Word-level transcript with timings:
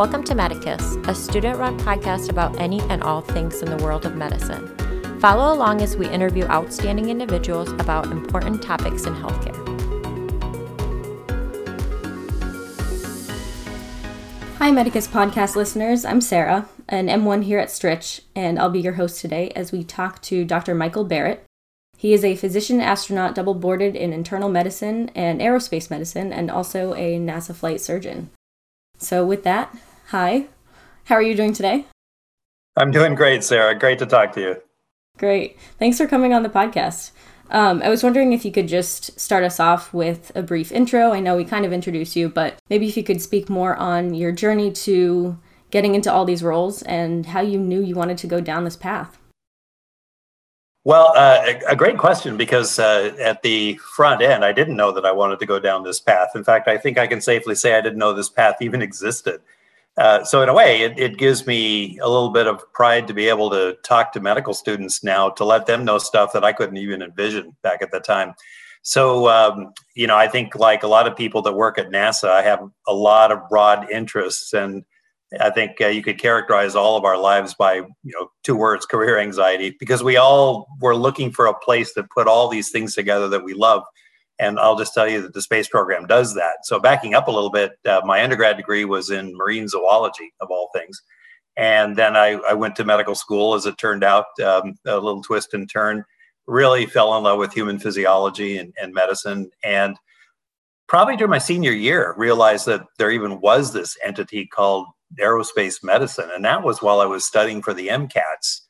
Welcome 0.00 0.24
to 0.24 0.34
Medicus, 0.34 0.96
a 1.08 1.14
student 1.14 1.58
run 1.58 1.78
podcast 1.78 2.30
about 2.30 2.58
any 2.58 2.80
and 2.88 3.02
all 3.02 3.20
things 3.20 3.60
in 3.60 3.68
the 3.68 3.84
world 3.84 4.06
of 4.06 4.16
medicine. 4.16 4.66
Follow 5.20 5.52
along 5.52 5.82
as 5.82 5.94
we 5.94 6.08
interview 6.08 6.46
outstanding 6.46 7.10
individuals 7.10 7.70
about 7.72 8.06
important 8.06 8.62
topics 8.62 9.04
in 9.04 9.14
healthcare. 9.14 9.54
Hi, 14.56 14.70
Medicus 14.70 15.06
podcast 15.06 15.54
listeners. 15.54 16.06
I'm 16.06 16.22
Sarah, 16.22 16.66
an 16.88 17.08
M1 17.08 17.44
here 17.44 17.58
at 17.58 17.68
Stritch, 17.68 18.22
and 18.34 18.58
I'll 18.58 18.70
be 18.70 18.80
your 18.80 18.94
host 18.94 19.20
today 19.20 19.50
as 19.50 19.70
we 19.70 19.84
talk 19.84 20.22
to 20.22 20.46
Dr. 20.46 20.74
Michael 20.74 21.06
Barratt. 21.06 21.40
He 21.98 22.14
is 22.14 22.24
a 22.24 22.36
physician 22.36 22.80
astronaut 22.80 23.34
double 23.34 23.52
boarded 23.52 23.96
in 23.96 24.14
internal 24.14 24.48
medicine 24.48 25.10
and 25.14 25.42
aerospace 25.42 25.90
medicine, 25.90 26.32
and 26.32 26.50
also 26.50 26.94
a 26.94 27.18
NASA 27.18 27.54
flight 27.54 27.82
surgeon. 27.82 28.30
So, 28.96 29.26
with 29.26 29.44
that, 29.44 29.74
hi. 30.10 30.46
How 31.04 31.14
are 31.14 31.22
you 31.22 31.36
doing 31.36 31.52
today? 31.52 31.86
I'm 32.76 32.90
doing 32.90 33.14
great, 33.14 33.44
Sarah. 33.44 33.78
Great 33.78 34.00
to 34.00 34.06
talk 34.06 34.32
to 34.32 34.40
you. 34.40 34.56
Great. 35.18 35.56
Thanks 35.78 35.98
for 35.98 36.08
coming 36.08 36.34
on 36.34 36.42
the 36.42 36.48
podcast. 36.48 37.12
Um, 37.50 37.80
I 37.82 37.88
was 37.88 38.02
wondering 38.02 38.32
if 38.32 38.44
you 38.44 38.50
could 38.50 38.66
just 38.66 39.18
start 39.20 39.44
us 39.44 39.60
off 39.60 39.94
with 39.94 40.32
a 40.34 40.42
brief 40.42 40.72
intro. 40.72 41.12
I 41.12 41.20
know 41.20 41.36
we 41.36 41.44
kind 41.44 41.64
of 41.64 41.72
introduced 41.72 42.16
you, 42.16 42.28
but 42.28 42.58
maybe 42.68 42.88
if 42.88 42.96
you 42.96 43.04
could 43.04 43.22
speak 43.22 43.48
more 43.48 43.76
on 43.76 44.14
your 44.14 44.32
journey 44.32 44.72
to 44.72 45.38
getting 45.70 45.94
into 45.94 46.12
all 46.12 46.24
these 46.24 46.42
roles 46.42 46.82
and 46.82 47.26
how 47.26 47.40
you 47.40 47.58
knew 47.58 47.80
you 47.80 47.94
wanted 47.94 48.18
to 48.18 48.26
go 48.26 48.40
down 48.40 48.64
this 48.64 48.76
path. 48.76 49.18
Well, 50.82 51.12
uh, 51.14 51.54
a, 51.68 51.76
great 51.76 51.98
question 51.98 52.36
because 52.36 52.78
uh, 52.78 53.14
at 53.20 53.42
the 53.42 53.76
front 53.76 54.22
end, 54.22 54.44
I 54.44 54.52
didn't 54.52 54.76
know 54.76 54.90
that 54.92 55.04
I 55.04 55.12
wanted 55.12 55.38
to 55.40 55.46
go 55.46 55.60
down 55.60 55.84
this 55.84 56.00
path. 56.00 56.30
In 56.34 56.42
fact, 56.42 56.66
I 56.66 56.78
think 56.78 56.98
I 56.98 57.06
can 57.06 57.20
safely 57.20 57.54
say 57.54 57.76
I 57.76 57.80
didn't 57.80 57.98
know 57.98 58.14
this 58.14 58.30
path 58.30 58.56
even 58.60 58.80
existed. 58.80 59.42
Uh, 60.00 60.24
so, 60.24 60.40
in 60.40 60.48
a 60.48 60.54
way, 60.54 60.80
it, 60.80 60.98
it, 60.98 61.18
gives 61.18 61.46
me 61.46 61.98
a 61.98 62.08
little 62.08 62.30
bit 62.30 62.46
of 62.46 62.64
pride 62.72 63.06
to 63.06 63.12
be 63.12 63.28
able 63.28 63.50
to 63.50 63.76
talk 63.84 64.12
to 64.12 64.18
medical 64.18 64.54
students 64.54 65.04
now 65.04 65.28
to 65.28 65.44
let 65.44 65.66
them 65.66 65.84
know 65.84 65.98
stuff 65.98 66.32
that 66.32 66.42
I 66.42 66.54
couldn't 66.54 66.78
even 66.78 67.02
envision 67.02 67.54
back 67.62 67.82
at 67.82 67.90
the 67.90 68.00
time. 68.00 68.32
So, 68.80 69.28
um, 69.28 69.74
you 69.94 70.06
know, 70.06 70.16
I 70.16 70.26
think 70.26 70.54
like 70.54 70.84
a 70.84 70.88
lot 70.88 71.06
of 71.06 71.14
people 71.14 71.42
that 71.42 71.52
work 71.52 71.78
at 71.78 71.90
NASA, 71.90 72.30
I 72.30 72.40
have 72.40 72.66
a 72.88 72.94
lot 72.94 73.30
of 73.30 73.46
broad 73.50 73.90
interests 73.90 74.54
and 74.54 74.84
I 75.38 75.50
think 75.50 75.80
uh, 75.80 75.88
you 75.88 76.02
could 76.02 76.18
characterize 76.18 76.74
all 76.74 76.96
of 76.96 77.04
our 77.04 77.18
lives 77.18 77.54
by 77.54 77.74
you 77.74 77.88
know 78.04 78.30
two 78.42 78.56
words: 78.56 78.84
career 78.86 79.18
anxiety, 79.18 79.76
because 79.78 80.02
we 80.02 80.16
all 80.16 80.66
were 80.80 80.96
looking 80.96 81.30
for 81.30 81.46
a 81.46 81.54
place 81.54 81.94
that 81.94 82.10
put 82.10 82.26
all 82.26 82.48
these 82.48 82.70
things 82.70 82.94
together 82.94 83.28
that 83.28 83.44
we 83.44 83.54
love. 83.54 83.84
And 84.40 84.58
I'll 84.58 84.78
just 84.78 84.94
tell 84.94 85.06
you 85.06 85.20
that 85.22 85.34
the 85.34 85.42
space 85.42 85.68
program 85.68 86.06
does 86.06 86.34
that. 86.34 86.64
So 86.64 86.80
backing 86.80 87.14
up 87.14 87.28
a 87.28 87.30
little 87.30 87.50
bit, 87.50 87.72
uh, 87.86 88.00
my 88.04 88.22
undergrad 88.22 88.56
degree 88.56 88.86
was 88.86 89.10
in 89.10 89.36
marine 89.36 89.68
zoology, 89.68 90.32
of 90.40 90.50
all 90.50 90.70
things, 90.74 91.02
and 91.56 91.94
then 91.94 92.16
I, 92.16 92.30
I 92.48 92.54
went 92.54 92.74
to 92.76 92.84
medical 92.84 93.14
school. 93.14 93.54
As 93.54 93.66
it 93.66 93.76
turned 93.76 94.02
out, 94.02 94.26
um, 94.42 94.76
a 94.86 94.94
little 94.94 95.22
twist 95.22 95.52
and 95.52 95.70
turn. 95.70 96.04
Really 96.46 96.86
fell 96.86 97.16
in 97.16 97.24
love 97.24 97.38
with 97.38 97.52
human 97.52 97.78
physiology 97.78 98.56
and, 98.56 98.72
and 98.80 98.94
medicine, 98.94 99.50
and 99.62 99.96
probably 100.88 101.16
during 101.16 101.30
my 101.30 101.38
senior 101.38 101.72
year 101.72 102.14
realized 102.16 102.66
that 102.66 102.82
there 102.98 103.10
even 103.10 103.40
was 103.40 103.72
this 103.72 103.96
entity 104.04 104.46
called 104.46 104.86
aerospace 105.20 105.84
medicine, 105.84 106.30
and 106.32 106.44
that 106.44 106.64
was 106.64 106.80
while 106.80 107.00
I 107.00 107.06
was 107.06 107.24
studying 107.26 107.62
for 107.62 107.74
the 107.74 107.88
MCATs 107.88 108.62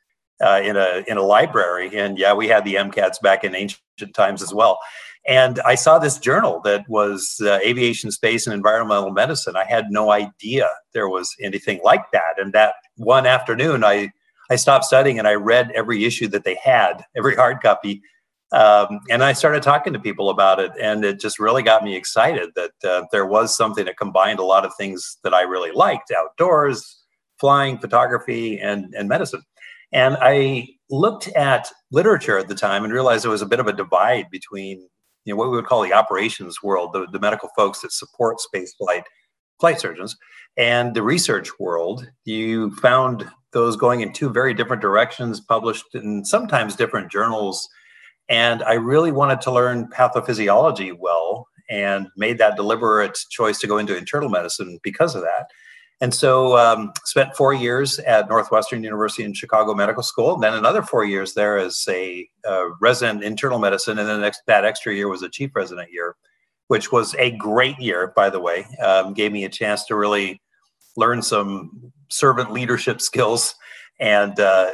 uh, 0.44 0.60
in 0.62 0.76
a 0.76 1.04
in 1.06 1.16
a 1.16 1.22
library. 1.22 1.96
And 1.96 2.18
yeah, 2.18 2.34
we 2.34 2.48
had 2.48 2.64
the 2.64 2.74
MCATs 2.74 3.20
back 3.22 3.44
in 3.44 3.54
ancient 3.54 3.80
times 4.14 4.42
as 4.42 4.52
well. 4.52 4.78
And 5.28 5.60
I 5.60 5.74
saw 5.74 5.98
this 5.98 6.18
journal 6.18 6.60
that 6.64 6.88
was 6.88 7.40
uh, 7.42 7.58
aviation, 7.64 8.10
space, 8.10 8.46
and 8.46 8.54
environmental 8.54 9.10
medicine. 9.10 9.54
I 9.54 9.64
had 9.64 9.90
no 9.90 10.10
idea 10.10 10.68
there 10.94 11.08
was 11.08 11.34
anything 11.40 11.80
like 11.84 12.10
that. 12.12 12.38
And 12.38 12.52
that 12.52 12.74
one 12.96 13.26
afternoon, 13.26 13.84
I 13.84 14.10
I 14.50 14.56
stopped 14.56 14.84
studying 14.84 15.18
and 15.18 15.28
I 15.28 15.34
read 15.34 15.70
every 15.76 16.04
issue 16.04 16.26
that 16.28 16.42
they 16.42 16.56
had, 16.56 17.04
every 17.14 17.36
hard 17.36 17.60
copy, 17.62 18.02
um, 18.52 19.00
and 19.08 19.22
I 19.22 19.32
started 19.32 19.62
talking 19.62 19.92
to 19.92 20.00
people 20.00 20.28
about 20.28 20.58
it, 20.58 20.72
and 20.80 21.04
it 21.04 21.20
just 21.20 21.38
really 21.38 21.62
got 21.62 21.84
me 21.84 21.94
excited 21.94 22.50
that 22.56 22.72
uh, 22.84 23.04
there 23.12 23.26
was 23.26 23.56
something 23.56 23.84
that 23.84 23.96
combined 23.96 24.40
a 24.40 24.44
lot 24.44 24.64
of 24.64 24.74
things 24.74 25.18
that 25.22 25.32
I 25.32 25.42
really 25.42 25.70
liked 25.70 26.10
outdoors, 26.10 27.04
flying, 27.38 27.78
photography, 27.78 28.58
and, 28.58 28.92
and 28.94 29.08
medicine. 29.08 29.42
And 29.92 30.16
I 30.20 30.68
looked 30.90 31.28
at 31.28 31.70
literature 31.92 32.38
at 32.38 32.48
the 32.48 32.54
time 32.56 32.82
and 32.82 32.92
realized 32.92 33.24
there 33.24 33.30
was 33.30 33.42
a 33.42 33.46
bit 33.46 33.60
of 33.60 33.68
a 33.68 33.72
divide 33.72 34.26
between 34.30 34.88
you 35.24 35.32
know, 35.32 35.36
what 35.36 35.50
we 35.50 35.56
would 35.56 35.66
call 35.66 35.82
the 35.82 35.92
operations 35.92 36.62
world, 36.62 36.92
the, 36.92 37.06
the 37.12 37.20
medical 37.20 37.50
folks 37.56 37.80
that 37.80 37.92
support 37.92 38.40
space 38.40 38.74
flight, 38.74 39.04
flight 39.60 39.80
surgeons, 39.80 40.16
and 40.56 40.94
the 40.94 41.02
research 41.02 41.50
world. 41.58 42.06
You 42.24 42.74
found 42.76 43.28
those 43.52 43.76
going 43.76 44.00
in 44.00 44.12
two 44.12 44.30
very 44.30 44.54
different 44.54 44.82
directions, 44.82 45.40
published 45.40 45.84
in 45.94 46.24
sometimes 46.24 46.76
different 46.76 47.10
journals 47.10 47.68
and 48.30 48.62
I 48.62 48.74
really 48.74 49.10
wanted 49.10 49.40
to 49.42 49.50
learn 49.50 49.88
pathophysiology 49.88 50.96
well 50.96 51.48
and 51.68 52.06
made 52.16 52.38
that 52.38 52.56
deliberate 52.56 53.18
choice 53.28 53.58
to 53.58 53.66
go 53.66 53.76
into 53.76 53.96
internal 53.96 54.28
medicine 54.28 54.78
because 54.84 55.16
of 55.16 55.22
that. 55.22 55.48
And 56.00 56.14
so 56.14 56.56
um, 56.56 56.92
spent 57.04 57.36
four 57.36 57.52
years 57.52 57.98
at 58.00 58.28
Northwestern 58.28 58.82
University 58.82 59.22
in 59.22 59.34
Chicago 59.34 59.74
Medical 59.74 60.02
School, 60.02 60.34
and 60.34 60.42
then 60.42 60.54
another 60.54 60.82
four 60.82 61.04
years 61.04 61.34
there 61.34 61.58
as 61.58 61.84
a 61.88 62.26
uh, 62.48 62.70
resident 62.80 63.22
internal 63.22 63.58
medicine, 63.58 63.98
and 63.98 64.08
then 64.08 64.20
next, 64.20 64.42
that 64.46 64.64
extra 64.64 64.94
year 64.94 65.08
was 65.08 65.22
a 65.22 65.28
chief 65.28 65.50
resident 65.54 65.92
year, 65.92 66.16
which 66.68 66.90
was 66.90 67.14
a 67.16 67.32
great 67.32 67.78
year, 67.78 68.14
by 68.16 68.30
the 68.30 68.40
way. 68.40 68.66
Um, 68.82 69.12
gave 69.12 69.30
me 69.30 69.44
a 69.44 69.50
chance 69.50 69.84
to 69.86 69.94
really 69.94 70.40
learn 70.96 71.20
some 71.20 71.92
servant 72.08 72.50
leadership 72.50 73.00
skills 73.02 73.54
and 73.98 74.40
uh, 74.40 74.70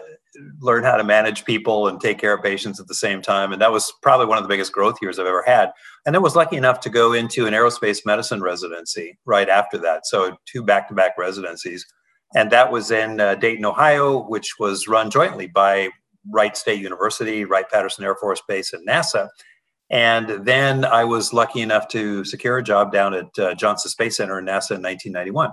learn 0.60 0.84
how 0.84 0.97
to 0.97 1.04
manage 1.04 1.44
people 1.44 1.88
and 1.88 2.00
take 2.00 2.19
care 2.19 2.32
of 2.34 2.42
patients 2.42 2.80
at 2.80 2.86
the 2.88 2.94
same 2.94 3.22
time. 3.22 3.52
And 3.52 3.60
that 3.62 3.72
was 3.72 3.92
probably 4.02 4.26
one 4.26 4.38
of 4.38 4.44
the 4.44 4.48
biggest 4.48 4.72
growth 4.72 4.98
years 5.00 5.19
I've 5.19 5.26
ever 5.26 5.44
had. 5.47 5.72
And 6.04 6.14
then 6.14 6.22
was 6.22 6.36
lucky 6.36 6.56
enough 6.56 6.80
to 6.80 6.91
go 6.91 7.12
into 7.12 7.47
an 7.47 7.54
aerospace 7.54 8.04
medicine 8.04 8.42
residency 8.42 9.19
right 9.25 9.48
after 9.48 9.78
that. 9.78 10.06
So 10.06 10.36
two 10.46 10.62
back 10.62 10.88
to 10.88 10.94
back 10.94 11.19
residencies. 11.19 11.86
And 12.34 12.50
that 12.50 12.72
was 12.72 12.91
in 12.91 13.20
uh, 13.20 13.36
Dayton, 13.36 13.64
Ohio, 13.64 14.26
which 14.26 14.58
was 14.58 14.88
run 14.88 15.10
jointly 15.10 15.46
by 15.46 15.91
Wright 16.30 16.56
State 16.56 16.80
University, 16.80 17.44
Wright 17.44 17.69
Patterson 17.70 18.04
Air 18.04 18.16
Force 18.16 18.42
Base, 18.48 18.72
and 18.72 18.86
NASA. 18.86 19.28
And 19.91 20.44
then 20.44 20.84
I 20.84 21.04
was 21.04 21.32
lucky 21.32 21.60
enough 21.60 21.86
to 21.88 22.25
secure 22.25 22.58
a 22.58 22.62
job 22.62 22.92
down 22.92 23.14
at 23.14 23.38
uh, 23.38 23.54
Johnson 23.54 23.91
Space 23.91 24.16
Center 24.16 24.38
in 24.38 24.44
NASA 24.44 24.72
in 24.72 24.82
1991. 24.82 25.52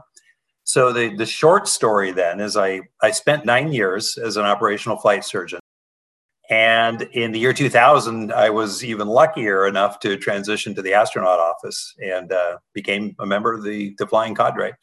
So 0.64 0.94
the, 0.94 1.16
the 1.16 1.26
short 1.26 1.68
story 1.68 2.12
then 2.12 2.40
is 2.40 2.56
I, 2.56 2.82
I 3.02 3.12
spent 3.12 3.46
nine 3.46 3.74
years 3.74 4.18
as 4.18 4.38
an 4.38 4.46
operational 4.46 4.98
flight 4.98 5.26
surgeon. 5.26 5.60
And 6.50 7.04
in 7.14 7.32
the 7.32 7.40
year 7.40 7.54
2000, 7.54 8.34
I 8.34 8.50
was 8.50 8.84
even 8.84 9.08
luckier 9.08 9.68
enough 9.68 10.00
to 10.02 10.18
transition 10.18 10.76
to 10.76 10.82
the 10.82 10.94
astronaut 10.94 11.40
office 11.40 11.94
and 12.04 12.32
uh, 12.32 12.58
became 12.74 13.16
a 13.20 13.26
member 13.26 13.54
of 13.54 13.64
the, 13.64 13.96
the 13.98 14.08
flying 14.08 14.36
cadre. 14.36 14.74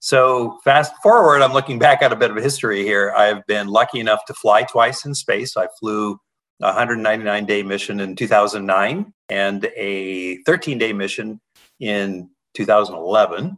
So 0.00 0.58
fast 0.64 0.92
forward, 1.02 1.40
I'm 1.40 1.52
looking 1.52 1.78
back 1.78 2.02
at 2.02 2.12
a 2.12 2.16
bit 2.16 2.30
of 2.30 2.36
history 2.36 2.82
here. 2.82 3.14
I've 3.16 3.46
been 3.46 3.68
lucky 3.68 4.00
enough 4.00 4.26
to 4.26 4.34
fly 4.34 4.64
twice 4.64 5.06
in 5.06 5.14
space. 5.14 5.56
I 5.56 5.68
flew 5.80 6.18
a 6.60 6.66
199 6.66 7.46
day 7.46 7.62
mission 7.62 8.00
in 8.00 8.14
2009 8.14 9.12
and 9.30 9.64
a 9.76 10.42
13 10.42 10.78
day 10.78 10.92
mission 10.92 11.40
in 11.80 12.28
2011. 12.54 13.56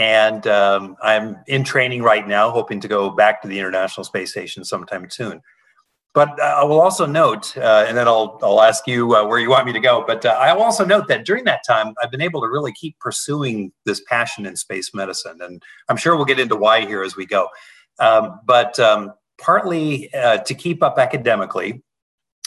And 0.00 0.46
um, 0.46 0.96
I'm 1.02 1.36
in 1.46 1.62
training 1.62 2.02
right 2.02 2.26
now, 2.26 2.50
hoping 2.50 2.80
to 2.80 2.88
go 2.88 3.10
back 3.10 3.42
to 3.42 3.48
the 3.48 3.58
International 3.58 4.02
Space 4.02 4.30
Station 4.30 4.64
sometime 4.64 5.10
soon. 5.10 5.42
But 6.14 6.40
I 6.40 6.64
will 6.64 6.80
also 6.80 7.04
note, 7.04 7.54
uh, 7.58 7.84
and 7.86 7.94
then 7.98 8.08
I'll, 8.08 8.38
I'll 8.42 8.62
ask 8.62 8.86
you 8.86 9.14
uh, 9.14 9.26
where 9.26 9.38
you 9.38 9.50
want 9.50 9.66
me 9.66 9.74
to 9.74 9.78
go. 9.78 10.02
But 10.06 10.24
uh, 10.24 10.30
I 10.30 10.54
will 10.54 10.62
also 10.62 10.86
note 10.86 11.06
that 11.08 11.26
during 11.26 11.44
that 11.44 11.60
time, 11.66 11.92
I've 12.02 12.10
been 12.10 12.22
able 12.22 12.40
to 12.40 12.48
really 12.48 12.72
keep 12.72 12.98
pursuing 12.98 13.72
this 13.84 14.00
passion 14.08 14.46
in 14.46 14.56
space 14.56 14.94
medicine. 14.94 15.38
And 15.42 15.62
I'm 15.90 15.98
sure 15.98 16.16
we'll 16.16 16.24
get 16.24 16.40
into 16.40 16.56
why 16.56 16.80
here 16.86 17.02
as 17.02 17.14
we 17.14 17.26
go. 17.26 17.48
Um, 17.98 18.40
but 18.46 18.80
um, 18.80 19.12
partly 19.38 20.12
uh, 20.14 20.38
to 20.38 20.54
keep 20.54 20.82
up 20.82 20.98
academically, 20.98 21.82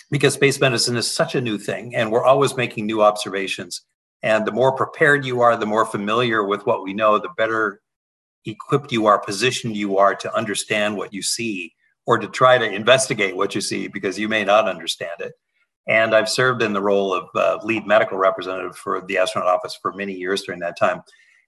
because 0.09 0.33
space 0.33 0.59
medicine 0.59 0.97
is 0.97 1.09
such 1.09 1.35
a 1.35 1.41
new 1.41 1.59
thing 1.59 1.95
and 1.95 2.11
we're 2.11 2.25
always 2.25 2.57
making 2.57 2.87
new 2.87 3.03
observations. 3.03 3.83
And 4.23 4.45
the 4.45 4.51
more 4.51 4.71
prepared 4.71 5.25
you 5.25 5.41
are, 5.41 5.55
the 5.57 5.65
more 5.65 5.85
familiar 5.85 6.43
with 6.43 6.65
what 6.65 6.81
we 6.81 6.93
know, 6.93 7.19
the 7.19 7.29
better 7.37 7.81
equipped 8.45 8.91
you 8.91 9.05
are, 9.05 9.19
positioned 9.19 9.75
you 9.75 9.97
are 9.97 10.15
to 10.15 10.33
understand 10.35 10.97
what 10.97 11.13
you 11.13 11.21
see 11.21 11.73
or 12.05 12.17
to 12.17 12.27
try 12.27 12.57
to 12.57 12.65
investigate 12.65 13.35
what 13.35 13.53
you 13.53 13.61
see 13.61 13.87
because 13.87 14.17
you 14.17 14.27
may 14.27 14.43
not 14.43 14.67
understand 14.67 15.19
it. 15.19 15.33
And 15.87 16.15
I've 16.15 16.29
served 16.29 16.61
in 16.61 16.73
the 16.73 16.81
role 16.81 17.13
of 17.13 17.27
uh, 17.35 17.59
lead 17.63 17.85
medical 17.85 18.17
representative 18.17 18.77
for 18.77 19.01
the 19.05 19.17
astronaut 19.17 19.49
office 19.49 19.77
for 19.81 19.93
many 19.93 20.13
years 20.13 20.43
during 20.43 20.61
that 20.61 20.77
time. 20.77 21.01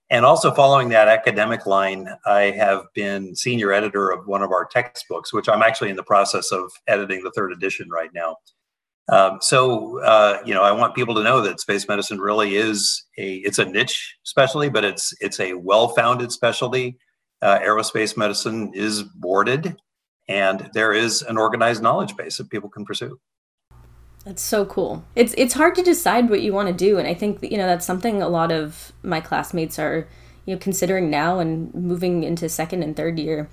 And 0.09 0.25
also 0.25 0.51
following 0.51 0.89
that 0.89 1.07
academic 1.07 1.65
line, 1.65 2.07
I 2.25 2.51
have 2.51 2.83
been 2.93 3.35
senior 3.35 3.71
editor 3.71 4.11
of 4.11 4.27
one 4.27 4.43
of 4.43 4.51
our 4.51 4.65
textbooks, 4.65 5.33
which 5.33 5.49
I'm 5.49 5.63
actually 5.63 5.89
in 5.89 5.95
the 5.95 6.03
process 6.03 6.51
of 6.51 6.71
editing 6.87 7.23
the 7.23 7.31
third 7.31 7.51
edition 7.51 7.89
right 7.89 8.11
now. 8.13 8.35
Um, 9.07 9.37
so 9.41 10.01
uh, 10.01 10.39
you 10.45 10.53
know, 10.53 10.63
I 10.63 10.71
want 10.71 10.95
people 10.95 11.15
to 11.15 11.23
know 11.23 11.41
that 11.41 11.59
space 11.59 11.87
medicine 11.87 12.19
really 12.19 12.55
is 12.55 13.05
a 13.17 13.35
it's 13.37 13.59
a 13.59 13.65
niche 13.65 14.17
specialty, 14.23 14.69
but 14.69 14.83
it's 14.83 15.13
it's 15.19 15.39
a 15.39 15.53
well-founded 15.53 16.31
specialty. 16.31 16.97
uh, 17.41 17.59
aerospace 17.59 18.17
medicine 18.17 18.71
is 18.73 19.03
boarded, 19.03 19.77
and 20.27 20.69
there 20.73 20.93
is 20.93 21.21
an 21.21 21.37
organized 21.37 21.81
knowledge 21.83 22.15
base 22.15 22.37
that 22.37 22.49
people 22.49 22.69
can 22.69 22.85
pursue. 22.85 23.19
That's 24.23 24.41
so 24.41 24.65
cool. 24.65 25.05
It's 25.15 25.35
it's 25.37 25.53
hard 25.53 25.75
to 25.75 25.83
decide 25.83 26.29
what 26.29 26.41
you 26.41 26.53
want 26.53 26.67
to 26.67 26.73
do, 26.73 26.97
and 26.97 27.07
I 27.07 27.13
think 27.13 27.43
you 27.43 27.57
know 27.57 27.67
that's 27.67 27.85
something 27.85 28.21
a 28.21 28.27
lot 28.29 28.51
of 28.51 28.91
my 29.03 29.21
classmates 29.21 29.77
are 29.77 30.07
you 30.45 30.55
know 30.55 30.59
considering 30.59 31.09
now 31.11 31.39
and 31.39 31.73
moving 31.75 32.23
into 32.23 32.49
second 32.49 32.81
and 32.81 32.95
third 32.95 33.19
year. 33.19 33.49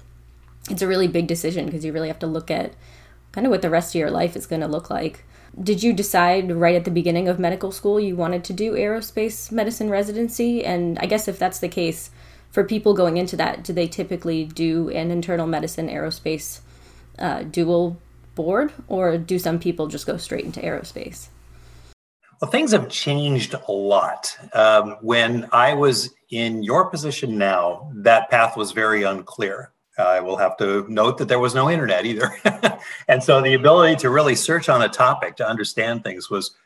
It's 0.70 0.80
a 0.80 0.86
really 0.86 1.08
big 1.08 1.26
decision 1.26 1.66
because 1.66 1.84
you 1.84 1.92
really 1.92 2.08
have 2.08 2.20
to 2.20 2.26
look 2.26 2.50
at 2.50 2.72
kind 3.32 3.46
of 3.46 3.50
what 3.50 3.62
the 3.62 3.70
rest 3.70 3.94
of 3.94 3.98
your 3.98 4.10
life 4.10 4.36
is 4.36 4.46
going 4.46 4.62
to 4.62 4.68
look 4.68 4.88
like. 4.88 5.24
Did 5.60 5.82
you 5.82 5.92
decide 5.92 6.50
right 6.50 6.74
at 6.74 6.84
the 6.84 6.90
beginning 6.90 7.28
of 7.28 7.38
medical 7.38 7.72
school 7.72 8.00
you 8.00 8.16
wanted 8.16 8.42
to 8.44 8.52
do 8.52 8.72
aerospace 8.72 9.52
medicine 9.52 9.90
residency? 9.90 10.64
And 10.64 10.98
I 10.98 11.06
guess 11.06 11.28
if 11.28 11.38
that's 11.38 11.58
the 11.58 11.68
case, 11.68 12.10
for 12.50 12.64
people 12.64 12.94
going 12.94 13.16
into 13.16 13.36
that, 13.36 13.64
do 13.64 13.72
they 13.72 13.86
typically 13.86 14.44
do 14.44 14.88
an 14.90 15.10
internal 15.10 15.46
medicine 15.46 15.88
aerospace 15.88 16.60
uh, 17.18 17.42
dual 17.42 17.98
board, 18.34 18.72
or 18.88 19.18
do 19.18 19.38
some 19.38 19.58
people 19.58 19.88
just 19.88 20.06
go 20.06 20.16
straight 20.16 20.44
into 20.44 20.60
aerospace? 20.60 21.28
Well, 22.40 22.50
things 22.50 22.72
have 22.72 22.88
changed 22.88 23.54
a 23.54 23.72
lot. 23.72 24.36
Um, 24.52 24.96
when 25.00 25.48
I 25.52 25.74
was 25.74 26.12
in 26.30 26.62
your 26.62 26.90
position 26.90 27.38
now, 27.38 27.92
that 27.94 28.30
path 28.30 28.56
was 28.56 28.72
very 28.72 29.02
unclear. 29.02 29.70
I 29.98 30.20
will 30.20 30.36
have 30.36 30.56
to 30.58 30.86
note 30.88 31.18
that 31.18 31.28
there 31.28 31.38
was 31.38 31.54
no 31.54 31.70
internet 31.70 32.06
either. 32.06 32.30
and 33.08 33.22
so 33.22 33.42
the 33.42 33.54
ability 33.54 33.96
to 33.96 34.10
really 34.10 34.34
search 34.34 34.68
on 34.68 34.82
a 34.82 34.88
topic 34.88 35.36
to 35.36 35.48
understand 35.48 36.02
things 36.02 36.30
was 36.30 36.56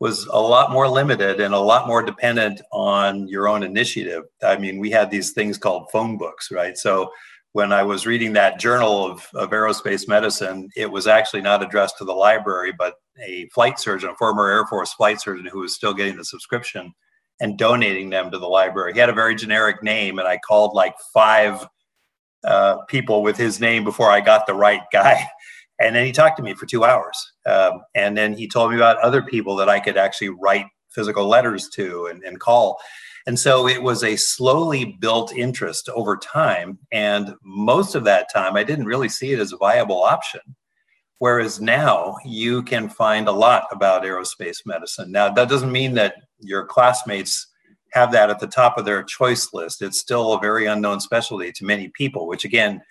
was 0.00 0.26
a 0.26 0.40
lot 0.40 0.72
more 0.72 0.88
limited 0.88 1.40
and 1.40 1.54
a 1.54 1.58
lot 1.58 1.86
more 1.86 2.02
dependent 2.02 2.60
on 2.72 3.28
your 3.28 3.48
own 3.48 3.62
initiative. 3.62 4.24
I 4.42 4.56
mean, 4.56 4.78
we 4.78 4.90
had 4.90 5.10
these 5.10 5.30
things 5.30 5.56
called 5.56 5.88
phone 5.92 6.18
books, 6.18 6.50
right? 6.50 6.76
So 6.76 7.12
when 7.52 7.72
I 7.72 7.84
was 7.84 8.04
reading 8.04 8.32
that 8.32 8.58
journal 8.58 9.06
of, 9.06 9.28
of 9.34 9.50
aerospace 9.50 10.08
medicine, 10.08 10.68
it 10.76 10.90
was 10.90 11.06
actually 11.06 11.42
not 11.42 11.62
addressed 11.62 11.96
to 11.98 12.04
the 12.04 12.12
library, 12.12 12.72
but 12.76 12.94
a 13.24 13.48
flight 13.50 13.78
surgeon, 13.78 14.10
a 14.10 14.14
former 14.16 14.50
Air 14.50 14.66
Force 14.66 14.92
flight 14.92 15.20
surgeon 15.20 15.46
who 15.46 15.60
was 15.60 15.74
still 15.74 15.94
getting 15.94 16.16
the 16.16 16.24
subscription 16.24 16.92
and 17.40 17.56
donating 17.56 18.10
them 18.10 18.30
to 18.32 18.38
the 18.38 18.46
library. 18.46 18.92
He 18.92 18.98
had 18.98 19.08
a 19.08 19.14
very 19.14 19.36
generic 19.36 19.82
name, 19.82 20.18
and 20.18 20.26
I 20.26 20.38
called 20.38 20.74
like 20.74 20.94
five 21.12 21.64
uh, 22.44 22.78
people 22.86 23.22
with 23.22 23.36
his 23.36 23.60
name 23.60 23.84
before 23.84 24.10
I 24.10 24.20
got 24.20 24.46
the 24.46 24.54
right 24.54 24.82
guy. 24.92 25.26
And 25.80 25.96
then 25.96 26.06
he 26.06 26.12
talked 26.12 26.36
to 26.36 26.42
me 26.44 26.54
for 26.54 26.66
two 26.66 26.84
hours. 26.84 27.32
Um, 27.46 27.82
and 27.96 28.16
then 28.16 28.32
he 28.32 28.46
told 28.46 28.70
me 28.70 28.76
about 28.76 28.96
other 28.98 29.22
people 29.22 29.56
that 29.56 29.68
I 29.68 29.80
could 29.80 29.96
actually 29.96 30.28
write 30.28 30.66
physical 30.90 31.26
letters 31.26 31.68
to 31.70 32.06
and, 32.06 32.22
and 32.22 32.38
call. 32.38 32.78
And 33.26 33.38
so 33.38 33.66
it 33.66 33.82
was 33.82 34.04
a 34.04 34.16
slowly 34.16 34.96
built 35.00 35.34
interest 35.34 35.88
over 35.88 36.16
time. 36.16 36.78
And 36.92 37.34
most 37.42 37.94
of 37.94 38.04
that 38.04 38.32
time, 38.32 38.54
I 38.54 38.64
didn't 38.64 38.86
really 38.86 39.08
see 39.08 39.32
it 39.32 39.40
as 39.40 39.52
a 39.52 39.56
viable 39.56 40.02
option. 40.02 40.40
Whereas 41.18 41.60
now 41.60 42.16
you 42.24 42.62
can 42.62 42.88
find 42.88 43.28
a 43.28 43.32
lot 43.32 43.66
about 43.72 44.02
aerospace 44.02 44.58
medicine. 44.66 45.10
Now, 45.10 45.30
that 45.30 45.48
doesn't 45.48 45.72
mean 45.72 45.94
that 45.94 46.16
your 46.38 46.66
classmates 46.66 47.46
have 47.94 48.12
that 48.12 48.28
at 48.28 48.40
the 48.40 48.46
top 48.46 48.76
of 48.76 48.84
their 48.84 49.02
choice 49.04 49.52
list. 49.54 49.80
It's 49.80 50.00
still 50.00 50.32
a 50.32 50.40
very 50.40 50.66
unknown 50.66 51.00
specialty 51.00 51.52
to 51.52 51.64
many 51.64 51.88
people, 51.88 52.26
which 52.26 52.44
again, 52.44 52.82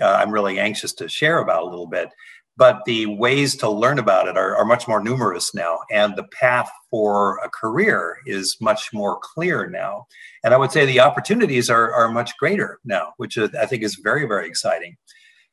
uh, 0.00 0.12
I'm 0.12 0.30
really 0.30 0.58
anxious 0.58 0.92
to 0.94 1.08
share 1.08 1.38
about 1.38 1.64
a 1.64 1.66
little 1.66 1.88
bit. 1.88 2.08
But 2.56 2.84
the 2.84 3.06
ways 3.06 3.56
to 3.56 3.70
learn 3.70 3.98
about 3.98 4.28
it 4.28 4.36
are, 4.36 4.54
are 4.56 4.64
much 4.66 4.86
more 4.86 5.02
numerous 5.02 5.54
now, 5.54 5.78
and 5.90 6.14
the 6.14 6.28
path 6.38 6.70
for 6.90 7.38
a 7.38 7.48
career 7.48 8.18
is 8.26 8.58
much 8.60 8.90
more 8.92 9.18
clear 9.22 9.68
now. 9.70 10.06
And 10.44 10.52
I 10.52 10.58
would 10.58 10.70
say 10.70 10.84
the 10.84 11.00
opportunities 11.00 11.70
are, 11.70 11.92
are 11.94 12.12
much 12.12 12.36
greater 12.38 12.78
now, 12.84 13.14
which 13.16 13.38
I 13.38 13.66
think 13.66 13.82
is 13.82 13.96
very, 13.96 14.26
very 14.26 14.46
exciting. 14.46 14.96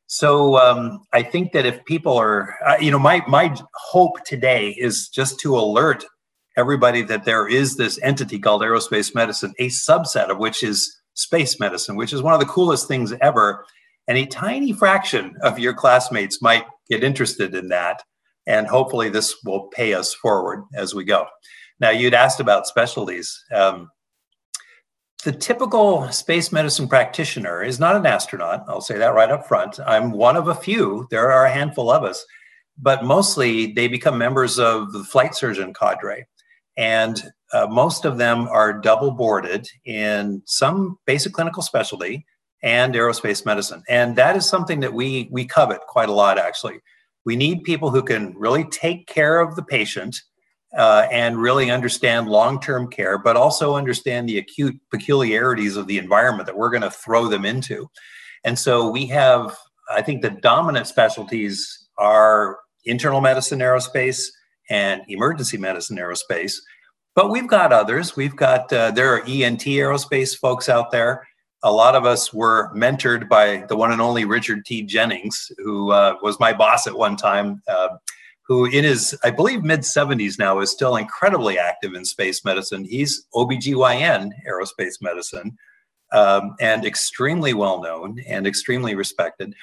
So 0.07 0.57
um, 0.57 1.01
I 1.13 1.23
think 1.23 1.53
that 1.53 1.65
if 1.65 1.85
people 1.85 2.17
are, 2.17 2.55
uh, 2.67 2.77
you 2.81 2.91
know, 2.91 2.99
my 2.99 3.23
my 3.27 3.55
hope 3.75 4.23
today 4.25 4.71
is 4.71 5.07
just 5.07 5.39
to 5.41 5.55
alert 5.55 6.03
everybody 6.57 7.01
that 7.03 7.25
there 7.25 7.47
is 7.47 7.75
this 7.75 7.99
entity 8.01 8.39
called 8.39 8.61
aerospace 8.61 9.15
medicine, 9.15 9.53
a 9.59 9.67
subset 9.67 10.29
of 10.29 10.37
which 10.37 10.63
is 10.63 10.97
space 11.13 11.59
medicine, 11.59 11.95
which 11.95 12.13
is 12.13 12.21
one 12.21 12.33
of 12.33 12.39
the 12.39 12.45
coolest 12.45 12.87
things 12.87 13.13
ever. 13.21 13.65
And 14.07 14.17
a 14.17 14.25
tiny 14.25 14.73
fraction 14.73 15.35
of 15.41 15.59
your 15.59 15.73
classmates 15.73 16.41
might 16.41 16.65
get 16.89 17.03
interested 17.03 17.53
in 17.53 17.67
that. 17.69 18.03
And 18.47 18.65
hopefully, 18.67 19.09
this 19.09 19.35
will 19.45 19.67
pay 19.67 19.93
us 19.93 20.13
forward 20.13 20.63
as 20.73 20.95
we 20.95 21.03
go. 21.03 21.27
Now, 21.79 21.91
you'd 21.91 22.15
asked 22.15 22.39
about 22.39 22.67
specialties. 22.67 23.43
Um, 23.53 23.89
the 25.23 25.31
typical 25.33 26.09
space 26.11 26.51
medicine 26.51 26.87
practitioner 26.87 27.61
is 27.61 27.79
not 27.79 27.95
an 27.95 28.05
astronaut. 28.05 28.63
I'll 28.67 28.81
say 28.81 28.97
that 28.97 29.13
right 29.13 29.29
up 29.29 29.47
front. 29.47 29.79
I'm 29.85 30.11
one 30.11 30.37
of 30.37 30.47
a 30.47 30.55
few. 30.55 31.07
There 31.11 31.31
are 31.31 31.45
a 31.45 31.51
handful 31.51 31.91
of 31.91 32.03
us, 32.03 32.25
but 32.77 33.03
mostly 33.03 33.73
they 33.73 33.87
become 33.87 34.17
members 34.17 34.57
of 34.57 34.93
the 34.93 35.03
flight 35.03 35.35
surgeon 35.35 35.73
cadre 35.73 36.25
and 36.79 37.21
uh, 37.51 37.67
most 37.67 38.05
of 38.05 38.17
them 38.17 38.47
are 38.47 38.71
double 38.71 39.11
boarded 39.11 39.67
in 39.85 40.41
some 40.45 40.97
basic 41.05 41.33
clinical 41.33 41.61
specialty 41.61 42.25
and 42.63 42.95
aerospace 42.95 43.45
medicine. 43.45 43.83
And 43.89 44.15
that 44.15 44.37
is 44.37 44.47
something 44.47 44.79
that 44.79 44.93
we 44.93 45.27
we 45.29 45.45
covet 45.45 45.81
quite 45.81 46.09
a 46.09 46.13
lot 46.13 46.39
actually. 46.39 46.79
We 47.25 47.35
need 47.35 47.63
people 47.63 47.89
who 47.89 48.01
can 48.01 48.33
really 48.37 48.63
take 48.63 49.07
care 49.07 49.41
of 49.41 49.55
the 49.57 49.61
patient 49.61 50.15
uh, 50.77 51.07
and 51.11 51.41
really 51.41 51.69
understand 51.69 52.29
long-term 52.29 52.89
care, 52.89 53.17
but 53.17 53.35
also 53.35 53.75
understand 53.75 54.29
the 54.29 54.37
acute 54.37 54.79
peculiarities 54.89 55.75
of 55.75 55.87
the 55.87 55.97
environment 55.97 56.45
that 56.45 56.55
we're 56.55 56.69
going 56.69 56.83
to 56.83 56.91
throw 56.91 57.27
them 57.27 57.43
into. 57.43 57.89
And 58.45 58.57
so 58.57 58.89
we 58.89 59.05
have, 59.07 59.57
I 59.91 60.01
think, 60.01 60.21
the 60.21 60.29
dominant 60.29 60.87
specialties 60.87 61.87
are 61.97 62.59
internal 62.85 63.19
medicine, 63.19 63.59
aerospace, 63.59 64.27
and 64.69 65.01
emergency 65.07 65.57
medicine 65.57 65.97
aerospace. 65.97 66.57
But 67.15 67.29
we've 67.29 67.47
got 67.47 67.73
others. 67.73 68.15
We've 68.15 68.35
got, 68.35 68.71
uh, 68.71 68.91
there 68.91 69.13
are 69.13 69.21
ENT 69.27 69.63
aerospace 69.63 70.37
folks 70.37 70.69
out 70.69 70.91
there. 70.91 71.27
A 71.63 71.71
lot 71.71 71.95
of 71.95 72.05
us 72.05 72.33
were 72.33 72.73
mentored 72.73 73.27
by 73.27 73.65
the 73.67 73.75
one 73.75 73.91
and 73.91 74.01
only 74.01 74.23
Richard 74.23 74.65
T. 74.65 74.83
Jennings, 74.83 75.51
who 75.57 75.91
uh, 75.91 76.15
was 76.21 76.39
my 76.39 76.53
boss 76.53 76.87
at 76.87 76.95
one 76.95 77.17
time, 77.17 77.61
uh, 77.67 77.89
who 78.47 78.65
in 78.65 78.83
his, 78.83 79.17
I 79.23 79.31
believe, 79.31 79.63
mid 79.63 79.81
70s 79.81 80.39
now 80.39 80.59
is 80.59 80.71
still 80.71 80.95
incredibly 80.95 81.59
active 81.59 81.93
in 81.93 82.05
space 82.05 82.45
medicine. 82.45 82.85
He's 82.85 83.25
OBGYN 83.35 84.31
aerospace 84.47 85.01
medicine 85.01 85.57
um, 86.11 86.55
and 86.59 86.85
extremely 86.85 87.53
well 87.53 87.81
known 87.81 88.19
and 88.27 88.47
extremely 88.47 88.95
respected. 88.95 89.53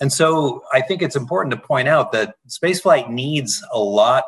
And 0.00 0.12
so 0.12 0.62
I 0.72 0.80
think 0.82 1.02
it's 1.02 1.16
important 1.16 1.54
to 1.54 1.66
point 1.66 1.88
out 1.88 2.12
that 2.12 2.34
spaceflight 2.48 3.10
needs 3.10 3.64
a 3.72 3.78
lot 3.78 4.24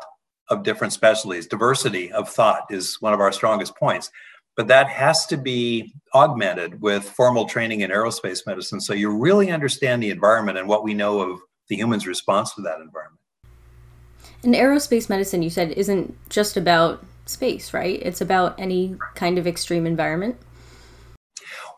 of 0.49 0.63
different 0.63 0.93
specialties. 0.93 1.47
Diversity 1.47 2.11
of 2.11 2.29
thought 2.29 2.63
is 2.69 3.01
one 3.01 3.13
of 3.13 3.19
our 3.19 3.31
strongest 3.31 3.75
points, 3.75 4.11
but 4.55 4.67
that 4.67 4.89
has 4.89 5.25
to 5.27 5.37
be 5.37 5.93
augmented 6.13 6.81
with 6.81 7.03
formal 7.03 7.45
training 7.45 7.81
in 7.81 7.91
aerospace 7.91 8.45
medicine 8.45 8.81
so 8.81 8.93
you 8.93 9.15
really 9.15 9.51
understand 9.51 10.03
the 10.03 10.09
environment 10.09 10.57
and 10.57 10.67
what 10.67 10.83
we 10.83 10.93
know 10.93 11.21
of 11.21 11.39
the 11.69 11.75
human's 11.75 12.07
response 12.07 12.53
to 12.55 12.61
that 12.61 12.81
environment. 12.81 13.19
And 14.43 14.55
aerospace 14.55 15.09
medicine, 15.09 15.43
you 15.43 15.49
said, 15.49 15.71
isn't 15.71 16.15
just 16.29 16.57
about 16.57 17.05
space, 17.25 17.73
right? 17.73 17.99
It's 18.01 18.21
about 18.21 18.59
any 18.59 18.95
kind 19.15 19.37
of 19.37 19.45
extreme 19.45 19.85
environment. 19.85 20.37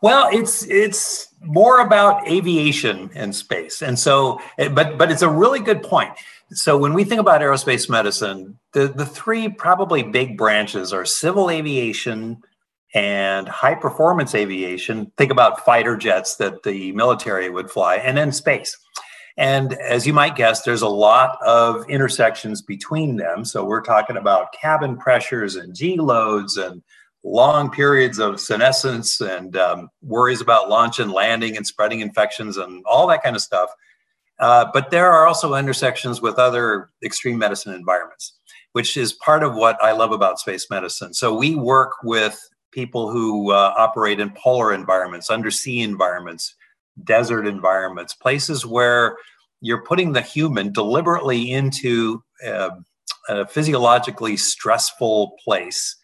Well, 0.02 0.28
it's 0.32 0.64
it's 0.64 1.28
more 1.42 1.78
about 1.80 2.26
aviation 2.28 3.08
and 3.14 3.34
space, 3.34 3.82
and 3.82 3.96
so, 3.96 4.40
eh, 4.58 4.68
but 4.68 4.98
but 4.98 5.12
it's 5.12 5.22
a 5.22 5.28
really 5.28 5.60
good 5.60 5.80
point. 5.80 6.10
So 6.50 6.76
when 6.76 6.92
we 6.92 7.04
think 7.04 7.20
about 7.20 7.40
aerospace 7.40 7.88
medicine, 7.88 8.58
the, 8.72 8.88
the 8.88 9.06
three 9.06 9.48
probably 9.48 10.02
big 10.02 10.36
branches 10.36 10.92
are 10.92 11.04
civil 11.04 11.50
aviation 11.50 12.42
and 12.94 13.48
high 13.48 13.76
performance 13.76 14.34
aviation. 14.34 15.10
Think 15.16 15.30
about 15.30 15.64
fighter 15.64 15.96
jets 15.96 16.34
that 16.36 16.64
the 16.64 16.90
military 16.92 17.48
would 17.48 17.70
fly, 17.70 17.94
and 17.96 18.18
then 18.18 18.32
space. 18.32 18.76
And 19.36 19.74
as 19.74 20.04
you 20.04 20.12
might 20.12 20.34
guess, 20.34 20.62
there's 20.62 20.82
a 20.82 20.88
lot 20.88 21.38
of 21.46 21.88
intersections 21.88 22.60
between 22.60 23.16
them. 23.16 23.44
So 23.44 23.64
we're 23.64 23.82
talking 23.82 24.16
about 24.16 24.52
cabin 24.52 24.96
pressures 24.96 25.54
and 25.54 25.74
G 25.76 25.96
loads 25.96 26.56
and 26.56 26.82
long 27.24 27.70
periods 27.70 28.18
of 28.18 28.40
senescence 28.40 29.20
and 29.20 29.56
um, 29.56 29.88
worries 30.02 30.40
about 30.40 30.68
launch 30.68 30.98
and 30.98 31.12
landing 31.12 31.56
and 31.56 31.66
spreading 31.66 32.00
infections 32.00 32.56
and 32.56 32.84
all 32.84 33.06
that 33.06 33.22
kind 33.22 33.36
of 33.36 33.42
stuff. 33.42 33.70
Uh, 34.40 34.66
but 34.72 34.90
there 34.90 35.10
are 35.12 35.26
also 35.26 35.54
intersections 35.54 36.20
with 36.20 36.38
other 36.38 36.90
extreme 37.04 37.38
medicine 37.38 37.74
environments, 37.74 38.38
which 38.72 38.96
is 38.96 39.12
part 39.12 39.44
of 39.44 39.54
what 39.54 39.80
I 39.82 39.92
love 39.92 40.10
about 40.10 40.40
space 40.40 40.68
medicine. 40.68 41.14
So 41.14 41.32
we 41.32 41.54
work 41.54 41.92
with 42.02 42.40
people 42.72 43.10
who 43.10 43.52
uh, 43.52 43.74
operate 43.76 44.18
in 44.18 44.30
polar 44.30 44.72
environments, 44.72 45.30
undersea 45.30 45.82
environments, 45.82 46.56
desert 47.04 47.46
environments, 47.46 48.14
places 48.14 48.66
where 48.66 49.16
you're 49.60 49.84
putting 49.84 50.12
the 50.12 50.22
human 50.22 50.72
deliberately 50.72 51.52
into 51.52 52.22
uh, 52.44 52.70
a 53.28 53.46
physiologically 53.46 54.36
stressful 54.36 55.36
place. 55.44 55.96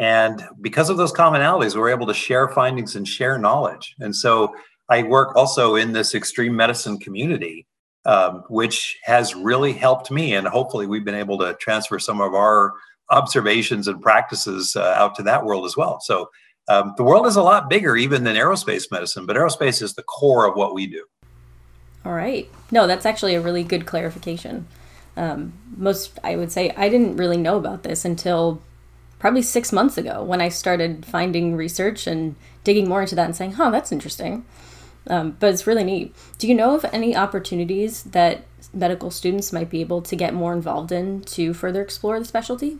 And 0.00 0.42
because 0.62 0.88
of 0.88 0.96
those 0.96 1.12
commonalities, 1.12 1.76
we're 1.76 1.90
able 1.90 2.06
to 2.06 2.14
share 2.14 2.48
findings 2.48 2.96
and 2.96 3.06
share 3.06 3.36
knowledge. 3.36 3.94
And 4.00 4.16
so 4.16 4.54
I 4.88 5.02
work 5.02 5.36
also 5.36 5.76
in 5.76 5.92
this 5.92 6.14
extreme 6.14 6.56
medicine 6.56 6.98
community, 6.98 7.66
um, 8.06 8.42
which 8.48 8.98
has 9.04 9.34
really 9.34 9.74
helped 9.74 10.10
me. 10.10 10.34
And 10.34 10.48
hopefully, 10.48 10.86
we've 10.86 11.04
been 11.04 11.14
able 11.14 11.36
to 11.40 11.54
transfer 11.60 11.98
some 11.98 12.22
of 12.22 12.32
our 12.32 12.72
observations 13.10 13.88
and 13.88 14.00
practices 14.00 14.74
uh, 14.74 14.94
out 14.96 15.14
to 15.16 15.22
that 15.24 15.44
world 15.44 15.66
as 15.66 15.76
well. 15.76 16.00
So, 16.00 16.30
um, 16.68 16.94
the 16.96 17.04
world 17.04 17.26
is 17.26 17.36
a 17.36 17.42
lot 17.42 17.68
bigger 17.68 17.94
even 17.96 18.24
than 18.24 18.36
aerospace 18.36 18.90
medicine, 18.90 19.26
but 19.26 19.36
aerospace 19.36 19.82
is 19.82 19.94
the 19.94 20.02
core 20.04 20.46
of 20.48 20.56
what 20.56 20.72
we 20.72 20.86
do. 20.86 21.04
All 22.06 22.12
right. 22.12 22.48
No, 22.70 22.86
that's 22.86 23.04
actually 23.04 23.34
a 23.34 23.40
really 23.40 23.64
good 23.64 23.84
clarification. 23.84 24.66
Um, 25.16 25.52
most, 25.76 26.18
I 26.24 26.36
would 26.36 26.50
say, 26.50 26.70
I 26.70 26.88
didn't 26.88 27.16
really 27.16 27.36
know 27.36 27.58
about 27.58 27.82
this 27.82 28.06
until 28.06 28.62
probably 29.20 29.42
six 29.42 29.70
months 29.70 29.96
ago 29.96 30.24
when 30.24 30.40
I 30.40 30.48
started 30.48 31.06
finding 31.06 31.54
research 31.54 32.08
and 32.08 32.34
digging 32.64 32.88
more 32.88 33.02
into 33.02 33.14
that 33.14 33.26
and 33.26 33.36
saying, 33.36 33.52
huh, 33.52 33.70
that's 33.70 33.92
interesting. 33.92 34.44
Um, 35.06 35.36
but 35.38 35.52
it's 35.52 35.66
really 35.66 35.84
neat. 35.84 36.14
Do 36.38 36.48
you 36.48 36.54
know 36.54 36.74
of 36.74 36.84
any 36.92 37.14
opportunities 37.14 38.02
that 38.04 38.44
medical 38.72 39.10
students 39.10 39.52
might 39.52 39.70
be 39.70 39.80
able 39.80 40.02
to 40.02 40.16
get 40.16 40.34
more 40.34 40.52
involved 40.52 40.90
in 40.90 41.20
to 41.22 41.54
further 41.54 41.82
explore 41.82 42.18
the 42.18 42.24
specialty? 42.24 42.78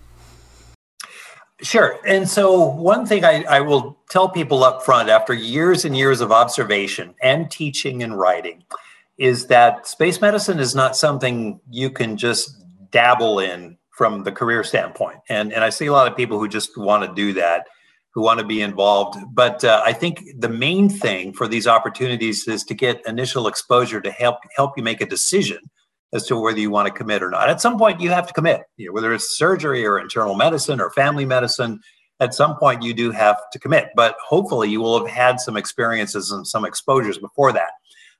Sure. 1.62 1.98
And 2.06 2.28
so, 2.28 2.64
one 2.64 3.04
thing 3.04 3.22
I, 3.22 3.42
I, 3.42 3.60
will 3.60 3.98
tell 4.08 4.30
people 4.30 4.64
up 4.64 4.82
front 4.82 5.10
after 5.10 5.34
years 5.34 5.84
and 5.84 5.94
years 5.94 6.22
of 6.22 6.32
observation 6.32 7.14
and 7.22 7.50
teaching 7.50 8.02
and 8.02 8.18
writing 8.18 8.64
is 9.18 9.48
that 9.48 9.86
space 9.86 10.22
medicine 10.22 10.58
is 10.58 10.74
not 10.74 10.96
something 10.96 11.60
you 11.68 11.90
can 11.90 12.16
just 12.16 12.56
dabble 12.90 13.40
in 13.40 13.76
from 14.00 14.24
the 14.24 14.32
career 14.32 14.64
standpoint. 14.64 15.18
And, 15.28 15.52
and 15.52 15.62
I 15.62 15.68
see 15.68 15.84
a 15.84 15.92
lot 15.92 16.10
of 16.10 16.16
people 16.16 16.38
who 16.38 16.48
just 16.48 16.74
want 16.78 17.06
to 17.06 17.14
do 17.14 17.34
that, 17.34 17.66
who 18.14 18.22
want 18.22 18.40
to 18.40 18.46
be 18.46 18.62
involved. 18.62 19.18
But 19.34 19.62
uh, 19.62 19.82
I 19.84 19.92
think 19.92 20.24
the 20.38 20.48
main 20.48 20.88
thing 20.88 21.34
for 21.34 21.46
these 21.46 21.66
opportunities 21.66 22.48
is 22.48 22.64
to 22.64 22.74
get 22.74 23.06
initial 23.06 23.46
exposure 23.46 24.00
to 24.00 24.10
help 24.10 24.36
help 24.56 24.78
you 24.78 24.82
make 24.82 25.02
a 25.02 25.06
decision 25.06 25.58
as 26.14 26.26
to 26.28 26.40
whether 26.40 26.58
you 26.58 26.70
want 26.70 26.88
to 26.88 26.94
commit 26.94 27.22
or 27.22 27.28
not. 27.28 27.50
At 27.50 27.60
some 27.60 27.76
point, 27.76 28.00
you 28.00 28.08
have 28.08 28.26
to 28.26 28.32
commit, 28.32 28.62
you 28.78 28.86
know, 28.86 28.94
whether 28.94 29.12
it's 29.12 29.36
surgery 29.36 29.84
or 29.84 30.00
internal 30.00 30.34
medicine 30.34 30.80
or 30.80 30.88
family 30.92 31.26
medicine. 31.26 31.78
At 32.20 32.32
some 32.32 32.56
point, 32.56 32.82
you 32.82 32.94
do 32.94 33.10
have 33.10 33.36
to 33.52 33.58
commit, 33.58 33.90
but 33.94 34.16
hopefully, 34.26 34.70
you 34.70 34.80
will 34.80 34.98
have 34.98 35.14
had 35.14 35.40
some 35.40 35.58
experiences 35.58 36.30
and 36.30 36.46
some 36.46 36.64
exposures 36.64 37.18
before 37.18 37.52
that. 37.52 37.72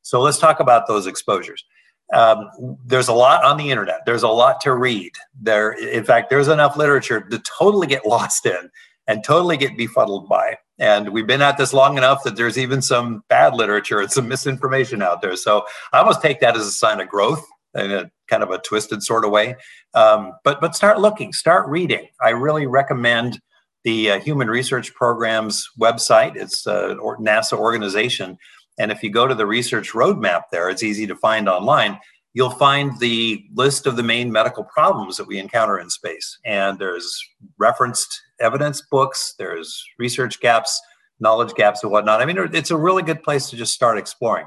So 0.02 0.20
let's 0.20 0.38
talk 0.38 0.60
about 0.60 0.88
those 0.88 1.06
exposures. 1.06 1.64
Um, 2.12 2.76
there's 2.84 3.08
a 3.08 3.12
lot 3.12 3.44
on 3.44 3.56
the 3.56 3.70
internet. 3.70 4.00
There's 4.04 4.22
a 4.22 4.28
lot 4.28 4.60
to 4.62 4.72
read. 4.72 5.12
There, 5.40 5.72
in 5.72 6.04
fact, 6.04 6.30
there's 6.30 6.48
enough 6.48 6.76
literature 6.76 7.20
to 7.20 7.38
totally 7.40 7.86
get 7.86 8.06
lost 8.06 8.46
in 8.46 8.70
and 9.06 9.24
totally 9.24 9.56
get 9.56 9.76
befuddled 9.76 10.28
by. 10.28 10.56
And 10.78 11.10
we've 11.10 11.26
been 11.26 11.42
at 11.42 11.58
this 11.58 11.72
long 11.72 11.98
enough 11.98 12.22
that 12.24 12.36
there's 12.36 12.56
even 12.56 12.80
some 12.80 13.22
bad 13.28 13.54
literature 13.54 14.00
and 14.00 14.10
some 14.10 14.28
misinformation 14.28 15.02
out 15.02 15.20
there. 15.20 15.36
So 15.36 15.66
I 15.92 15.98
almost 15.98 16.22
take 16.22 16.40
that 16.40 16.56
as 16.56 16.66
a 16.66 16.72
sign 16.72 17.00
of 17.00 17.08
growth 17.08 17.44
in 17.74 17.92
a 17.92 18.10
kind 18.28 18.42
of 18.42 18.50
a 18.50 18.58
twisted 18.58 19.02
sort 19.02 19.24
of 19.24 19.30
way. 19.30 19.56
Um, 19.94 20.32
but 20.44 20.60
but 20.60 20.74
start 20.74 21.00
looking, 21.00 21.32
start 21.32 21.68
reading. 21.68 22.08
I 22.20 22.30
really 22.30 22.66
recommend 22.66 23.40
the 23.84 24.12
uh, 24.12 24.20
Human 24.20 24.48
Research 24.48 24.94
Program's 24.94 25.68
website. 25.78 26.36
It's 26.36 26.66
a 26.66 26.96
NASA 27.20 27.58
organization, 27.58 28.38
and 28.78 28.90
if 28.90 29.02
you 29.02 29.10
go 29.10 29.26
to 29.26 29.34
the 29.34 29.46
research 29.46 29.92
roadmap 29.92 30.44
there, 30.50 30.70
it's 30.70 30.82
easy 30.82 31.06
to 31.06 31.16
find 31.16 31.48
online. 31.48 31.98
You'll 32.32 32.50
find 32.50 32.98
the 33.00 33.44
list 33.54 33.86
of 33.86 33.96
the 33.96 34.02
main 34.02 34.30
medical 34.30 34.64
problems 34.64 35.16
that 35.16 35.26
we 35.26 35.38
encounter 35.38 35.80
in 35.80 35.90
space, 35.90 36.38
and 36.44 36.78
there's 36.78 37.20
referenced 37.58 38.20
evidence 38.40 38.82
books, 38.90 39.34
there's 39.38 39.84
research 39.98 40.40
gaps, 40.40 40.80
knowledge 41.18 41.54
gaps, 41.54 41.82
and 41.82 41.92
whatnot. 41.92 42.20
I 42.20 42.24
mean, 42.24 42.38
it's 42.54 42.70
a 42.70 42.76
really 42.76 43.02
good 43.02 43.22
place 43.22 43.50
to 43.50 43.56
just 43.56 43.74
start 43.74 43.98
exploring. 43.98 44.46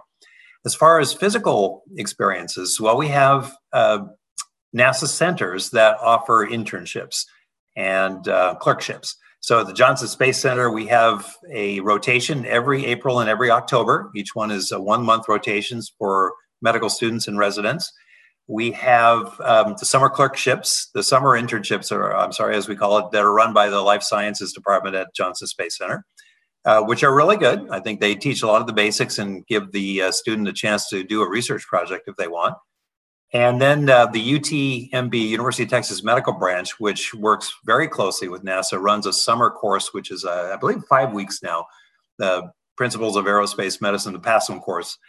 As 0.65 0.73
far 0.73 0.99
as 0.99 1.13
physical 1.13 1.83
experiences, 1.97 2.79
well, 2.79 2.97
we 2.97 3.09
have 3.09 3.53
uh, 3.73 4.05
NASA 4.75 5.07
centers 5.07 5.69
that 5.71 5.97
offer 6.01 6.47
internships 6.47 7.25
and 7.75 8.27
uh, 8.27 8.55
clerkships. 8.55 9.17
So 9.43 9.59
at 9.59 9.67
the 9.67 9.73
Johnson 9.73 10.07
Space 10.07 10.39
Center, 10.39 10.71
we 10.71 10.87
have 10.87 11.35
a 11.51 11.81
rotation 11.81 12.45
every 12.45 12.85
April 12.85 13.19
and 13.19 13.29
every 13.29 13.51
October. 13.51 14.09
Each 14.15 14.33
one 14.33 14.51
is 14.51 14.71
a 14.71 14.79
one 14.79 15.03
month 15.03 15.27
rotations 15.27 15.91
for 15.99 16.33
medical 16.61 16.89
students 16.89 17.27
and 17.27 17.37
residents. 17.37 17.91
We 18.47 18.71
have 18.71 19.39
um, 19.41 19.75
the 19.77 19.85
summer 19.85 20.09
clerkships, 20.09 20.89
the 20.93 21.03
summer 21.03 21.39
internships, 21.39 21.91
or 21.91 22.15
I'm 22.15 22.31
sorry, 22.31 22.55
as 22.55 22.69
we 22.69 22.77
call 22.77 22.97
it, 22.99 23.11
that 23.11 23.21
are 23.21 23.33
run 23.33 23.53
by 23.53 23.67
the 23.67 23.81
Life 23.81 24.03
Sciences 24.03 24.53
Department 24.53 24.95
at 24.95 25.13
Johnson 25.13 25.47
Space 25.47 25.77
Center 25.77 26.05
uh, 26.65 26.81
which 26.81 27.03
are 27.03 27.13
really 27.13 27.37
good. 27.37 27.67
I 27.69 27.79
think 27.79 27.99
they 27.99 28.15
teach 28.15 28.41
a 28.41 28.47
lot 28.47 28.61
of 28.61 28.67
the 28.67 28.73
basics 28.73 29.17
and 29.17 29.45
give 29.47 29.71
the 29.71 30.03
uh, 30.03 30.11
student 30.11 30.47
a 30.47 30.53
chance 30.53 30.87
to 30.89 31.03
do 31.03 31.21
a 31.21 31.29
research 31.29 31.63
project 31.67 32.07
if 32.07 32.15
they 32.15 32.27
want. 32.27 32.55
And 33.33 33.59
then 33.59 33.89
uh, 33.89 34.05
the 34.05 34.39
UTMB, 34.39 35.13
University 35.13 35.63
of 35.63 35.69
Texas 35.69 36.03
Medical 36.03 36.33
Branch, 36.33 36.79
which 36.79 37.15
works 37.15 37.51
very 37.65 37.87
closely 37.87 38.27
with 38.27 38.43
NASA, 38.43 38.79
runs 38.79 39.07
a 39.07 39.13
summer 39.13 39.49
course, 39.49 39.91
which 39.91 40.11
is, 40.11 40.23
uh, 40.23 40.51
I 40.53 40.57
believe, 40.57 40.83
five 40.87 41.13
weeks 41.13 41.41
now, 41.41 41.65
the 42.19 42.51
Principles 42.77 43.15
of 43.15 43.25
Aerospace 43.25 43.81
Medicine, 43.81 44.13
the 44.13 44.19
PASM 44.19 44.61
course. 44.61 44.99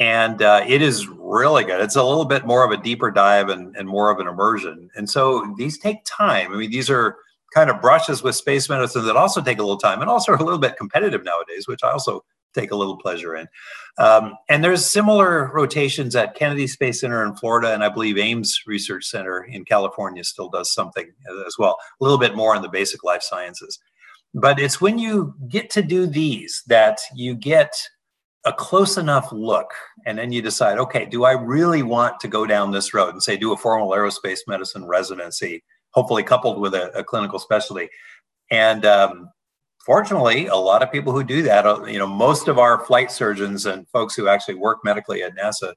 And 0.00 0.42
uh, 0.42 0.64
it 0.66 0.82
is 0.82 1.06
really 1.08 1.64
good. 1.64 1.80
It's 1.80 1.96
a 1.96 2.02
little 2.02 2.24
bit 2.24 2.46
more 2.46 2.64
of 2.64 2.72
a 2.72 2.82
deeper 2.82 3.12
dive 3.12 3.48
and, 3.48 3.74
and 3.76 3.88
more 3.88 4.10
of 4.10 4.18
an 4.18 4.26
immersion. 4.26 4.90
And 4.96 5.08
so 5.08 5.54
these 5.56 5.78
take 5.78 5.98
time. 6.04 6.52
I 6.52 6.56
mean, 6.56 6.70
these 6.70 6.90
are 6.90 7.16
kind 7.54 7.70
of 7.70 7.80
brushes 7.80 8.22
with 8.22 8.34
space 8.34 8.68
medicine 8.68 9.04
that 9.06 9.16
also 9.16 9.40
take 9.40 9.58
a 9.58 9.62
little 9.62 9.78
time 9.78 10.00
and 10.00 10.10
also 10.10 10.32
are 10.32 10.36
a 10.36 10.42
little 10.42 10.58
bit 10.58 10.76
competitive 10.76 11.24
nowadays, 11.24 11.66
which 11.66 11.82
I 11.82 11.90
also 11.90 12.24
take 12.54 12.70
a 12.70 12.76
little 12.76 12.96
pleasure 12.96 13.36
in. 13.36 13.46
Um, 13.98 14.34
and 14.48 14.62
there's 14.62 14.84
similar 14.84 15.50
rotations 15.52 16.16
at 16.16 16.34
Kennedy 16.34 16.66
Space 16.66 17.00
Center 17.00 17.24
in 17.24 17.34
Florida, 17.34 17.72
and 17.74 17.84
I 17.84 17.88
believe 17.88 18.18
Ames 18.18 18.62
Research 18.66 19.04
Center 19.04 19.44
in 19.44 19.64
California 19.64 20.24
still 20.24 20.48
does 20.48 20.72
something 20.72 21.10
as 21.46 21.56
well, 21.58 21.76
a 22.00 22.04
little 22.04 22.18
bit 22.18 22.34
more 22.34 22.54
in 22.54 22.62
the 22.62 22.68
basic 22.68 23.04
life 23.04 23.22
sciences. 23.22 23.78
But 24.34 24.60
it's 24.60 24.80
when 24.80 24.98
you 24.98 25.34
get 25.48 25.70
to 25.70 25.82
do 25.82 26.06
these 26.06 26.62
that 26.66 27.00
you 27.14 27.34
get 27.34 27.74
a 28.44 28.52
close 28.52 28.96
enough 28.96 29.32
look, 29.32 29.72
and 30.06 30.18
then 30.18 30.32
you 30.32 30.42
decide, 30.42 30.78
okay, 30.78 31.06
do 31.06 31.24
I 31.24 31.32
really 31.32 31.82
want 31.82 32.20
to 32.20 32.28
go 32.28 32.46
down 32.46 32.70
this 32.70 32.94
road 32.94 33.10
and 33.10 33.22
say, 33.22 33.36
do 33.36 33.52
a 33.52 33.56
formal 33.56 33.90
aerospace 33.90 34.40
medicine 34.46 34.86
residency? 34.86 35.62
hopefully 35.90 36.22
coupled 36.22 36.60
with 36.60 36.74
a, 36.74 36.96
a 36.96 37.04
clinical 37.04 37.38
specialty. 37.38 37.88
And 38.50 38.84
um, 38.84 39.30
fortunately, 39.88 40.46
a 40.48 40.54
lot 40.54 40.82
of 40.82 40.92
people 40.92 41.14
who 41.14 41.24
do 41.24 41.40
that, 41.40 41.66
uh, 41.66 41.82
you 41.86 41.98
know, 41.98 42.06
most 42.06 42.46
of 42.46 42.58
our 42.58 42.84
flight 42.84 43.10
surgeons 43.10 43.64
and 43.64 43.88
folks 43.88 44.14
who 44.14 44.28
actually 44.28 44.54
work 44.54 44.80
medically 44.84 45.22
at 45.22 45.34
NASA 45.34 45.72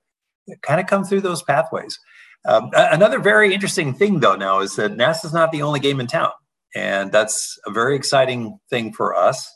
kind 0.64 0.82
of 0.82 0.86
come 0.86 1.06
through 1.06 1.22
those 1.22 1.42
pathways. 1.44 1.98
Um, 2.44 2.72
another 2.74 3.20
very 3.20 3.54
interesting 3.54 3.94
thing, 3.94 4.20
though, 4.20 4.36
now 4.36 4.60
is 4.60 4.76
that 4.76 4.98
NASA's 4.98 5.32
not 5.32 5.54
the 5.54 5.62
only 5.62 5.80
game 5.80 6.02
in 6.02 6.08
town. 6.08 6.32
And 6.76 7.10
that's 7.10 7.58
a 7.66 7.72
very 7.72 7.96
exciting 7.96 8.60
thing 8.70 8.92
for 8.92 9.16
us. 9.16 9.50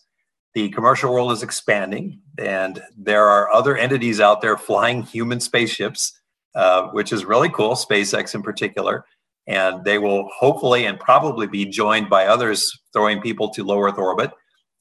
The 0.53 0.69
commercial 0.69 1.11
world 1.11 1.33
is 1.33 1.43
expanding, 1.43 2.21
and 2.39 2.81
there 2.97 3.27
are 3.27 3.51
other 3.51 3.75
entities 3.75 4.21
out 4.21 4.39
there 4.39 4.57
flying 4.57 5.03
human 5.03 5.41
spaceships, 5.41 6.17
uh, 6.55 6.83
which 6.91 7.11
is 7.11 7.25
really 7.25 7.49
cool, 7.49 7.75
SpaceX 7.75 8.33
in 8.33 8.41
particular 8.41 9.03
and 9.47 9.83
they 9.85 9.97
will 9.99 10.27
hopefully 10.35 10.85
and 10.85 10.99
probably 10.99 11.47
be 11.47 11.65
joined 11.65 12.09
by 12.09 12.25
others 12.25 12.71
throwing 12.93 13.21
people 13.21 13.49
to 13.49 13.63
low 13.63 13.79
Earth 13.79 13.97
orbit. 13.97 14.31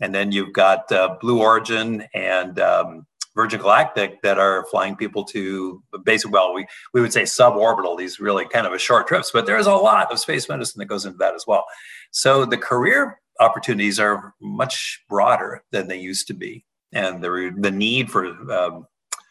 And 0.01 0.15
then 0.15 0.33
you've 0.33 0.53
got 0.53 0.91
uh, 0.91 1.17
Blue 1.21 1.41
Origin 1.41 2.05
and 2.15 2.59
um, 2.59 3.07
Virgin 3.35 3.61
Galactic 3.61 4.23
that 4.23 4.39
are 4.39 4.67
flying 4.71 4.97
people 4.97 5.25
to 5.25 5.83
basic, 6.05 6.31
well, 6.31 6.55
we, 6.55 6.67
we 6.93 7.01
would 7.01 7.13
say 7.13 7.23
suborbital, 7.23 7.97
these 7.97 8.21
really 8.21 8.47
kind 8.47 8.67
of 8.67 8.73
a 8.73 8.79
short 8.79 9.07
trips, 9.07 9.31
but 9.33 9.47
there's 9.47 9.67
a 9.67 9.75
lot 9.75 10.13
of 10.13 10.19
space 10.19 10.49
medicine 10.49 10.79
that 10.79 10.87
goes 10.87 11.05
into 11.05 11.19
that 11.19 11.35
as 11.35 11.45
well. 11.47 11.65
So 12.11 12.45
the 12.45 12.59
career 12.59 13.21
opportunities 13.41 13.99
are 13.99 14.35
much 14.41 15.03
broader 15.09 15.63
than 15.73 15.89
they 15.89 15.99
used 15.99 16.29
to 16.29 16.35
be. 16.35 16.65
And 16.93 17.23
the, 17.23 17.53
the 17.59 17.73
need 17.73 18.11
for 18.11 18.27
um, 18.53 18.87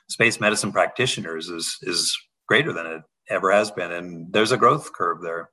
space 0.10 0.40
medicine 0.42 0.74
practitioners 0.74 1.48
is, 1.48 1.78
is 1.84 2.18
greater 2.48 2.74
than 2.74 2.86
it 2.86 3.02
ever 3.30 3.52
has 3.52 3.72
been. 3.72 3.92
And 3.92 4.34
there's 4.34 4.52
a 4.52 4.58
growth 4.58 4.92
curve 4.92 5.22
there. 5.22 5.50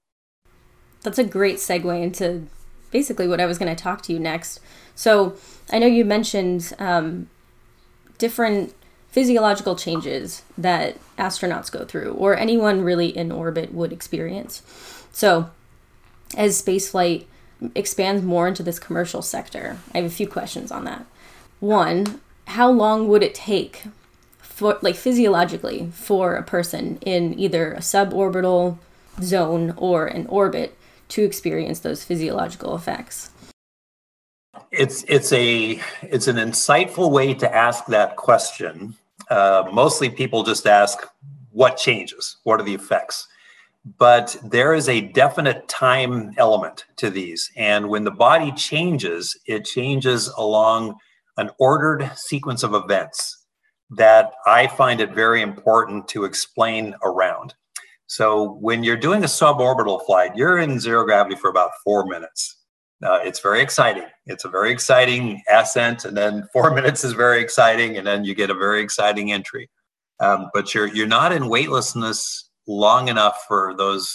That's 1.02 1.19
a 1.19 1.25
great 1.25 1.57
segue 1.57 2.02
into 2.02 2.47
basically 2.90 3.28
what 3.28 3.40
I 3.40 3.47
was 3.47 3.59
going 3.59 3.75
to 3.75 3.80
talk 3.80 4.02
to 4.02 4.12
you 4.12 4.18
next. 4.18 4.61
So 4.94 5.35
I 5.70 5.78
know 5.78 5.87
you 5.87 6.04
mentioned 6.04 6.73
um, 6.78 7.28
different 8.18 8.75
physiological 9.11 9.75
changes 9.76 10.42
that 10.56 10.97
astronauts 11.16 11.70
go 11.70 11.85
through, 11.85 12.12
or 12.12 12.37
anyone 12.37 12.82
really 12.82 13.09
in 13.16 13.32
orbit 13.32 13.75
would 13.75 13.92
experience. 13.92 14.62
So 15.12 15.50
as 16.37 16.62
spaceflight 16.62 17.26
expands 17.75 18.23
more 18.23 18.49
into 18.49 18.62
this 18.62 18.78
commercial 18.78 19.23
sector, 19.23 19.78
I 19.92 19.99
have 19.99 20.06
a 20.06 20.14
few 20.14 20.28
questions 20.28 20.70
on 20.70 20.85
that. 20.85 21.04
One, 21.59 22.20
how 22.47 22.70
long 22.70 23.09
would 23.09 23.23
it 23.23 23.35
take 23.35 23.85
for 24.38 24.78
like 24.82 24.97
physiologically 24.97 25.90
for 25.92 26.35
a 26.35 26.42
person 26.42 26.99
in 26.99 27.38
either 27.38 27.73
a 27.73 27.78
suborbital 27.78 28.78
zone 29.23 29.75
or 29.76 30.06
an 30.06 30.26
orbit 30.26 30.76
to 31.11 31.25
experience 31.25 31.81
those 31.81 32.05
physiological 32.05 32.75
effects? 32.75 33.31
It's 34.71 35.05
it's 35.05 35.33
a 35.33 35.81
it's 36.02 36.29
an 36.29 36.37
insightful 36.37 37.11
way 37.11 37.35
to 37.35 37.55
ask 37.55 37.87
that 37.87 38.17
question. 38.17 38.95
Uh, 39.29 39.69
mostly, 39.73 40.11
people 40.11 40.43
just 40.43 40.67
ask, 40.67 41.07
"What 41.50 41.76
changes? 41.76 42.37
What 42.45 42.61
are 42.61 42.64
the 42.64 42.75
effects?" 42.75 43.26
But 43.99 44.37
there 44.45 44.75
is 44.75 44.88
a 44.88 45.00
definite 45.00 45.67
time 45.69 46.33
element 46.37 46.85
to 46.97 47.11
these, 47.11 47.50
and 47.57 47.88
when 47.88 48.05
the 48.05 48.11
body 48.11 48.52
changes, 48.52 49.38
it 49.47 49.64
changes 49.64 50.29
along 50.37 50.97
an 51.37 51.50
ordered 51.59 52.11
sequence 52.17 52.62
of 52.62 52.75
events 52.75 53.47
that 53.90 54.33
I 54.47 54.67
find 54.67 55.00
it 55.00 55.14
very 55.14 55.43
important 55.43 56.07
to 56.09 56.25
explain 56.25 56.95
around. 57.02 57.55
So 58.11 58.55
when 58.61 58.83
you're 58.83 58.97
doing 58.97 59.23
a 59.23 59.29
suborbital 59.29 60.05
flight, 60.05 60.33
you're 60.35 60.59
in 60.59 60.81
zero 60.81 61.05
gravity 61.05 61.37
for 61.37 61.49
about 61.49 61.71
four 61.85 62.07
minutes. 62.07 62.57
Uh, 63.05 63.21
it's 63.23 63.38
very 63.38 63.61
exciting. 63.62 64.02
It's 64.26 64.45
a 64.45 64.49
very 64.49 64.73
exciting 64.73 65.40
ascent, 65.49 66.05
and 66.05 66.17
then 66.17 66.49
four 66.52 66.75
minutes 66.75 67.05
is 67.05 67.12
very 67.12 67.40
exciting, 67.40 67.99
and 67.99 68.05
then 68.05 68.25
you 68.25 68.35
get 68.35 68.50
a 68.50 68.55
very 68.55 68.83
exciting 68.83 69.31
entry. 69.31 69.71
Um, 70.19 70.50
but 70.52 70.75
you're 70.75 70.88
you're 70.88 71.07
not 71.07 71.31
in 71.31 71.49
weightlessness 71.49 72.50
long 72.67 73.07
enough 73.07 73.45
for 73.47 73.76
those 73.79 74.12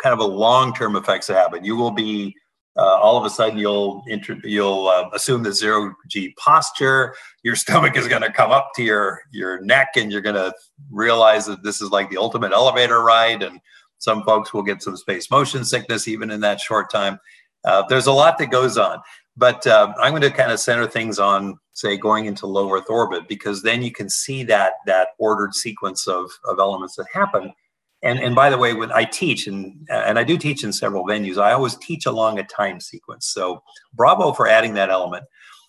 kind 0.00 0.12
of 0.12 0.20
a 0.20 0.24
long-term 0.24 0.94
effects 0.94 1.26
to 1.26 1.34
happen. 1.34 1.64
You 1.64 1.74
will 1.74 1.90
be 1.90 2.36
uh, 2.76 2.82
all 2.82 3.16
of 3.16 3.24
a 3.24 3.30
sudden 3.30 3.58
you'll 3.58 4.02
inter- 4.06 4.40
you'll 4.44 4.88
uh, 4.88 5.08
assume 5.12 5.42
the 5.42 5.52
zero 5.52 5.94
g 6.08 6.34
posture. 6.38 7.14
Your 7.42 7.56
stomach 7.64 7.96
is 7.96 8.08
going 8.08 8.22
to 8.22 8.32
come 8.32 8.50
up 8.50 8.70
to 8.76 8.82
your 8.82 9.20
your 9.32 9.60
neck, 9.62 9.90
and 9.96 10.10
you're 10.10 10.20
going 10.20 10.36
to 10.36 10.52
realize 10.90 11.46
that 11.46 11.62
this 11.62 11.80
is 11.80 11.90
like 11.90 12.10
the 12.10 12.16
ultimate 12.16 12.52
elevator 12.52 13.02
ride. 13.02 13.42
And 13.42 13.60
some 13.98 14.22
folks 14.22 14.54
will 14.54 14.62
get 14.62 14.82
some 14.82 14.96
space 14.96 15.30
motion 15.30 15.64
sickness 15.64 16.08
even 16.08 16.30
in 16.30 16.40
that 16.40 16.60
short 16.60 16.90
time. 16.90 17.18
Uh, 17.64 17.82
there's 17.88 18.06
a 18.06 18.12
lot 18.12 18.38
that 18.38 18.50
goes 18.50 18.78
on, 18.78 18.98
but 19.36 19.66
uh, 19.66 19.92
I'm 20.00 20.12
going 20.12 20.22
to 20.22 20.30
kind 20.30 20.50
of 20.50 20.58
center 20.58 20.86
things 20.86 21.18
on, 21.18 21.58
say, 21.74 21.98
going 21.98 22.24
into 22.24 22.46
low 22.46 22.72
Earth 22.72 22.88
orbit, 22.88 23.28
because 23.28 23.62
then 23.62 23.82
you 23.82 23.92
can 23.92 24.08
see 24.08 24.42
that 24.44 24.74
that 24.86 25.08
ordered 25.18 25.54
sequence 25.54 26.06
of 26.06 26.30
of 26.44 26.58
elements 26.58 26.96
that 26.96 27.06
happen. 27.12 27.52
And 28.02 28.18
and 28.18 28.34
by 28.34 28.50
the 28.50 28.58
way, 28.58 28.74
when 28.74 28.92
I 28.92 29.04
teach 29.04 29.46
and 29.46 29.86
and 29.90 30.18
I 30.18 30.24
do 30.24 30.38
teach 30.38 30.64
in 30.64 30.72
several 30.72 31.04
venues, 31.04 31.38
I 31.38 31.52
always 31.52 31.76
teach 31.76 32.06
along 32.06 32.38
a 32.38 32.44
time 32.44 32.80
sequence. 32.80 33.26
So 33.26 33.62
bravo 33.94 34.32
for 34.32 34.48
adding 34.48 34.74
that 34.74 34.90
element. 34.90 35.24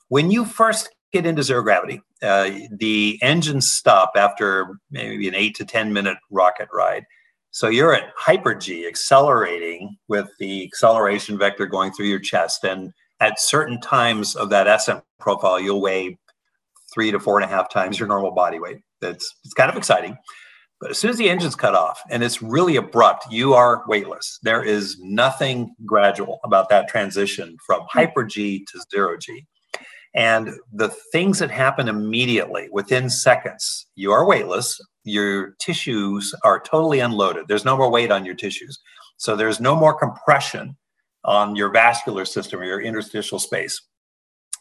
When 0.07 0.31
you 0.31 0.45
first 0.45 0.89
get 1.11 1.25
into 1.25 1.43
zero 1.43 1.61
gravity, 1.61 2.01
uh, 2.21 2.51
the 2.71 3.19
engines 3.21 3.69
stop 3.69 4.13
after 4.15 4.77
maybe 4.91 5.27
an 5.27 5.35
eight 5.35 5.55
to 5.55 5.65
ten 5.65 5.91
minute 5.91 6.17
rocket 6.29 6.69
ride 6.73 7.05
so 7.51 7.67
you're 7.67 7.93
at 7.93 8.11
hyper 8.15 8.55
G, 8.55 8.87
accelerating 8.87 9.97
with 10.07 10.29
the 10.39 10.63
acceleration 10.63 11.37
vector 11.37 11.65
going 11.65 11.91
through 11.91 12.05
your 12.05 12.19
chest. 12.19 12.63
And 12.63 12.93
at 13.19 13.41
certain 13.41 13.79
times 13.81 14.37
of 14.37 14.49
that 14.49 14.67
ascent 14.67 15.03
profile, 15.19 15.59
you'll 15.59 15.81
weigh 15.81 16.17
three 16.93 17.11
to 17.11 17.19
four 17.19 17.39
and 17.39 17.45
a 17.45 17.53
half 17.53 17.69
times 17.69 17.99
your 17.99 18.07
normal 18.07 18.31
body 18.31 18.59
weight. 18.59 18.79
That's 19.01 19.35
it's 19.43 19.53
kind 19.53 19.69
of 19.69 19.75
exciting. 19.75 20.17
But 20.81 20.89
as 20.89 20.97
soon 20.97 21.11
as 21.11 21.17
the 21.17 21.29
engine's 21.29 21.55
cut 21.55 21.75
off 21.75 22.01
and 22.09 22.23
it's 22.23 22.41
really 22.41 22.75
abrupt, 22.75 23.31
you 23.31 23.53
are 23.53 23.83
weightless. 23.87 24.39
There 24.41 24.63
is 24.63 24.97
nothing 24.99 25.75
gradual 25.85 26.39
about 26.43 26.69
that 26.69 26.89
transition 26.89 27.55
from 27.65 27.81
hmm. 27.81 27.87
hyper 27.99 28.23
G 28.23 28.65
to 28.65 28.83
zero 28.91 29.15
G. 29.17 29.45
And 30.13 30.49
the 30.73 30.89
things 31.13 31.39
that 31.39 31.51
happen 31.51 31.87
immediately 31.87 32.67
within 32.71 33.09
seconds, 33.09 33.87
you 33.95 34.11
are 34.11 34.25
weightless, 34.25 34.77
your 35.05 35.51
tissues 35.59 36.35
are 36.43 36.59
totally 36.59 36.99
unloaded. 36.99 37.47
There's 37.47 37.63
no 37.63 37.77
more 37.77 37.89
weight 37.89 38.11
on 38.11 38.25
your 38.25 38.35
tissues. 38.35 38.77
So 39.17 39.35
there's 39.35 39.61
no 39.61 39.75
more 39.75 39.93
compression 39.93 40.75
on 41.23 41.55
your 41.55 41.69
vascular 41.69 42.25
system 42.25 42.59
or 42.59 42.65
your 42.65 42.81
interstitial 42.81 43.39
space. 43.39 43.81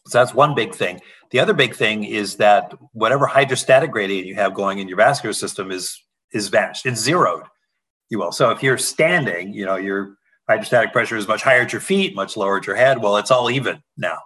So 0.06 0.18
that's 0.18 0.34
one 0.34 0.54
big 0.54 0.74
thing. 0.74 1.00
The 1.30 1.40
other 1.40 1.52
big 1.52 1.74
thing 1.74 2.04
is 2.04 2.36
that 2.36 2.72
whatever 2.92 3.26
hydrostatic 3.26 3.90
gradient 3.90 4.26
you 4.26 4.34
have 4.36 4.54
going 4.54 4.78
in 4.78 4.86
your 4.86 4.96
vascular 4.96 5.32
system 5.32 5.70
is 5.70 6.00
is 6.32 6.48
vanished. 6.48 6.86
It's 6.86 7.00
zeroed, 7.00 7.44
you 8.08 8.18
will. 8.18 8.32
So 8.32 8.50
if 8.50 8.62
you're 8.62 8.78
standing, 8.78 9.52
you 9.52 9.64
know, 9.64 9.76
your 9.76 10.16
hydrostatic 10.48 10.92
pressure 10.92 11.16
is 11.16 11.28
much 11.28 11.42
higher 11.42 11.62
at 11.62 11.72
your 11.72 11.80
feet, 11.80 12.14
much 12.14 12.36
lower 12.36 12.58
at 12.58 12.66
your 12.66 12.76
head. 12.76 13.00
Well, 13.00 13.16
it's 13.16 13.30
all 13.30 13.50
even 13.50 13.82
now. 13.96 14.18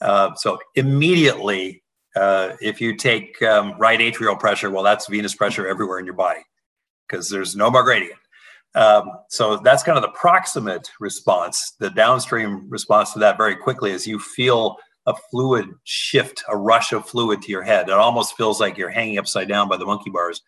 Uh, 0.00 0.34
so 0.34 0.58
immediately, 0.74 1.82
uh, 2.16 2.56
if 2.60 2.80
you 2.80 2.96
take 2.96 3.40
um, 3.42 3.74
right 3.78 4.00
atrial 4.00 4.38
pressure, 4.38 4.70
well, 4.70 4.82
that's 4.82 5.06
venous 5.06 5.34
pressure 5.34 5.68
everywhere 5.68 5.98
in 5.98 6.04
your 6.04 6.14
body 6.14 6.40
because 7.08 7.28
there's 7.28 7.54
no 7.54 7.70
more 7.70 7.84
gradient. 7.84 8.18
Um, 8.74 9.10
so 9.28 9.56
that's 9.56 9.82
kind 9.82 9.98
of 9.98 10.02
the 10.02 10.10
proximate 10.10 10.90
response. 11.00 11.72
The 11.80 11.90
downstream 11.90 12.68
response 12.68 13.12
to 13.12 13.18
that 13.20 13.36
very 13.36 13.56
quickly 13.56 13.90
is 13.90 14.06
you 14.06 14.18
feel 14.18 14.76
a 15.06 15.14
fluid 15.30 15.66
shift, 15.84 16.42
a 16.48 16.56
rush 16.56 16.92
of 16.92 17.06
fluid 17.06 17.42
to 17.42 17.50
your 17.50 17.62
head. 17.62 17.88
It 17.88 17.94
almost 17.94 18.36
feels 18.36 18.60
like 18.60 18.78
you're 18.78 18.90
hanging 18.90 19.18
upside 19.18 19.48
down 19.48 19.68
by 19.68 19.76
the 19.76 19.86
monkey 19.86 20.10
bars. 20.10 20.42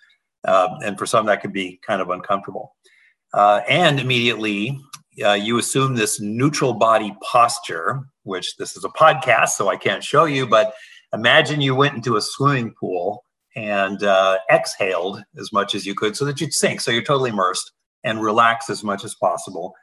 Um, 0.45 0.79
and 0.85 0.99
for 0.99 1.07
some, 1.07 1.27
that 1.27 1.41
could 1.41 1.53
be 1.53 1.81
kind 1.87 2.03
of 2.03 2.11
uncomfortable. 2.11 2.75
Uh, 3.33 3.61
and 3.69 4.01
immediately, 4.01 4.79
uh, 5.25 5.33
you 5.33 5.59
assume 5.59 5.95
this 5.95 6.21
neutral 6.21 6.75
body 6.75 7.15
posture, 7.23 8.01
which 8.25 8.57
this 8.57 8.77
is 8.77 8.85
a 8.85 8.89
podcast, 8.89 9.51
so 9.51 9.69
I 9.69 9.77
can't 9.77 10.03
show 10.03 10.25
you, 10.25 10.47
but 10.47 10.75
imagine 11.13 11.61
you 11.61 11.75
went 11.75 11.95
into 11.95 12.17
a 12.17 12.21
swimming 12.21 12.75
pool 12.79 13.25
and 13.55 14.03
uh, 14.03 14.39
exhaled 14.51 15.23
as 15.39 15.53
much 15.53 15.75
as 15.75 15.85
you 15.85 15.95
could 15.95 16.17
so 16.17 16.25
that 16.25 16.41
you'd 16.41 16.55
sink. 16.55 16.81
So 16.81 16.91
you're 16.91 17.03
totally 17.03 17.31
immersed 17.31 17.73
and 18.05 18.23
relax 18.23 18.71
as 18.71 18.83
much 18.83 19.05
as 19.05 19.15
possible. 19.15 19.75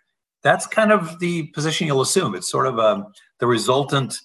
That's 0.41 0.65
kind 0.65 0.91
of 0.91 1.19
the 1.19 1.47
position 1.47 1.85
you'll 1.85 2.01
assume. 2.01 2.33
It's 2.33 2.49
sort 2.49 2.67
of 2.67 2.79
um, 2.79 3.07
the 3.39 3.47
resultant 3.47 4.17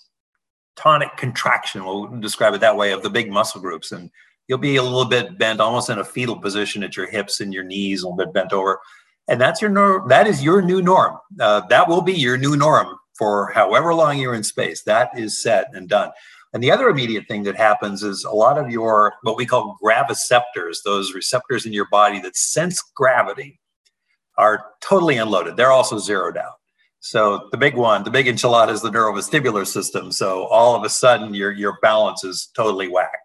tonic 0.77 1.16
contraction, 1.16 1.85
we'll 1.85 2.07
describe 2.20 2.55
it 2.55 2.61
that 2.61 2.77
way, 2.77 2.92
of 2.92 3.03
the 3.03 3.11
big 3.11 3.31
muscle 3.31 3.61
groups. 3.61 3.92
And 3.92 4.11
you'll 4.48 4.59
be 4.59 4.76
a 4.76 4.83
little 4.83 5.04
bit 5.04 5.38
bent, 5.38 5.61
almost 5.61 5.90
in 5.90 5.98
a 5.98 6.04
fetal 6.04 6.37
position 6.37 6.83
at 6.83 6.96
your 6.96 7.11
hips 7.11 7.40
and 7.40 7.52
your 7.52 7.64
knees, 7.64 8.02
a 8.02 8.07
little 8.07 8.16
bit 8.16 8.33
bent 8.33 8.52
over 8.52 8.80
and 9.28 9.40
that's 9.40 9.61
your 9.61 9.70
norm. 9.70 10.09
That 10.09 10.26
is 10.26 10.42
your 10.42 10.61
new 10.62 10.83
norm. 10.83 11.18
Uh, 11.40 11.62
that 11.68 11.88
will 11.88 12.02
be 12.02 12.12
your 12.12 12.37
new 12.37 12.57
norm 12.57 12.96
for 13.16 13.50
however 13.52 13.94
long 13.94 14.18
you're 14.18 14.35
in 14.35 14.44
space. 14.44 14.83
That 14.83 15.18
is 15.18 15.40
set 15.40 15.68
and 15.72 15.88
done. 15.88 16.11
And 16.52 16.62
the 16.62 16.70
other 16.70 16.88
immediate 16.88 17.26
thing 17.26 17.42
that 17.44 17.57
happens 17.57 18.02
is 18.02 18.24
a 18.24 18.30
lot 18.30 18.59
of 18.59 18.70
your 18.70 19.14
what 19.22 19.37
we 19.37 19.46
call 19.46 19.76
graviceptors, 19.83 20.78
those 20.85 21.14
receptors 21.14 21.66
in 21.66 21.72
your 21.72 21.88
body 21.88 22.20
that 22.20 22.37
sense 22.37 22.83
gravity, 22.94 23.59
are 24.37 24.66
totally 24.80 25.16
unloaded. 25.16 25.57
They're 25.57 25.72
also 25.72 25.98
zeroed 25.98 26.37
out. 26.37 26.54
So 27.00 27.48
the 27.50 27.59
big 27.59 27.76
one, 27.76 28.02
the 28.02 28.11
big 28.11 28.26
enchilada 28.26 28.70
is 28.70 28.83
the 28.83 28.90
neurovestibular 28.90 29.66
system. 29.66 30.11
So 30.11 30.44
all 30.46 30.74
of 30.74 30.85
a 30.85 30.88
sudden 30.88 31.35
your 31.35 31.52
your 31.52 31.78
balance 31.83 32.24
is 32.24 32.50
totally 32.54 32.88
whacked. 32.88 33.23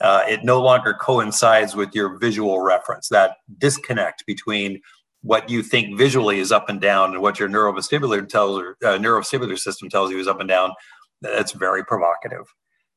Uh, 0.00 0.22
it 0.26 0.44
no 0.44 0.60
longer 0.60 0.94
coincides 0.94 1.74
with 1.74 1.94
your 1.94 2.18
visual 2.18 2.60
reference. 2.60 3.08
That 3.08 3.36
disconnect 3.58 4.24
between 4.26 4.80
what 5.22 5.50
you 5.50 5.62
think 5.62 5.98
visually 5.98 6.38
is 6.38 6.50
up 6.50 6.68
and 6.68 6.80
down 6.80 7.12
and 7.12 7.20
what 7.20 7.38
your 7.38 7.48
neurovestibular 7.48 8.26
tells 8.26 8.58
or 8.58 8.76
uh, 8.82 8.98
neurovestibular 8.98 9.58
system 9.58 9.90
tells 9.90 10.10
you 10.10 10.18
is 10.18 10.28
up 10.28 10.40
and 10.40 10.48
down 10.48 10.72
that's 11.20 11.52
very 11.52 11.84
provocative. 11.84 12.46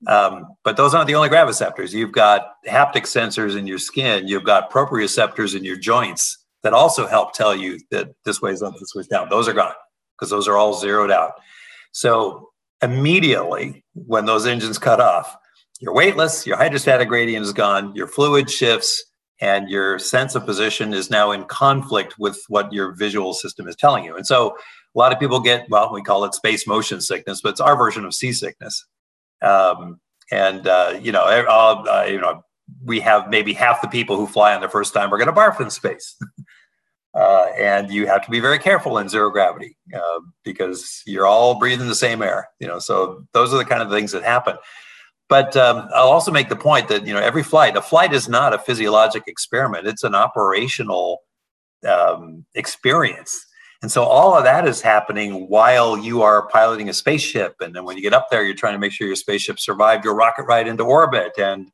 Um, 0.08 0.56
but 0.64 0.78
those 0.78 0.94
aren't 0.94 1.08
the 1.08 1.16
only 1.16 1.30
graviceptors. 1.30 1.94
You've 1.94 2.12
got 2.12 2.54
haptic 2.68 3.04
sensors 3.04 3.58
in 3.58 3.68
your 3.68 3.78
skin. 3.78 4.28
You've 4.28 4.44
got 4.44 4.72
proprioceptors 4.72 5.56
in 5.56 5.64
your 5.64 5.78
joints 5.78 6.38
that 6.62 6.74
also 6.74 7.08
help 7.08 7.34
tell 7.34 7.56
you 7.56 7.80
that 7.92 8.10
this 8.26 8.42
way 8.42 8.52
is 8.52 8.64
up 8.64 8.74
this 8.80 8.94
way 8.96 9.02
is 9.02 9.08
down. 9.08 9.30
Those 9.30 9.48
are 9.48 9.54
gone 9.54 9.74
because 10.18 10.30
those 10.30 10.48
are 10.48 10.58
all 10.58 10.74
zeroed 10.74 11.12
out. 11.12 11.34
So 11.92 12.50
immediately 12.82 13.84
when 13.94 14.26
those 14.26 14.46
engines 14.46 14.78
cut 14.78 15.00
off 15.00 15.38
you're 15.84 15.94
weightless 15.94 16.48
your 16.48 16.58
hydrostatic 16.58 17.08
gradient 17.08 17.46
is 17.46 17.54
gone 17.54 17.94
your 17.96 18.08
fluid 18.08 18.50
shifts 18.50 19.04
and 19.44 19.70
your 19.70 20.00
sense 20.00 20.36
of 20.36 20.46
position 20.46 20.94
is 20.94 21.10
now 21.10 21.32
in 21.32 21.44
conflict 21.44 22.18
with 22.18 22.42
what 22.48 22.72
your 22.72 22.94
visual 22.94 23.34
system 23.34 23.68
is 23.68 23.76
telling 23.76 24.06
you. 24.06 24.16
And 24.16 24.26
so 24.26 24.52
a 24.52 24.98
lot 24.98 25.12
of 25.12 25.20
people 25.20 25.42
get, 25.42 25.70
well, 25.70 25.92
we 25.92 26.02
call 26.02 26.24
it 26.24 26.34
space 26.34 26.66
motion 26.66 27.02
sickness, 27.02 27.42
but 27.42 27.50
it's 27.50 27.60
our 27.60 27.76
version 27.76 28.06
of 28.06 28.14
seasickness. 28.14 28.86
Um, 29.42 30.00
and, 30.32 30.66
uh, 30.66 30.98
you 31.02 31.12
know, 31.12 31.24
uh, 31.24 32.06
you 32.10 32.22
know, 32.22 32.42
we 32.86 33.02
have 33.02 33.30
maybe 33.30 33.52
half 33.52 33.82
the 33.82 33.90
people 33.90 34.16
who 34.16 34.28
fly 34.28 34.56
on 34.56 34.62
their 34.62 34.70
first 34.70 34.94
time 34.94 35.14
are 35.14 35.18
going 35.18 35.28
to 35.28 35.34
barf 35.34 35.60
in 35.60 35.70
space. 35.70 36.16
uh, 37.14 37.48
and 37.58 37.92
you 37.92 38.08
have 38.08 38.24
to 38.24 38.32
be 38.32 38.40
very 38.40 38.60
careful 38.60 38.98
in 39.00 39.10
zero 39.10 39.30
gravity 39.30 39.76
uh, 39.94 40.20
because 40.46 41.04
you're 41.06 41.28
all 41.28 41.60
breathing 41.60 41.90
the 41.90 41.96
same 41.96 42.22
air, 42.22 42.48
you 42.60 42.68
know, 42.68 42.80
so 42.80 43.26
those 43.34 43.54
are 43.54 43.58
the 43.58 43.66
kind 43.66 43.82
of 43.82 43.90
things 43.90 44.14
that 44.14 44.24
happen. 44.24 44.56
But 45.34 45.58
um, 45.58 45.90
I'll 45.96 46.10
also 46.10 46.32
make 46.32 46.50
the 46.50 46.56
point 46.56 46.90
that 46.90 47.08
you 47.08 47.14
know 47.16 47.20
every 47.20 47.42
flight, 47.42 47.76
a 47.76 47.82
flight 47.82 48.14
is 48.14 48.30
not 48.30 48.54
a 48.54 48.60
physiologic 48.60 49.24
experiment; 49.26 49.88
it's 49.88 50.04
an 50.04 50.14
operational 50.14 51.24
um, 51.90 52.46
experience. 52.54 53.44
And 53.82 53.92
so 53.92 54.04
all 54.04 54.38
of 54.38 54.44
that 54.44 54.68
is 54.68 54.80
happening 54.80 55.50
while 55.50 55.98
you 55.98 56.22
are 56.22 56.48
piloting 56.50 56.88
a 56.88 56.94
spaceship. 56.94 57.56
And 57.62 57.76
then 57.76 57.84
when 57.84 57.98
you 57.98 58.04
get 58.04 58.14
up 58.14 58.28
there, 58.30 58.44
you're 58.44 58.54
trying 58.54 58.74
to 58.74 58.80
make 58.80 58.92
sure 58.92 59.08
your 59.08 59.16
spaceship 59.16 59.60
survived 59.60 60.06
your 60.06 60.14
rocket 60.14 60.44
ride 60.44 60.68
into 60.68 60.84
orbit, 60.84 61.32
and 61.40 61.72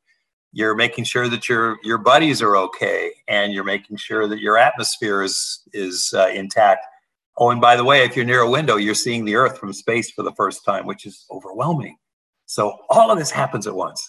you're 0.54 0.74
making 0.74 1.04
sure 1.04 1.28
that 1.28 1.46
your 1.46 1.76
your 1.82 1.98
buddies 1.98 2.40
are 2.40 2.56
okay, 2.56 3.12
and 3.28 3.52
you're 3.52 3.62
making 3.62 3.98
sure 3.98 4.26
that 4.26 4.40
your 4.40 4.56
atmosphere 4.56 5.20
is 5.22 5.60
is 5.74 6.14
uh, 6.16 6.28
intact 6.28 6.86
Oh, 7.36 7.50
and 7.50 7.60
by 7.60 7.76
the 7.76 7.84
way, 7.84 8.04
if 8.04 8.16
you're 8.16 8.24
near 8.24 8.40
a 8.40 8.50
window, 8.50 8.76
you're 8.76 8.94
seeing 8.94 9.26
the 9.26 9.36
Earth 9.36 9.58
from 9.58 9.74
space 9.74 10.10
for 10.10 10.22
the 10.22 10.32
first 10.32 10.64
time, 10.64 10.86
which 10.86 11.04
is 11.04 11.26
overwhelming. 11.30 11.96
So 12.50 12.78
all 12.88 13.12
of 13.12 13.18
this 13.18 13.30
happens 13.30 13.68
at 13.68 13.76
once. 13.76 14.04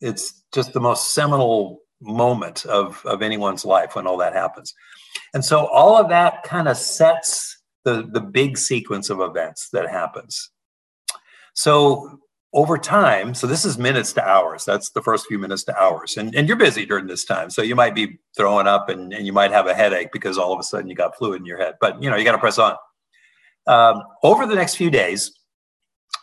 It's 0.00 0.44
just 0.54 0.72
the 0.72 0.80
most 0.80 1.12
seminal 1.12 1.80
moment 2.00 2.64
of, 2.64 3.04
of 3.04 3.20
anyone's 3.20 3.66
life 3.66 3.94
when 3.94 4.06
all 4.06 4.16
that 4.16 4.32
happens. 4.32 4.72
And 5.34 5.44
so 5.44 5.66
all 5.66 5.98
of 5.98 6.08
that 6.08 6.42
kind 6.42 6.68
of 6.68 6.78
sets 6.78 7.54
the, 7.84 8.08
the 8.10 8.22
big 8.22 8.56
sequence 8.56 9.10
of 9.10 9.20
events 9.20 9.68
that 9.74 9.90
happens. 9.90 10.50
So 11.52 12.18
over 12.54 12.78
time, 12.78 13.34
so 13.34 13.46
this 13.46 13.66
is 13.66 13.76
minutes 13.76 14.14
to 14.14 14.26
hours. 14.26 14.64
That's 14.64 14.88
the 14.92 15.02
first 15.02 15.26
few 15.26 15.38
minutes 15.38 15.64
to 15.64 15.78
hours. 15.78 16.16
And, 16.16 16.34
and 16.34 16.48
you're 16.48 16.56
busy 16.56 16.86
during 16.86 17.06
this 17.06 17.26
time. 17.26 17.50
So 17.50 17.60
you 17.60 17.76
might 17.76 17.94
be 17.94 18.18
throwing 18.34 18.66
up 18.66 18.88
and, 18.88 19.12
and 19.12 19.26
you 19.26 19.34
might 19.34 19.50
have 19.50 19.66
a 19.66 19.74
headache 19.74 20.12
because 20.14 20.38
all 20.38 20.54
of 20.54 20.58
a 20.58 20.62
sudden 20.62 20.88
you 20.88 20.94
got 20.94 21.18
fluid 21.18 21.40
in 21.40 21.46
your 21.46 21.58
head. 21.58 21.74
But 21.78 22.02
you 22.02 22.08
know, 22.08 22.16
you 22.16 22.24
got 22.24 22.32
to 22.32 22.38
press 22.38 22.58
on. 22.58 22.74
Um, 23.66 24.02
over 24.22 24.46
the 24.46 24.54
next 24.54 24.76
few 24.76 24.90
days, 24.90 25.38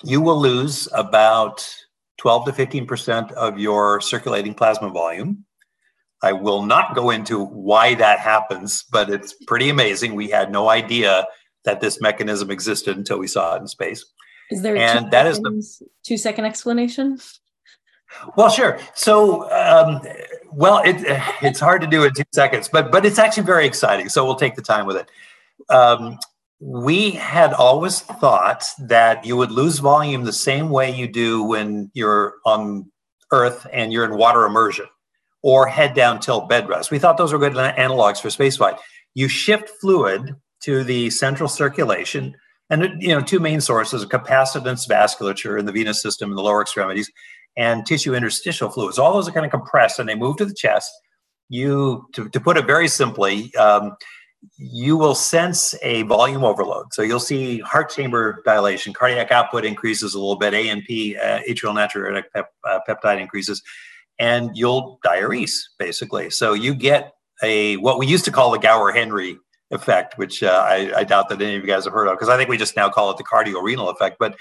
you 0.04 0.22
will 0.22 0.40
lose 0.40 0.88
about 0.94 1.68
12 2.18 2.46
to 2.46 2.52
15% 2.52 3.32
of 3.34 3.60
your 3.60 4.02
circulating 4.02 4.54
plasma 4.54 4.90
volume. 4.90 5.46
I 6.22 6.34
will 6.34 6.64
not 6.64 6.96
go 6.96 7.12
into 7.12 7.44
why 7.44 7.96
that 7.96 8.20
happens, 8.20 8.84
but 8.92 9.10
it's 9.10 9.34
pretty 9.48 9.70
amazing. 9.70 10.16
We 10.16 10.30
had 10.30 10.52
no 10.52 10.70
idea 10.70 11.26
that 11.64 11.80
this 11.80 12.02
mechanism 12.02 12.52
existed 12.52 12.98
until 12.98 13.20
we 13.20 13.28
saw 13.28 13.56
it 13.56 13.62
in 13.62 13.68
space. 13.68 14.06
Is 14.52 14.62
there 14.62 14.76
and 14.76 15.12
that 15.12 15.36
seconds, 15.36 15.66
is 15.66 15.80
the 15.80 15.86
two 16.04 16.18
second 16.18 16.46
explanation? 16.46 17.20
Well, 18.36 18.50
sure. 18.50 18.80
So, 18.96 19.50
um, 19.52 20.02
well, 20.52 20.82
it, 20.84 20.96
it's 21.42 21.60
hard 21.60 21.82
to 21.82 21.88
do 21.88 22.04
in 22.04 22.14
two 22.14 22.24
seconds, 22.34 22.68
but 22.68 22.92
but 22.92 23.06
it's 23.06 23.20
actually 23.20 23.44
very 23.44 23.66
exciting. 23.66 24.10
So 24.10 24.26
we'll 24.26 24.36
take 24.36 24.56
the 24.56 24.62
time 24.62 24.86
with 24.86 24.98
it. 24.98 25.12
Um, 25.70 26.18
we 26.60 27.12
had 27.12 27.54
always 27.54 28.02
thought 28.02 28.66
that 28.80 29.26
you 29.26 29.38
would 29.38 29.52
lose 29.52 29.80
volume 29.80 30.24
the 30.24 30.34
same 30.34 30.70
way 30.70 30.94
you 30.94 31.08
do 31.08 31.44
when 31.44 31.90
you're 31.94 32.36
on 32.46 32.92
Earth 33.32 33.66
and 33.72 33.94
you're 33.94 34.06
in 34.06 34.18
water 34.18 34.46
immersion 34.46 34.88
or 35.42 35.68
head 35.68 35.94
down 35.94 36.20
tilt 36.20 36.50
bed 36.50 36.68
rest. 36.68 36.92
We 36.92 37.00
thought 37.00 37.18
those 37.18 37.32
were 37.32 37.40
good 37.40 37.54
analogs 37.54 38.20
for 38.20 38.28
spaceflight. 38.28 38.78
You 39.14 39.30
shift 39.30 39.70
fluid 39.80 40.36
to 40.62 40.84
the 40.84 41.10
central 41.10 41.48
circulation 41.48 42.36
and 42.70 43.02
you 43.02 43.10
know 43.10 43.22
two 43.22 43.40
main 43.40 43.62
sources 43.62 44.06
capacitance 44.06 44.88
vasculature 44.88 45.60
in 45.60 45.66
the 45.66 45.72
venous 45.72 46.02
system 46.02 46.30
in 46.30 46.36
the 46.36 46.42
lower 46.42 46.62
extremities 46.62 47.10
and 47.58 47.86
tissue 47.86 48.14
interstitial 48.14 48.70
fluids 48.70 49.00
all 49.00 49.14
those 49.14 49.28
are 49.28 49.32
kind 49.32 49.46
of 49.46 49.52
compressed 49.52 50.00
and 50.00 50.08
they 50.08 50.16
move 50.16 50.38
to 50.38 50.46
the 50.46 50.54
chest 50.54 50.92
you 51.50 52.06
to, 52.14 52.30
to 52.30 52.40
put 52.40 52.58
it 52.58 52.66
very 52.66 52.88
simply 52.88 53.54
um, 53.56 53.96
you 54.58 54.98
will 54.98 55.16
sense 55.16 55.76
a 55.82 56.04
volume 56.04 56.44
overload 56.44 56.94
so 56.94 57.02
you'll 57.02 57.20
see 57.20 57.60
heart 57.60 57.90
chamber 57.90 58.42
dilation 58.46 58.94
cardiac 58.94 59.32
output 59.32 59.66
increases 59.66 60.14
a 60.14 60.20
little 60.20 60.38
bit 60.38 60.54
anp 60.54 60.86
uh, 60.86 61.40
atrial 61.50 61.74
natriuretic 61.74 62.24
pep, 62.34 62.54
uh, 62.64 62.80
peptide 62.88 63.20
increases 63.20 63.62
and 64.18 64.52
you'll 64.56 65.00
diurese 65.06 65.58
basically 65.78 66.30
so 66.30 66.54
you 66.54 66.74
get 66.74 67.14
a 67.44 67.78
what 67.78 68.00
we 68.00 68.08
used 68.08 68.26
to 68.26 68.32
call 68.32 68.52
the 68.52 68.60
Gauer-Henry 68.60 69.38
effect, 69.72 70.18
which 70.18 70.44
uh, 70.44 70.64
I, 70.66 70.92
I, 70.98 71.04
doubt 71.04 71.30
that 71.30 71.42
any 71.42 71.56
of 71.56 71.62
you 71.62 71.68
guys 71.68 71.86
have 71.86 71.94
heard 71.94 72.08
of, 72.08 72.16
because 72.16 72.30
I 72.30 72.38
think 72.38 72.50
we 72.50 72.58
just 72.58 72.76
now 72.76 72.90
call 72.90 73.12
it 73.12 73.18
the 73.18 73.24
cardiorenal 73.24 73.90
effect. 73.90 74.18
But 74.20 74.36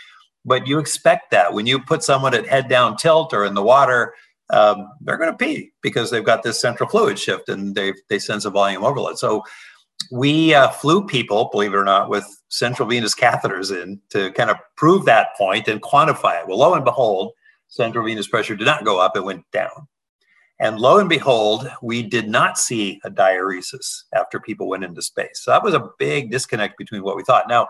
but 0.45 0.67
you 0.67 0.79
expect 0.79 1.31
that 1.33 1.53
when 1.53 1.67
you 1.67 1.81
put 1.81 2.03
someone 2.03 2.35
at 2.35 2.47
head 2.47 2.69
down 2.69 2.97
tilt 2.97 3.35
or 3.35 3.45
in 3.45 3.55
the 3.55 3.63
water, 3.63 4.15
um, 4.51 4.89
they're 5.01 5.19
going 5.19 5.31
to 5.31 5.37
pee 5.37 5.73
because 5.83 6.11
they've 6.11 6.25
got 6.25 6.43
this 6.43 6.61
central 6.61 6.89
fluid 6.89 7.19
shift 7.19 7.49
and 7.49 7.75
they 7.75 7.93
they 8.09 8.19
sense 8.19 8.45
a 8.45 8.51
volume 8.51 8.85
overload. 8.85 9.19
So 9.19 9.43
we 10.11 10.55
uh, 10.55 10.69
flew 10.69 11.05
people, 11.05 11.49
believe 11.53 11.75
it 11.75 11.77
or 11.77 11.85
not, 11.85 12.09
with 12.09 12.25
central 12.49 12.89
venous 12.89 13.15
catheters 13.15 13.71
in 13.71 14.01
to 14.11 14.33
kind 14.33 14.51
of 14.51 14.57
prove 14.77 15.05
that 15.05 15.37
point 15.37 15.69
and 15.69 15.83
quantify 15.83 16.41
it. 16.41 16.49
Well, 16.49 16.59
lo 16.59 16.75
and 16.75 16.85
behold, 16.85 17.33
central 17.69 18.05
venous 18.05 18.29
pressure 18.29 18.57
did 18.57 18.65
not 18.65 18.85
go 18.85 18.99
up; 19.01 19.17
it 19.17 19.25
went 19.25 19.45
down. 19.53 19.89
And 20.61 20.81
lo 20.81 20.99
and 20.99 21.09
behold, 21.09 21.71
we 21.83 22.03
did 22.03 22.29
not 22.29 22.59
see 22.59 23.01
a 23.05 23.11
diuresis 23.11 24.03
after 24.13 24.41
people 24.41 24.69
went 24.69 24.85
into 24.85 25.03
space. 25.03 25.43
So 25.43 25.53
that 25.53 25.63
was 25.63 25.75
a 25.75 25.91
big 25.99 26.31
disconnect 26.31 26.77
between 26.79 27.05
what 27.05 27.17
we 27.17 27.23
thought. 27.23 27.49
Now, 27.49 27.69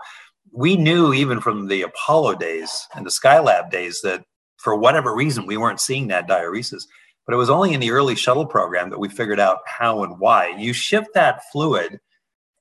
we 0.51 0.75
knew 0.75 1.13
even 1.13 1.39
from 1.39 1.67
the 1.67 1.83
Apollo 1.83 2.35
days 2.35 2.87
and 2.95 3.05
the 3.05 3.11
Skylab 3.11 3.69
days 3.69 4.01
that 4.01 4.23
for 4.57 4.75
whatever 4.75 5.15
reason, 5.15 5.45
we 5.45 5.57
weren't 5.57 5.79
seeing 5.79 6.07
that 6.07 6.27
diuresis. 6.27 6.83
But 7.25 7.35
it 7.35 7.37
was 7.37 7.51
only 7.51 7.73
in 7.73 7.79
the 7.79 7.91
early 7.91 8.15
shuttle 8.15 8.45
program 8.45 8.89
that 8.89 8.99
we 8.99 9.07
figured 9.07 9.39
out 9.39 9.59
how 9.67 10.03
and 10.03 10.19
why. 10.19 10.55
You 10.57 10.73
shift 10.73 11.09
that 11.13 11.43
fluid 11.51 11.99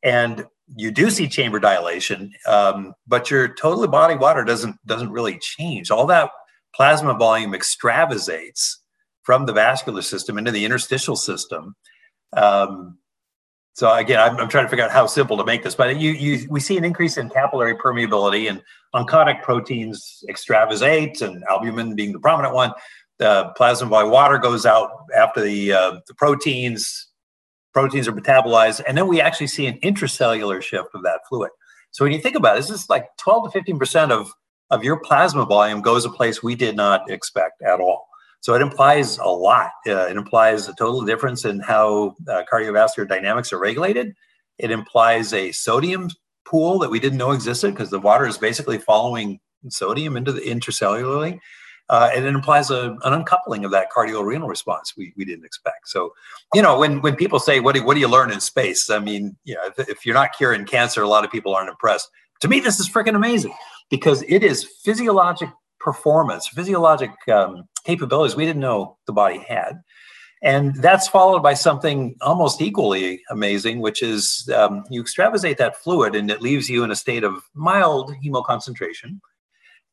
and 0.03 0.47
you 0.77 0.91
do 0.91 1.11
see 1.11 1.29
chamber 1.29 1.59
dilation, 1.59 2.33
um, 2.47 2.95
but 3.07 3.31
your 3.31 3.49
total 3.55 3.87
body 3.89 4.17
water 4.17 4.45
doesn't 4.45 4.77
doesn't 4.87 5.11
really 5.11 5.39
change. 5.39 5.91
All 5.91 6.07
that 6.07 6.31
plasma 6.75 7.15
volume 7.15 7.53
extravasates 7.53 8.77
from 9.23 9.47
the 9.47 9.53
vascular 9.53 10.03
system 10.03 10.39
into 10.39 10.51
the 10.51 10.65
interstitial 10.65 11.17
system. 11.17 11.75
Um, 12.37 12.99
so 13.75 13.93
again, 13.95 14.19
I'm, 14.19 14.37
I'm, 14.39 14.49
trying 14.49 14.65
to 14.65 14.69
figure 14.69 14.85
out 14.85 14.91
how 14.91 15.07
simple 15.07 15.37
to 15.37 15.45
make 15.45 15.63
this, 15.63 15.75
but 15.75 15.99
you, 15.99 16.11
you, 16.11 16.49
we 16.51 16.61
see 16.61 16.77
an 16.77 16.85
increase 16.85 17.17
in 17.17 17.31
capillary 17.31 17.77
permeability 17.77 18.49
and 18.49 18.63
oncotic 18.95 19.43
proteins 19.43 20.25
extravasate 20.29 21.21
and 21.21 21.45
albumin 21.49 21.95
being 21.95 22.13
the 22.13 22.19
prominent 22.19 22.55
one. 22.55 22.73
The 23.19 23.53
plasma 23.57 23.89
by 23.89 24.03
water 24.03 24.39
goes 24.39 24.67
out 24.67 24.91
after 25.17 25.41
the, 25.41 25.73
uh, 25.73 26.01
the 26.07 26.15
proteins, 26.15 27.08
proteins 27.73 28.09
are 28.09 28.13
metabolized, 28.13 28.83
and 28.87 28.97
then 28.97 29.09
we 29.09 29.21
actually 29.21 29.47
see 29.47 29.67
an 29.67 29.79
intracellular 29.81 30.63
shift 30.63 30.89
of 30.95 31.03
that 31.03 31.21
fluid. 31.29 31.51
So 31.91 32.05
when 32.05 32.13
you 32.13 32.21
think 32.21 32.37
about 32.37 32.57
it, 32.57 32.61
this 32.61 32.71
is 32.71 32.89
like 32.91 33.09
12 33.19 33.53
to 33.53 33.61
15% 33.61 34.11
of, 34.11 34.31
of 34.71 34.85
your 34.85 35.01
plasma 35.01 35.45
volume 35.45 35.81
goes 35.81 36.05
a 36.05 36.11
place 36.11 36.43
we 36.43 36.55
did 36.55 36.77
not 36.77 37.11
expect 37.11 37.63
at 37.63 37.81
all. 37.81 38.07
So 38.41 38.55
it 38.55 38.63
implies 38.63 39.19
a 39.19 39.27
lot. 39.27 39.71
Uh, 39.87 40.07
it 40.07 40.17
implies 40.17 40.69
a 40.69 40.75
total 40.75 41.05
difference 41.05 41.45
in 41.45 41.61
how 41.61 42.15
uh, 42.29 42.43
cardiovascular 42.51 43.09
dynamics 43.09 43.53
are 43.53 43.59
regulated. 43.59 44.15
It 44.59 44.71
implies 44.71 45.33
a 45.33 45.53
sodium 45.53 46.11
pool 46.45 46.79
that 46.79 46.91
we 46.91 47.01
didn't 47.01 47.19
know 47.19 47.33
existed 47.33 47.73
because 47.73 47.91
the 47.91 47.99
water 47.99 48.27
is 48.27 48.39
basically 48.39 48.79
following 48.79 49.41
sodium 49.69 50.17
into 50.17 50.33
the 50.33 50.41
intracellularly. 50.41 51.41
Uh, 51.91 52.11
and 52.15 52.25
it 52.25 52.35
implies 52.35 52.71
a, 52.71 52.97
an 53.05 53.13
uncoupling 53.15 53.65
of 53.65 53.71
that 53.71 53.91
cardiorenal 53.91 54.49
response 54.49 54.95
we, 54.97 55.13
we 55.17 55.25
didn't 55.25 55.45
expect. 55.45 55.89
So, 55.89 56.13
you 56.55 56.61
know, 56.61 56.79
when, 56.79 57.01
when 57.01 57.17
people 57.17 57.39
say, 57.39 57.61
what 57.61 57.75
do, 57.75 57.85
what 57.85 57.95
do 57.95 58.01
you 58.01 58.09
learn 58.09 58.31
in 58.31 58.41
space? 58.41 58.91
I 58.91 58.99
mean, 58.99 59.37
you 59.45 59.55
know, 59.55 59.63
if, 59.67 59.89
if 59.89 60.07
you're 60.07 60.15
not 60.15 60.37
curing 60.37 60.67
cancer, 60.67 61.03
a 61.03 61.09
lot 61.09 61.25
of 61.25 61.31
people 61.31 61.55
aren't 61.55 61.71
impressed. 61.71 62.11
To 62.41 62.49
me, 62.49 62.61
this 62.61 62.79
is 62.79 62.89
freaking 62.89 63.17
amazing 63.17 63.55
because 63.91 64.23
it 64.29 64.45
is 64.45 64.65
physiologic 64.65 65.49
performance, 65.81 66.47
physiologic 66.49 67.11
um, 67.29 67.65
capabilities 67.85 68.37
we 68.37 68.45
didn't 68.45 68.61
know 68.61 68.99
the 69.07 69.13
body 69.13 69.39
had. 69.39 69.81
And 70.43 70.75
that's 70.77 71.09
followed 71.09 71.43
by 71.43 71.55
something 71.55 72.15
almost 72.21 72.61
equally 72.61 73.23
amazing, 73.31 73.81
which 73.81 74.03
is 74.03 74.49
um, 74.55 74.85
you 74.89 75.01
extravasate 75.01 75.59
that 75.59 75.77
fluid 75.77 76.15
and 76.15 76.31
it 76.31 76.41
leaves 76.43 76.69
you 76.69 76.85
in 76.85 76.91
a 76.91 76.97
state 76.97 77.25
of 77.25 77.43
mild 77.55 78.15
hemoconcentration. 78.25 79.21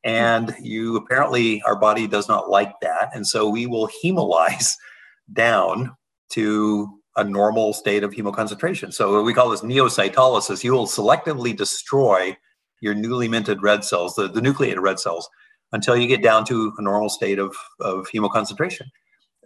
And 0.06 0.56
you 0.62 0.96
apparently, 0.96 1.62
our 1.64 1.76
body 1.76 2.08
does 2.08 2.30
not 2.30 2.50
like 2.50 2.80
that. 2.82 3.10
And 3.14 3.26
so 3.26 3.50
we 3.50 3.66
will 3.66 3.90
hemolyze 4.04 4.74
down 5.34 5.98
to 6.30 7.00
a 7.18 7.24
normal 7.24 7.74
state 7.74 8.04
of 8.04 8.12
hemoconcentration. 8.12 8.94
So 8.94 9.24
we 9.24 9.34
call 9.34 9.50
this 9.50 9.62
neocytolysis. 9.62 10.64
You 10.64 10.74
will 10.74 10.86
selectively 10.86 11.56
destroy 11.56 12.38
your 12.82 12.94
newly 12.94 13.28
minted 13.28 13.64
red 13.64 13.84
cells, 13.84 14.16
the, 14.16 14.28
the 14.28 14.42
nucleated 14.42 14.80
red 14.80 15.00
cells, 15.00 15.28
until 15.72 15.98
you 15.98 16.08
get 16.08 16.22
down 16.22 16.46
to 16.46 16.74
a 16.78 16.82
normal 16.82 17.10
state 17.10 17.40
of, 17.40 17.56
of 17.80 18.08
hemoconcentration. 18.14 18.88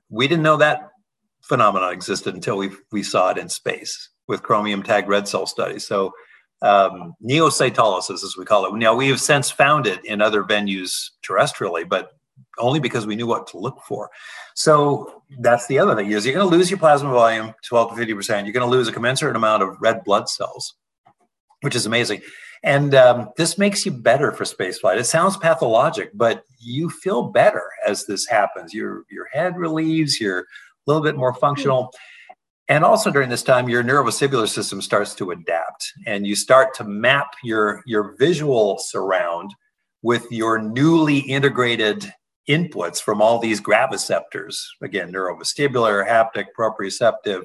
We 0.09 0.27
didn't 0.27 0.43
know 0.43 0.57
that 0.57 0.89
phenomenon 1.41 1.93
existed 1.93 2.33
until 2.33 2.57
we, 2.57 2.71
we 2.91 3.03
saw 3.03 3.29
it 3.29 3.37
in 3.37 3.47
space 3.47 4.09
with 4.27 4.43
chromium 4.43 4.83
tag 4.83 5.07
red 5.07 5.27
cell 5.27 5.45
studies. 5.45 5.87
So 5.87 6.11
um, 6.61 7.15
neocytolysis, 7.23 8.23
as 8.23 8.35
we 8.37 8.45
call 8.45 8.65
it. 8.65 8.77
Now, 8.77 8.95
we 8.95 9.07
have 9.09 9.21
since 9.21 9.49
found 9.49 9.87
it 9.87 10.03
in 10.05 10.21
other 10.21 10.43
venues 10.43 11.11
terrestrially, 11.25 11.87
but 11.87 12.11
only 12.57 12.79
because 12.79 13.05
we 13.05 13.15
knew 13.15 13.27
what 13.27 13.47
to 13.47 13.57
look 13.57 13.81
for. 13.81 14.09
So 14.55 15.23
that's 15.39 15.67
the 15.67 15.79
other 15.79 15.95
thing 15.95 16.11
is 16.11 16.25
you're 16.25 16.35
going 16.35 16.49
to 16.49 16.55
lose 16.55 16.69
your 16.69 16.79
plasma 16.79 17.11
volume 17.11 17.53
12 17.63 17.95
to 17.95 18.05
50%. 18.05 18.43
You're 18.43 18.53
going 18.53 18.69
to 18.69 18.77
lose 18.77 18.87
a 18.87 18.91
commensurate 18.91 19.35
amount 19.35 19.63
of 19.63 19.77
red 19.79 20.03
blood 20.03 20.29
cells, 20.29 20.75
which 21.61 21.75
is 21.75 21.85
amazing. 21.85 22.21
And 22.63 22.93
um, 22.93 23.29
this 23.37 23.57
makes 23.57 23.85
you 23.85 23.91
better 23.91 24.33
for 24.33 24.43
spaceflight. 24.43 24.97
It 24.97 25.05
sounds 25.05 25.37
pathologic, 25.37 26.11
but 26.13 26.43
you 26.59 26.89
feel 26.89 27.23
better 27.23 27.63
as 27.87 28.05
this 28.05 28.27
happens. 28.27 28.73
Your 28.73 29.05
your 29.09 29.27
head 29.31 29.57
relieves. 29.57 30.19
You're 30.19 30.39
a 30.39 30.45
little 30.85 31.01
bit 31.01 31.15
more 31.15 31.33
functional. 31.33 31.93
And 32.69 32.83
also 32.83 33.11
during 33.11 33.29
this 33.29 33.43
time, 33.43 33.67
your 33.67 33.83
neurovestibular 33.83 34.47
system 34.47 34.81
starts 34.81 35.15
to 35.15 35.31
adapt, 35.31 35.91
and 36.05 36.25
you 36.25 36.35
start 36.35 36.73
to 36.75 36.83
map 36.83 37.33
your 37.43 37.81
your 37.85 38.15
visual 38.17 38.77
surround 38.77 39.53
with 40.01 40.31
your 40.31 40.59
newly 40.59 41.19
integrated 41.19 42.13
inputs 42.47 43.01
from 43.01 43.21
all 43.21 43.39
these 43.39 43.59
graviceptors. 43.59 44.55
Again, 44.81 45.11
neurovestibular, 45.11 46.07
haptic, 46.07 46.45
proprioceptive, 46.57 47.43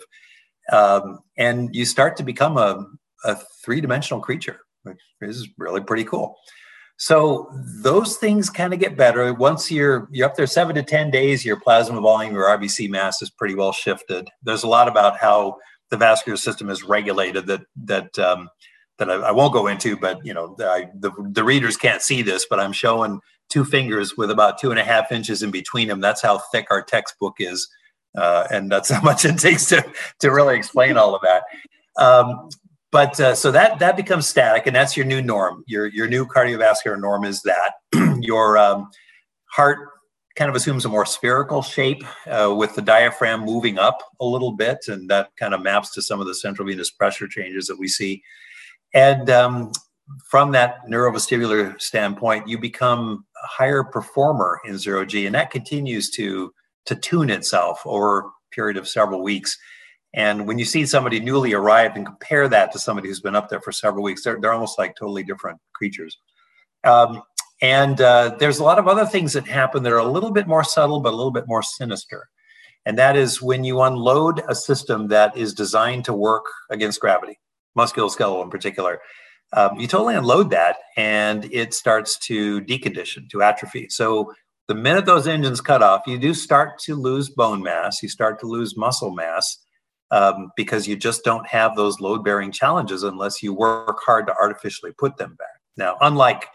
um, 0.70 1.18
and 1.36 1.74
you 1.74 1.84
start 1.84 2.16
to 2.18 2.22
become 2.22 2.56
a, 2.56 2.86
a 3.24 3.36
three 3.64 3.80
dimensional 3.80 4.20
creature 4.20 4.60
which 4.84 4.98
is 5.20 5.48
really 5.58 5.80
pretty 5.80 6.04
cool. 6.04 6.36
So 6.96 7.50
those 7.82 8.16
things 8.16 8.50
kind 8.50 8.72
of 8.72 8.78
get 8.80 8.96
better 8.96 9.34
once 9.34 9.70
you're 9.70 10.08
you're 10.12 10.26
up 10.26 10.36
there 10.36 10.46
seven 10.46 10.74
to 10.76 10.82
ten 10.82 11.10
days. 11.10 11.44
Your 11.44 11.58
plasma 11.58 12.00
volume, 12.00 12.34
your 12.34 12.44
RBC 12.44 12.88
mass 12.88 13.20
is 13.20 13.30
pretty 13.30 13.54
well 13.54 13.72
shifted. 13.72 14.28
There's 14.42 14.62
a 14.62 14.68
lot 14.68 14.88
about 14.88 15.18
how 15.18 15.56
the 15.90 15.96
vascular 15.96 16.36
system 16.36 16.70
is 16.70 16.82
regulated 16.82 17.46
that 17.46 17.62
that 17.84 18.18
um, 18.18 18.48
that 18.98 19.10
I, 19.10 19.14
I, 19.14 19.30
won't 19.32 19.52
go 19.52 19.66
into, 19.66 19.96
but 19.96 20.24
you 20.24 20.32
know 20.34 20.56
I, 20.60 20.88
the 20.98 21.10
the 21.32 21.44
readers 21.44 21.76
can't 21.76 22.02
see 22.02 22.22
this, 22.22 22.46
but 22.48 22.60
I'm 22.60 22.72
showing 22.72 23.20
two 23.48 23.64
fingers 23.64 24.16
with 24.16 24.30
about 24.30 24.58
two 24.58 24.70
and 24.70 24.78
a 24.78 24.84
half 24.84 25.12
inches 25.12 25.42
in 25.42 25.50
between 25.50 25.88
them. 25.88 26.00
That's 26.00 26.22
how 26.22 26.38
thick 26.38 26.66
our 26.70 26.82
textbook 26.82 27.34
is, 27.38 27.68
uh, 28.16 28.46
and 28.50 28.70
that's 28.70 28.90
how 28.90 29.02
much 29.02 29.24
it 29.24 29.38
takes 29.38 29.66
to 29.66 29.84
to 30.20 30.30
really 30.30 30.56
explain 30.56 30.96
all 30.96 31.14
of 31.14 31.22
that. 31.22 31.42
Um, 32.00 32.48
but 32.94 33.18
uh, 33.18 33.34
so 33.34 33.50
that 33.50 33.80
that 33.80 33.96
becomes 33.96 34.24
static, 34.24 34.68
and 34.68 34.76
that's 34.76 34.96
your 34.96 35.04
new 35.04 35.20
norm. 35.20 35.64
Your 35.66 35.88
your 35.88 36.06
new 36.06 36.24
cardiovascular 36.24 36.96
norm 36.96 37.24
is 37.24 37.42
that 37.42 37.72
your 38.20 38.56
um, 38.56 38.88
heart 39.46 39.80
kind 40.36 40.48
of 40.48 40.54
assumes 40.54 40.84
a 40.84 40.88
more 40.88 41.04
spherical 41.04 41.60
shape 41.60 42.04
uh, 42.28 42.54
with 42.56 42.76
the 42.76 42.82
diaphragm 42.82 43.40
moving 43.40 43.80
up 43.80 43.98
a 44.20 44.24
little 44.24 44.52
bit, 44.52 44.78
and 44.86 45.10
that 45.10 45.30
kind 45.36 45.54
of 45.54 45.60
maps 45.60 45.92
to 45.94 46.02
some 46.02 46.20
of 46.20 46.28
the 46.28 46.36
central 46.36 46.68
venous 46.68 46.88
pressure 46.88 47.26
changes 47.26 47.66
that 47.66 47.80
we 47.80 47.88
see. 47.88 48.22
And 48.94 49.28
um, 49.28 49.72
from 50.30 50.52
that 50.52 50.76
neurovestibular 50.88 51.80
standpoint, 51.80 52.46
you 52.46 52.60
become 52.60 53.24
a 53.42 53.46
higher 53.48 53.82
performer 53.82 54.60
in 54.64 54.78
zero 54.78 55.04
G, 55.04 55.26
and 55.26 55.34
that 55.34 55.50
continues 55.50 56.10
to 56.10 56.54
to 56.84 56.94
tune 56.94 57.28
itself 57.28 57.82
over 57.86 58.20
a 58.20 58.30
period 58.52 58.76
of 58.76 58.86
several 58.86 59.20
weeks. 59.20 59.58
And 60.14 60.46
when 60.46 60.58
you 60.58 60.64
see 60.64 60.86
somebody 60.86 61.18
newly 61.18 61.52
arrived 61.52 61.96
and 61.96 62.06
compare 62.06 62.48
that 62.48 62.70
to 62.72 62.78
somebody 62.78 63.08
who's 63.08 63.20
been 63.20 63.34
up 63.34 63.48
there 63.48 63.60
for 63.60 63.72
several 63.72 64.04
weeks, 64.04 64.22
they're, 64.22 64.40
they're 64.40 64.52
almost 64.52 64.78
like 64.78 64.94
totally 64.94 65.24
different 65.24 65.58
creatures. 65.74 66.16
Um, 66.84 67.22
and 67.60 68.00
uh, 68.00 68.36
there's 68.38 68.60
a 68.60 68.64
lot 68.64 68.78
of 68.78 68.86
other 68.86 69.06
things 69.06 69.32
that 69.32 69.48
happen 69.48 69.82
that 69.82 69.92
are 69.92 69.98
a 69.98 70.04
little 70.04 70.30
bit 70.30 70.46
more 70.46 70.62
subtle, 70.62 71.00
but 71.00 71.12
a 71.12 71.16
little 71.16 71.32
bit 71.32 71.48
more 71.48 71.62
sinister. 71.62 72.28
And 72.86 72.96
that 72.98 73.16
is 73.16 73.42
when 73.42 73.64
you 73.64 73.80
unload 73.80 74.42
a 74.48 74.54
system 74.54 75.08
that 75.08 75.36
is 75.36 75.52
designed 75.52 76.04
to 76.04 76.12
work 76.12 76.44
against 76.70 77.00
gravity, 77.00 77.40
musculoskeletal 77.76 78.42
in 78.42 78.50
particular, 78.50 79.00
um, 79.52 79.80
you 79.80 79.88
totally 79.88 80.14
unload 80.14 80.50
that 80.50 80.76
and 80.96 81.46
it 81.52 81.74
starts 81.74 82.18
to 82.18 82.60
decondition, 82.62 83.28
to 83.30 83.42
atrophy. 83.42 83.88
So 83.88 84.32
the 84.68 84.74
minute 84.74 85.06
those 85.06 85.26
engines 85.26 85.60
cut 85.60 85.82
off, 85.82 86.02
you 86.06 86.18
do 86.18 86.34
start 86.34 86.78
to 86.80 86.94
lose 86.94 87.30
bone 87.30 87.62
mass, 87.62 88.02
you 88.02 88.08
start 88.08 88.38
to 88.40 88.46
lose 88.46 88.76
muscle 88.76 89.12
mass 89.12 89.63
um, 90.14 90.52
because 90.56 90.86
you 90.86 90.94
just 90.94 91.24
don't 91.24 91.46
have 91.48 91.74
those 91.74 91.98
load 91.98 92.22
bearing 92.22 92.52
challenges 92.52 93.02
unless 93.02 93.42
you 93.42 93.52
work 93.52 93.98
hard 94.06 94.28
to 94.28 94.34
artificially 94.40 94.92
put 94.96 95.16
them 95.16 95.34
back. 95.34 95.60
Now, 95.76 95.96
unlike 96.00 96.46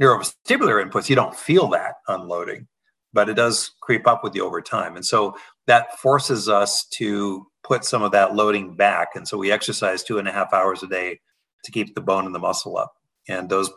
neurovestibular 0.00 0.80
inputs, 0.80 1.08
you 1.08 1.16
don't 1.16 1.34
feel 1.34 1.66
that 1.70 1.96
unloading, 2.06 2.68
but 3.12 3.28
it 3.28 3.34
does 3.34 3.72
creep 3.82 4.06
up 4.06 4.22
with 4.22 4.36
you 4.36 4.46
over 4.46 4.62
time. 4.62 4.94
And 4.94 5.04
so 5.04 5.36
that 5.66 5.98
forces 5.98 6.48
us 6.48 6.86
to 6.90 7.48
put 7.64 7.84
some 7.84 8.04
of 8.04 8.12
that 8.12 8.36
loading 8.36 8.76
back. 8.76 9.16
And 9.16 9.26
so 9.26 9.36
we 9.36 9.50
exercise 9.50 10.04
two 10.04 10.18
and 10.18 10.28
a 10.28 10.32
half 10.32 10.54
hours 10.54 10.84
a 10.84 10.86
day 10.86 11.18
to 11.64 11.72
keep 11.72 11.96
the 11.96 12.00
bone 12.00 12.26
and 12.26 12.34
the 12.34 12.38
muscle 12.38 12.76
up. 12.76 12.92
And 13.28 13.50
those 13.50 13.70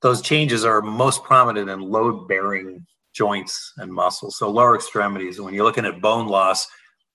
those 0.00 0.22
changes 0.22 0.64
are 0.64 0.80
most 0.80 1.22
prominent 1.24 1.68
in 1.68 1.80
load 1.80 2.26
bearing 2.26 2.86
joints 3.12 3.72
and 3.76 3.92
muscles. 3.92 4.38
So 4.38 4.50
lower 4.50 4.74
extremities. 4.74 5.38
When 5.40 5.52
you're 5.52 5.64
looking 5.64 5.84
at 5.84 6.00
bone 6.00 6.26
loss, 6.26 6.66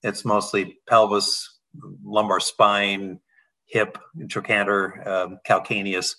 it's 0.03 0.25
mostly 0.25 0.77
pelvis, 0.87 1.59
lumbar 2.03 2.39
spine, 2.39 3.19
hip, 3.65 3.97
trochanter, 4.27 5.05
um, 5.07 5.39
calcaneus, 5.47 6.15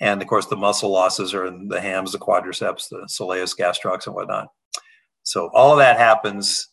and 0.00 0.20
of 0.20 0.28
course 0.28 0.46
the 0.46 0.56
muscle 0.56 0.90
losses 0.90 1.34
are 1.34 1.46
in 1.46 1.68
the 1.68 1.80
hams, 1.80 2.12
the 2.12 2.18
quadriceps, 2.18 2.88
the 2.88 3.06
soleus 3.08 3.56
gastrocs, 3.58 4.06
and 4.06 4.14
whatnot. 4.14 4.48
So 5.22 5.50
all 5.54 5.72
of 5.72 5.78
that 5.78 5.98
happens. 5.98 6.68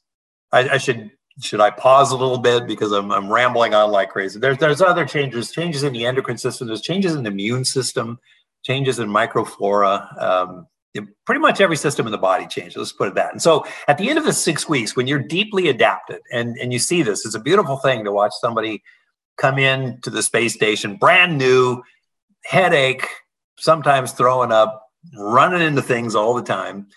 I, 0.52 0.70
I 0.70 0.78
should 0.78 1.12
should 1.42 1.62
I 1.62 1.70
pause 1.70 2.12
a 2.12 2.18
little 2.18 2.38
bit 2.38 2.68
because 2.68 2.92
I'm, 2.92 3.12
I'm 3.12 3.32
rambling 3.32 3.74
on 3.74 3.92
like 3.92 4.10
crazy. 4.10 4.40
There's 4.40 4.58
there's 4.58 4.82
other 4.82 5.06
changes, 5.06 5.52
changes 5.52 5.84
in 5.84 5.94
the 5.94 6.06
endocrine 6.06 6.38
system. 6.38 6.68
There's 6.68 6.82
changes 6.82 7.16
in 7.16 7.24
the 7.24 7.32
immune 7.32 7.66
system, 7.66 8.20
changes 8.64 9.00
in 9.00 9.10
microflora. 9.10 10.22
Um, 10.22 10.68
pretty 11.26 11.40
much 11.40 11.62
every 11.62 11.78
system 11.78 12.06
in 12.06 12.12
the 12.12 12.18
body 12.18 12.48
changes. 12.48 12.78
Let's 12.78 12.92
put 12.92 13.10
it 13.10 13.16
that. 13.16 13.32
And 13.32 13.42
so 13.42 13.66
at 13.88 13.98
the 13.98 14.10
end 14.10 14.18
of 14.18 14.26
the 14.26 14.34
six 14.34 14.68
weeks, 14.68 14.96
when 14.96 15.08
you're 15.08 15.20
deeply 15.20 15.70
adapted, 15.70 16.22
and, 16.32 16.58
and 16.58 16.74
you 16.74 16.80
see 16.80 17.04
this, 17.04 17.26
it's 17.26 17.36
a 17.36 17.40
beautiful 17.40 17.78
thing 17.78 18.04
to 18.04 18.12
watch 18.12 18.34
somebody 18.42 18.82
come 19.38 19.58
in 19.58 20.00
to 20.02 20.10
the 20.10 20.24
space 20.24 20.54
station, 20.54 20.98
brand 20.98 21.38
new, 21.38 21.82
headache, 22.46 23.08
sometimes 23.58 24.12
throwing 24.12 24.52
up, 24.52 24.84
running 25.18 25.62
into 25.62 25.82
things 25.82 26.16
all 26.16 26.34
the 26.34 26.42
time. 26.42 26.88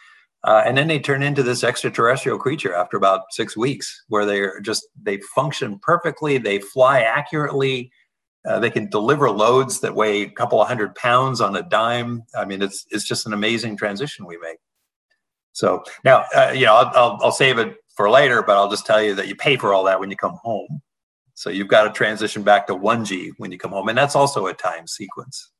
Uh, 0.44 0.62
and 0.66 0.76
then 0.76 0.88
they 0.88 0.98
turn 0.98 1.22
into 1.22 1.42
this 1.42 1.62
extraterrestrial 1.62 2.38
creature 2.38 2.74
after 2.74 2.96
about 2.96 3.22
six 3.30 3.56
weeks, 3.56 4.02
where 4.08 4.26
they're 4.26 4.60
just 4.60 4.88
they 5.00 5.18
function 5.34 5.78
perfectly, 5.82 6.36
they 6.36 6.58
fly 6.58 7.00
accurately, 7.00 7.92
uh, 8.44 8.58
they 8.58 8.70
can 8.70 8.88
deliver 8.90 9.30
loads 9.30 9.80
that 9.80 9.94
weigh 9.94 10.22
a 10.22 10.30
couple 10.30 10.60
of 10.60 10.68
hundred 10.68 10.94
pounds 10.94 11.40
on 11.40 11.54
a 11.56 11.62
dime. 11.62 12.22
I 12.36 12.44
mean, 12.44 12.62
it's 12.62 12.86
it's 12.90 13.04
just 13.04 13.26
an 13.26 13.32
amazing 13.32 13.76
transition 13.76 14.26
we 14.26 14.36
make. 14.38 14.58
So 15.52 15.84
now, 16.04 16.24
uh, 16.34 16.52
you 16.54 16.66
know, 16.66 16.74
I'll, 16.74 16.92
I'll, 16.94 17.18
I'll 17.22 17.32
save 17.32 17.58
it 17.58 17.76
for 17.94 18.10
later, 18.10 18.42
but 18.42 18.56
I'll 18.56 18.70
just 18.70 18.86
tell 18.86 19.02
you 19.02 19.14
that 19.14 19.28
you 19.28 19.36
pay 19.36 19.56
for 19.56 19.74
all 19.74 19.84
that 19.84 20.00
when 20.00 20.10
you 20.10 20.16
come 20.16 20.38
home. 20.42 20.80
So 21.34 21.50
you've 21.50 21.68
got 21.68 21.84
to 21.84 21.90
transition 21.90 22.42
back 22.42 22.66
to 22.66 22.74
1G 22.74 23.32
when 23.38 23.52
you 23.52 23.58
come 23.58 23.72
home, 23.72 23.88
and 23.88 23.96
that's 23.96 24.16
also 24.16 24.46
a 24.46 24.54
time 24.54 24.86
sequence. 24.86 25.50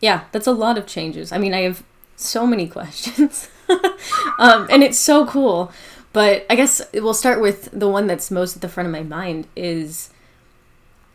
Yeah, 0.00 0.24
that's 0.32 0.46
a 0.46 0.52
lot 0.52 0.78
of 0.78 0.86
changes. 0.86 1.32
I 1.32 1.38
mean, 1.38 1.54
I 1.54 1.60
have 1.62 1.82
so 2.16 2.46
many 2.46 2.68
questions, 2.78 3.48
um, 4.38 4.66
and 4.70 4.82
it's 4.82 4.98
so 4.98 5.26
cool. 5.26 5.72
But 6.12 6.46
I 6.48 6.56
guess 6.56 6.80
we'll 6.94 7.12
start 7.12 7.42
with 7.42 7.68
the 7.72 7.88
one 7.88 8.06
that's 8.06 8.30
most 8.30 8.56
at 8.56 8.62
the 8.62 8.68
front 8.68 8.86
of 8.86 8.92
my 8.92 9.02
mind 9.02 9.46
is 9.54 10.10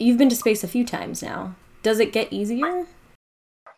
you've 0.01 0.17
been 0.17 0.29
to 0.29 0.35
space 0.35 0.63
a 0.63 0.67
few 0.67 0.85
times 0.85 1.21
now. 1.21 1.55
Does 1.83 1.99
it 1.99 2.11
get 2.11 2.31
easier? 2.31 2.85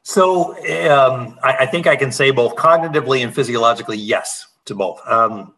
So 0.03 0.53
um, 0.89 1.37
I, 1.43 1.57
I, 1.61 1.65
think 1.65 1.87
I 1.87 1.95
can 1.95 2.11
say 2.11 2.31
both 2.31 2.55
cognitively 2.55 3.23
and 3.23 3.33
physiologically, 3.33 3.97
yes 3.97 4.45
to 4.65 4.75
both. 4.75 4.99
Um, 5.07 5.53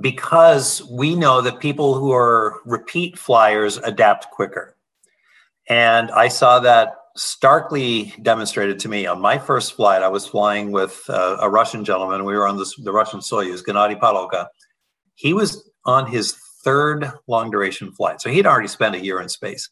because 0.00 0.82
we 0.90 1.14
know 1.14 1.40
that 1.40 1.58
people 1.58 1.94
who 1.94 2.12
are 2.12 2.60
repeat 2.64 3.18
flyers 3.18 3.78
adapt 3.78 4.30
quicker. 4.30 4.76
And 5.68 6.10
I 6.12 6.28
saw 6.28 6.60
that 6.60 6.94
starkly 7.16 8.14
demonstrated 8.22 8.78
to 8.80 8.88
me 8.88 9.06
on 9.06 9.20
my 9.20 9.36
first 9.38 9.74
flight. 9.74 10.02
I 10.02 10.08
was 10.08 10.26
flying 10.26 10.72
with 10.72 11.02
uh, 11.08 11.36
a 11.40 11.50
Russian 11.50 11.84
gentleman. 11.84 12.24
We 12.24 12.34
were 12.34 12.46
on 12.46 12.56
this, 12.56 12.74
the 12.76 12.92
Russian 12.92 13.20
Soyuz, 13.20 13.62
Gennady 13.64 14.00
Padalka. 14.00 14.46
He 15.14 15.34
was 15.34 15.68
on 15.84 16.06
his 16.06 16.36
third 16.64 17.10
long 17.26 17.50
duration 17.50 17.92
flight. 17.92 18.20
So 18.20 18.30
he'd 18.30 18.46
already 18.46 18.68
spent 18.68 18.94
a 18.94 19.04
year 19.04 19.20
in 19.20 19.28
space 19.28 19.68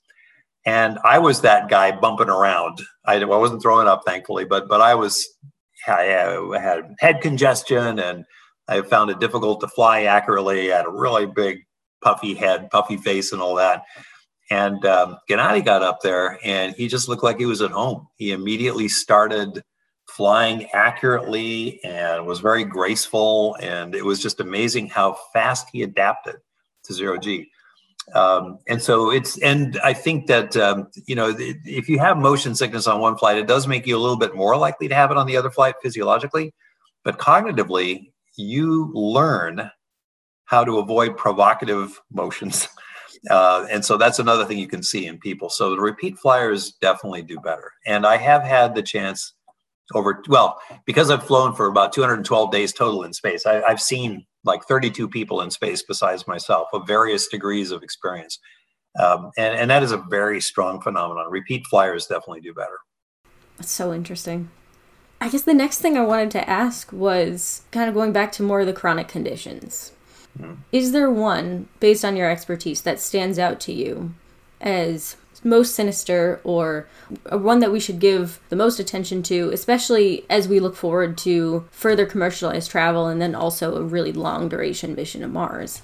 and 0.67 0.99
I 1.05 1.19
was 1.19 1.41
that 1.41 1.69
guy 1.69 1.93
bumping 1.93 2.29
around. 2.29 2.81
I, 3.07 3.15
I 3.17 3.25
wasn't 3.25 3.63
throwing 3.63 3.89
up, 3.89 4.03
thankfully, 4.07 4.45
but 4.45 4.69
but 4.69 4.81
I 4.81 4.95
was 4.95 5.27
I 5.87 6.03
had 6.61 6.95
head 6.99 7.21
congestion 7.21 7.99
and 7.99 8.25
I 8.69 8.83
found 8.83 9.11
it 9.11 9.21
difficult 9.21 9.61
to 9.61 9.69
fly 9.69 10.03
accurately. 10.03 10.73
I 10.73 10.77
had 10.79 10.87
a 10.87 10.91
really 10.91 11.27
big 11.27 11.59
puffy 12.03 12.35
head, 12.35 12.71
puffy 12.71 12.97
face, 12.97 13.33
and 13.33 13.43
all 13.43 13.55
that. 13.57 13.83
And 14.51 14.85
um, 14.85 15.17
Gennady 15.29 15.65
got 15.65 15.83
up 15.83 16.01
there 16.03 16.39
and 16.45 16.75
he 16.75 16.89
just 16.89 17.09
looked 17.09 17.23
like 17.23 17.39
he 17.39 17.47
was 17.47 17.63
at 17.63 17.71
home. 17.71 18.09
He 18.17 18.33
immediately 18.33 18.89
started 18.89 19.63
flying 20.09 20.67
accurately 20.73 21.83
and 21.85 22.27
was 22.27 22.41
very 22.41 22.65
graceful. 22.65 23.57
And 23.61 23.95
it 23.95 24.05
was 24.05 24.21
just 24.21 24.41
amazing 24.41 24.89
how 24.89 25.17
fast 25.33 25.69
he 25.73 25.83
adapted 25.83 26.37
to 26.85 26.93
zero 26.93 27.17
G. 27.17 27.49
Um, 28.15 28.59
and 28.67 28.83
so 28.83 29.11
it's, 29.11 29.39
and 29.39 29.79
I 29.85 29.93
think 29.93 30.27
that, 30.27 30.57
um, 30.57 30.89
you 31.07 31.15
know, 31.15 31.35
if 31.39 31.89
you 31.89 31.99
have 31.99 32.17
motion 32.17 32.55
sickness 32.55 32.87
on 32.87 33.01
one 33.01 33.17
flight, 33.17 33.39
it 33.39 33.47
does 33.47 33.67
make 33.67 33.87
you 33.87 33.97
a 33.97 34.01
little 34.01 34.19
bit 34.19 34.35
more 34.35 34.57
likely 34.57 34.89
to 34.89 34.95
have 34.95 35.11
it 35.11 35.17
on 35.17 35.27
the 35.27 35.37
other 35.37 35.51
flight 35.51 35.77
physiologically. 35.83 36.53
But 37.05 37.19
cognitively, 37.19 38.11
you 38.37 38.91
learn 38.95 39.71
how 40.45 40.65
to 40.65 40.79
avoid 40.79 41.17
provocative 41.17 42.01
motions. 42.11 42.69
Uh, 43.29 43.67
and 43.71 43.85
so 43.85 43.99
that's 43.99 44.19
another 44.19 44.47
thing 44.47 44.57
you 44.57 44.67
can 44.67 44.83
see 44.83 45.07
in 45.07 45.19
people. 45.19 45.51
So 45.51 45.71
the 45.71 45.81
repeat 45.81 46.19
flyers 46.19 46.73
definitely 46.81 47.21
do 47.21 47.39
better. 47.39 47.73
And 47.85 48.07
I 48.07 48.17
have 48.17 48.43
had 48.43 48.75
the 48.75 48.83
chance 48.83 49.35
over, 49.95 50.23
well, 50.29 50.59
because 50.87 51.11
I've 51.11 51.27
flown 51.27 51.55
for 51.55 51.67
about 51.67 51.93
212 51.93 52.51
days 52.51 52.73
total 52.73 53.03
in 53.03 53.13
space, 53.13 53.45
I, 53.45 53.61
I've 53.61 53.81
seen 53.81 54.25
like 54.45 54.65
32 54.65 55.09
people 55.09 55.41
in 55.43 55.51
space 55.51 55.83
besides 55.83 56.27
myself 56.27 56.69
of 56.73 56.87
various 56.87 57.29
degrees 57.29 57.71
of 57.71 57.83
experience. 57.83 58.39
Um, 58.99 59.31
and, 59.37 59.55
and 59.57 59.71
that 59.71 59.83
is 59.83 59.93
a 59.93 59.99
very 59.99 60.41
strong 60.41 60.81
phenomenon. 60.81 61.31
Repeat 61.31 61.67
flyers 61.67 62.07
definitely 62.07 62.41
do 62.41 62.55
better. 62.55 62.79
That's 63.59 63.71
so 63.71 63.93
interesting. 63.93 64.51
I 65.21 65.29
guess 65.29 65.43
the 65.43 65.55
next 65.55 65.81
thing 65.81 65.99
I 65.99 66.05
wanted 66.05 66.31
to 66.33 66.49
ask 66.49 66.91
was 66.93 67.63
kind 67.71 67.89
of 67.89 67.95
going 67.95 68.13
back 68.13 68.33
to 68.33 68.43
more 68.43 68.61
of 68.61 68.67
the 68.67 68.73
chronic 68.73 69.07
conditions. 69.07 69.93
Mm. 70.39 70.59
Is 70.73 70.93
there 70.93 71.11
one, 71.11 71.69
based 71.79 72.05
on 72.05 72.17
your 72.17 72.31
expertise, 72.31 72.81
that 72.83 73.01
stands 73.01 73.39
out 73.39 73.61
to 73.61 73.73
you 73.73 74.15
as 74.61 75.17
most 75.43 75.75
sinister 75.75 76.41
or 76.45 76.87
one 77.31 77.61
that 77.61 77.73
we 77.73 77.81
should 77.81 77.99
give 77.99 78.41
the 78.49 78.57
most 78.57 78.79
attention 78.79 79.23
to, 79.25 79.51
especially 79.51 80.25
as 80.29 80.49
we 80.49 80.61
look 80.61 80.77
forward 80.77 81.17
to 81.19 81.67
further 81.71 82.07
commercialized 82.07 82.71
travel 82.71 83.07
and 83.07 83.21
then 83.21 83.35
also 83.35 83.77
a 83.77 83.83
really 83.83 84.13
long 84.13 84.49
duration 84.49 84.95
mission 84.95 85.21
to 85.23 85.29
Mars? 85.29 85.83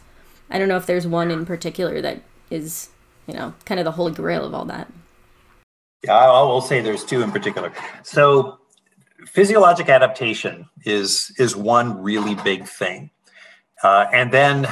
I 0.50 0.58
don't 0.58 0.68
know 0.68 0.76
if 0.76 0.86
there's 0.86 1.06
one 1.06 1.30
in 1.30 1.46
particular 1.46 2.00
that 2.00 2.22
is, 2.50 2.90
you 3.26 3.34
know, 3.34 3.54
kind 3.64 3.80
of 3.80 3.84
the 3.84 3.92
holy 3.92 4.12
grail 4.12 4.44
of 4.44 4.54
all 4.54 4.64
that. 4.66 4.90
Yeah, 6.04 6.14
I 6.14 6.42
will 6.42 6.60
say 6.60 6.80
there's 6.80 7.04
two 7.04 7.22
in 7.22 7.32
particular. 7.32 7.72
So 8.02 8.58
physiologic 9.26 9.88
adaptation 9.88 10.68
is 10.84 11.32
is 11.38 11.56
one 11.56 12.00
really 12.00 12.36
big 12.36 12.66
thing, 12.66 13.10
uh, 13.82 14.06
and 14.12 14.32
then 14.32 14.68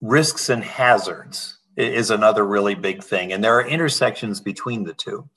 risks 0.00 0.48
and 0.48 0.64
hazards 0.64 1.58
is 1.80 2.10
another 2.10 2.46
really 2.46 2.74
big 2.74 3.02
thing, 3.02 3.32
and 3.32 3.42
there 3.42 3.56
are 3.56 3.66
intersections 3.66 4.40
between 4.40 4.84
the 4.84 4.94
two. 4.94 5.28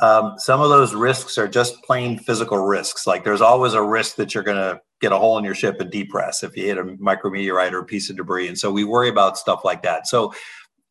Um, 0.00 0.34
some 0.38 0.60
of 0.60 0.70
those 0.70 0.94
risks 0.94 1.36
are 1.36 1.48
just 1.48 1.82
plain 1.82 2.18
physical 2.18 2.58
risks. 2.58 3.06
Like 3.06 3.24
there's 3.24 3.42
always 3.42 3.74
a 3.74 3.82
risk 3.82 4.16
that 4.16 4.34
you're 4.34 4.42
going 4.42 4.56
to 4.56 4.80
get 5.00 5.12
a 5.12 5.18
hole 5.18 5.36
in 5.36 5.44
your 5.44 5.54
ship 5.54 5.80
and 5.80 5.90
depress 5.90 6.42
if 6.42 6.56
you 6.56 6.64
hit 6.64 6.78
a 6.78 6.84
micrometeorite 6.84 7.72
or 7.72 7.80
a 7.80 7.84
piece 7.84 8.08
of 8.08 8.16
debris, 8.16 8.48
and 8.48 8.58
so 8.58 8.70
we 8.72 8.84
worry 8.84 9.08
about 9.08 9.38
stuff 9.38 9.64
like 9.64 9.82
that. 9.82 10.06
So 10.06 10.32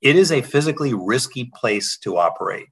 it 0.01 0.15
is 0.15 0.31
a 0.31 0.41
physically 0.41 0.93
risky 0.93 1.51
place 1.55 1.97
to 1.99 2.17
operate. 2.17 2.67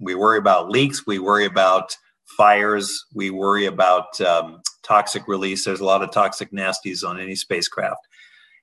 We 0.00 0.14
worry 0.14 0.38
about 0.38 0.70
leaks. 0.70 1.06
We 1.06 1.18
worry 1.18 1.44
about 1.44 1.96
fires. 2.36 3.04
We 3.14 3.30
worry 3.30 3.66
about 3.66 4.20
um, 4.20 4.60
toxic 4.82 5.28
release. 5.28 5.64
There's 5.64 5.80
a 5.80 5.84
lot 5.84 6.02
of 6.02 6.10
toxic 6.10 6.50
nasties 6.52 7.06
on 7.06 7.20
any 7.20 7.34
spacecraft. 7.34 8.06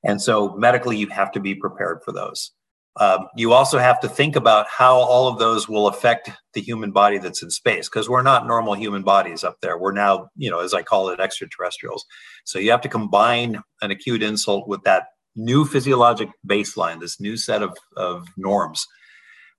And 0.03 0.21
so 0.21 0.55
medically, 0.55 0.97
you 0.97 1.07
have 1.07 1.31
to 1.33 1.39
be 1.39 1.55
prepared 1.55 2.01
for 2.03 2.11
those. 2.11 2.51
Um, 2.99 3.27
you 3.37 3.53
also 3.53 3.77
have 3.77 3.99
to 4.01 4.09
think 4.09 4.35
about 4.35 4.67
how 4.67 4.95
all 4.95 5.27
of 5.27 5.39
those 5.39 5.69
will 5.69 5.87
affect 5.87 6.29
the 6.53 6.61
human 6.61 6.91
body 6.91 7.17
that's 7.17 7.41
in 7.41 7.49
space 7.49 7.87
because 7.87 8.09
we're 8.09 8.21
not 8.21 8.47
normal 8.47 8.73
human 8.73 9.01
bodies 9.01 9.43
up 9.43 9.57
there. 9.61 9.77
We're 9.77 9.93
now, 9.93 10.29
you 10.35 10.49
know, 10.49 10.59
as 10.59 10.73
I 10.73 10.83
call 10.83 11.09
it, 11.09 11.19
extraterrestrials. 11.19 12.05
So 12.43 12.59
you 12.59 12.71
have 12.71 12.81
to 12.81 12.89
combine 12.89 13.61
an 13.81 13.91
acute 13.91 14.21
insult 14.21 14.67
with 14.67 14.83
that 14.83 15.05
new 15.35 15.63
physiologic 15.63 16.29
baseline, 16.45 16.99
this 16.99 17.19
new 17.19 17.37
set 17.37 17.63
of, 17.63 17.77
of 17.95 18.27
norms. 18.35 18.85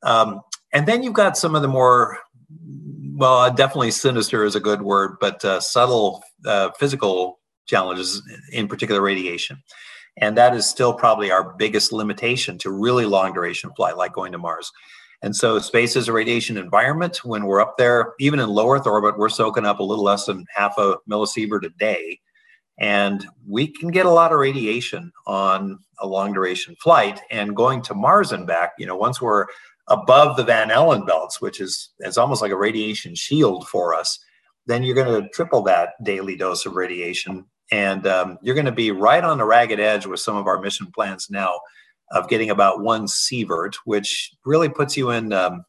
Um, 0.02 0.42
and 0.74 0.86
then 0.86 1.02
you've 1.02 1.14
got 1.14 1.38
some 1.38 1.54
of 1.54 1.62
the 1.62 1.68
more 1.68 2.18
well, 3.14 3.38
uh, 3.38 3.50
definitely 3.50 3.90
sinister 3.90 4.44
is 4.44 4.56
a 4.56 4.60
good 4.60 4.82
word, 4.82 5.16
but 5.20 5.44
uh, 5.44 5.60
subtle 5.60 6.22
uh, 6.46 6.70
physical 6.78 7.38
challenges, 7.66 8.22
in 8.50 8.68
particular 8.68 9.00
radiation. 9.00 9.62
And 10.18 10.37
that 10.37 10.55
is 10.55 10.66
still 10.66 10.92
probably 10.92 11.31
our 11.31 11.55
biggest 11.55 11.92
limitation 11.92 12.59
to 12.59 12.70
really 12.70 13.07
long 13.07 13.33
duration 13.33 13.70
flight, 13.77 13.96
like 13.96 14.12
going 14.12 14.33
to 14.33 14.38
Mars. 14.38 14.70
And 15.22 15.35
so 15.37 15.59
space 15.61 15.94
is 15.94 16.09
a 16.09 16.12
radiation 16.12 16.59
environment. 16.59 17.25
When 17.25 17.44
we're 17.44 17.61
up 17.61 17.79
there, 17.79 18.14
even 18.18 18.40
in 18.40 18.48
low 18.48 18.70
Earth 18.70 18.87
orbit, 18.87 19.16
we're 19.16 19.29
soaking 19.29 19.64
up 19.64 19.79
a 19.79 19.85
little 19.85 20.05
less 20.05 20.27
than 20.27 20.44
half 20.55 20.77
a 20.79 20.96
millisievert 21.09 21.64
a 21.64 21.70
day. 21.70 22.20
And 22.79 23.25
we 23.46 23.68
can 23.68 23.90
get 23.90 24.07
a 24.07 24.11
lot 24.11 24.33
of 24.33 24.38
radiation 24.38 25.12
on 25.27 25.79
a 26.01 26.07
long 26.07 26.33
duration 26.33 26.75
flight. 26.83 27.20
And 27.31 27.55
going 27.55 27.83
to 27.83 27.94
Mars 27.94 28.33
and 28.33 28.46
back, 28.46 28.72
you 28.79 28.87
know, 28.87 28.96
once 28.96 29.20
we're 29.20 29.46
above 29.88 30.37
the 30.37 30.44
Van 30.44 30.70
Allen 30.70 31.07
belts, 31.07 31.40
which 31.40 31.61
is 31.61 31.90
it's 32.01 32.18
almost 32.18 32.42
like 32.42 32.53
a 32.53 32.57
radiation 32.57 33.14
shield 33.14 33.68
for 33.68 33.94
us, 33.94 34.18
then 34.66 34.83
you're 34.83 34.94
going 34.96 35.22
to 35.22 35.29
triple 35.31 35.62
that 35.62 35.90
daily 36.03 36.37
dose 36.37 36.66
of 36.66 36.75
radiation, 36.75 37.44
and 37.72 38.06
um, 38.06 38.38
you're 38.42 38.54
going 38.54 38.66
to 38.66 38.70
be 38.70 38.92
right 38.92 39.24
on 39.24 39.38
the 39.38 39.44
ragged 39.44 39.80
edge 39.80 40.06
with 40.06 40.20
some 40.20 40.37
of 40.37 40.46
our 40.46 40.61
mission 40.61 40.92
plans 40.94 41.28
now 41.30 41.58
of 42.12 42.28
getting 42.28 42.50
about 42.50 42.82
one 42.82 43.06
sievert, 43.06 43.74
which 43.87 44.30
really 44.44 44.68
puts 44.68 44.96
you 44.96 45.11
in 45.11 45.32
um, 45.32 45.64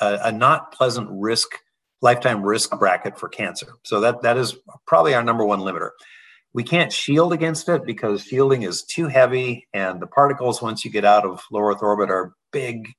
a, 0.00 0.18
a 0.24 0.32
not 0.32 0.72
pleasant 0.72 1.08
risk 1.10 1.48
lifetime 2.02 2.42
risk 2.42 2.76
bracket 2.78 3.18
for 3.18 3.28
cancer. 3.28 3.74
So 3.84 4.00
that 4.00 4.22
that 4.22 4.36
is 4.36 4.56
probably 4.86 5.14
our 5.14 5.22
number 5.22 5.44
one 5.44 5.60
limiter. 5.60 5.90
We 6.52 6.64
can't 6.64 6.92
shield 6.92 7.32
against 7.32 7.68
it 7.68 7.84
because 7.84 8.24
shielding 8.24 8.62
is 8.62 8.82
too 8.82 9.06
heavy, 9.06 9.68
and 9.72 10.00
the 10.00 10.06
particles 10.06 10.60
once 10.60 10.84
you 10.84 10.90
get 10.90 11.04
out 11.04 11.24
of 11.24 11.42
low 11.52 11.60
Earth 11.60 11.82
orbit 11.82 12.10
are 12.10 12.34
big 12.50 12.92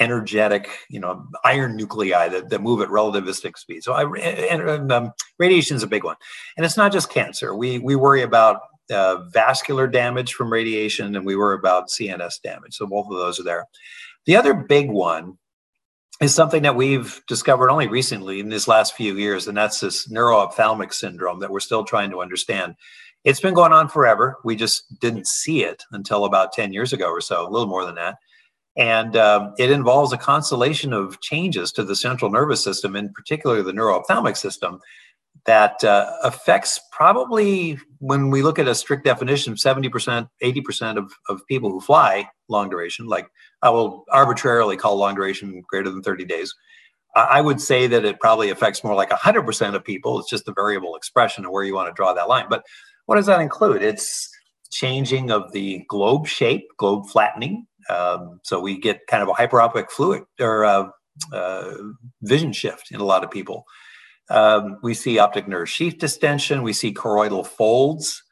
energetic, 0.00 0.68
you 0.88 1.00
know, 1.00 1.26
iron 1.44 1.76
nuclei 1.76 2.28
that, 2.28 2.48
that 2.48 2.62
move 2.62 2.80
at 2.80 2.88
relativistic 2.88 3.56
speed. 3.56 3.82
So 3.82 3.92
I, 3.92 4.04
and, 4.18 4.92
um, 4.92 5.12
radiation 5.38 5.76
is 5.76 5.82
a 5.82 5.88
big 5.88 6.04
one, 6.04 6.16
and 6.56 6.64
it's 6.64 6.76
not 6.76 6.92
just 6.92 7.10
cancer. 7.10 7.54
We 7.54 7.78
we 7.78 7.96
worry 7.96 8.22
about 8.22 8.60
uh, 8.90 9.24
vascular 9.30 9.86
damage 9.86 10.34
from 10.34 10.52
radiation, 10.52 11.14
and 11.14 11.26
we 11.26 11.36
worry 11.36 11.56
about 11.56 11.88
CNS 11.88 12.40
damage. 12.42 12.74
So 12.74 12.86
both 12.86 13.06
of 13.06 13.18
those 13.18 13.38
are 13.38 13.44
there. 13.44 13.66
The 14.26 14.36
other 14.36 14.54
big 14.54 14.90
one 14.90 15.38
is 16.20 16.34
something 16.34 16.62
that 16.62 16.76
we've 16.76 17.20
discovered 17.26 17.70
only 17.70 17.88
recently 17.88 18.38
in 18.38 18.48
these 18.48 18.68
last 18.68 18.94
few 18.94 19.16
years, 19.16 19.48
and 19.48 19.56
that's 19.56 19.80
this 19.80 20.08
neuroophthalmic 20.08 20.92
syndrome 20.92 21.40
that 21.40 21.50
we're 21.50 21.60
still 21.60 21.84
trying 21.84 22.10
to 22.10 22.20
understand. 22.20 22.74
It's 23.24 23.40
been 23.40 23.54
going 23.54 23.72
on 23.72 23.88
forever. 23.88 24.36
We 24.44 24.56
just 24.56 24.98
didn't 25.00 25.26
see 25.26 25.64
it 25.64 25.84
until 25.92 26.24
about 26.24 26.52
10 26.52 26.72
years 26.72 26.92
ago 26.92 27.08
or 27.08 27.20
so, 27.20 27.46
a 27.46 27.50
little 27.50 27.68
more 27.68 27.84
than 27.84 27.94
that. 27.96 28.16
And 28.76 29.16
um, 29.16 29.54
it 29.58 29.70
involves 29.70 30.12
a 30.12 30.18
constellation 30.18 30.92
of 30.92 31.20
changes 31.20 31.72
to 31.72 31.84
the 31.84 31.96
central 31.96 32.30
nervous 32.30 32.64
system, 32.64 32.96
in 32.96 33.12
particular 33.12 33.62
the 33.62 33.72
neuroophthalmic 33.72 34.36
system, 34.36 34.80
that 35.44 35.82
uh, 35.84 36.10
affects 36.22 36.80
probably, 36.92 37.78
when 37.98 38.30
we 38.30 38.42
look 38.42 38.58
at 38.58 38.68
a 38.68 38.74
strict 38.74 39.04
definition, 39.04 39.54
70%, 39.54 40.28
80% 40.42 40.96
of, 40.96 41.12
of 41.28 41.46
people 41.48 41.70
who 41.70 41.80
fly 41.80 42.28
long 42.48 42.70
duration, 42.70 43.06
like 43.06 43.26
I 43.60 43.70
will 43.70 44.04
arbitrarily 44.10 44.76
call 44.76 44.96
long 44.96 45.14
duration 45.14 45.62
greater 45.68 45.90
than 45.90 46.02
30 46.02 46.24
days. 46.24 46.54
I 47.14 47.42
would 47.42 47.60
say 47.60 47.86
that 47.88 48.06
it 48.06 48.20
probably 48.20 48.48
affects 48.48 48.82
more 48.82 48.94
like 48.94 49.10
100% 49.10 49.74
of 49.74 49.84
people. 49.84 50.18
It's 50.18 50.30
just 50.30 50.48
a 50.48 50.52
variable 50.52 50.96
expression 50.96 51.44
of 51.44 51.50
where 51.50 51.64
you 51.64 51.74
want 51.74 51.88
to 51.88 51.94
draw 51.94 52.14
that 52.14 52.28
line. 52.28 52.46
But 52.48 52.64
what 53.04 53.16
does 53.16 53.26
that 53.26 53.40
include? 53.40 53.82
It's 53.82 54.30
changing 54.70 55.30
of 55.30 55.52
the 55.52 55.84
globe 55.88 56.26
shape, 56.26 56.68
globe 56.78 57.06
flattening, 57.08 57.66
um, 57.90 58.40
so 58.42 58.60
we 58.60 58.78
get 58.78 59.06
kind 59.06 59.22
of 59.22 59.28
a 59.28 59.32
hyperopic 59.32 59.90
fluid 59.90 60.22
or 60.40 60.64
uh, 60.64 60.88
uh, 61.32 61.74
vision 62.22 62.52
shift 62.52 62.90
in 62.90 63.00
a 63.00 63.04
lot 63.04 63.24
of 63.24 63.30
people. 63.30 63.64
Um, 64.30 64.78
we 64.82 64.94
see 64.94 65.18
optic 65.18 65.48
nerve 65.48 65.68
sheath 65.68 65.98
distension. 65.98 66.62
We 66.62 66.72
see 66.72 66.94
choroidal 66.94 67.46
folds. 67.46 68.22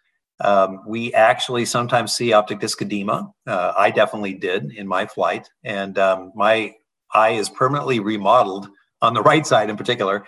Um, 0.42 0.80
we 0.86 1.12
actually 1.12 1.66
sometimes 1.66 2.14
see 2.14 2.32
optic 2.32 2.60
disc 2.60 2.80
edema. 2.80 3.30
Uh, 3.46 3.74
I 3.76 3.90
definitely 3.90 4.34
did 4.34 4.72
in 4.72 4.86
my 4.86 5.06
flight, 5.06 5.48
and 5.64 5.98
um, 5.98 6.32
my 6.34 6.72
eye 7.12 7.30
is 7.30 7.50
permanently 7.50 8.00
remodeled 8.00 8.68
on 9.02 9.14
the 9.14 9.22
right 9.30 9.46
side 9.46 9.68
in 9.68 9.76
particular. 9.76 10.24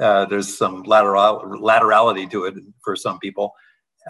Uh, 0.00 0.26
there's 0.26 0.56
some 0.56 0.82
lateral 0.82 1.40
laterality 1.60 2.30
to 2.30 2.44
it 2.44 2.54
for 2.84 2.94
some 2.94 3.18
people. 3.18 3.52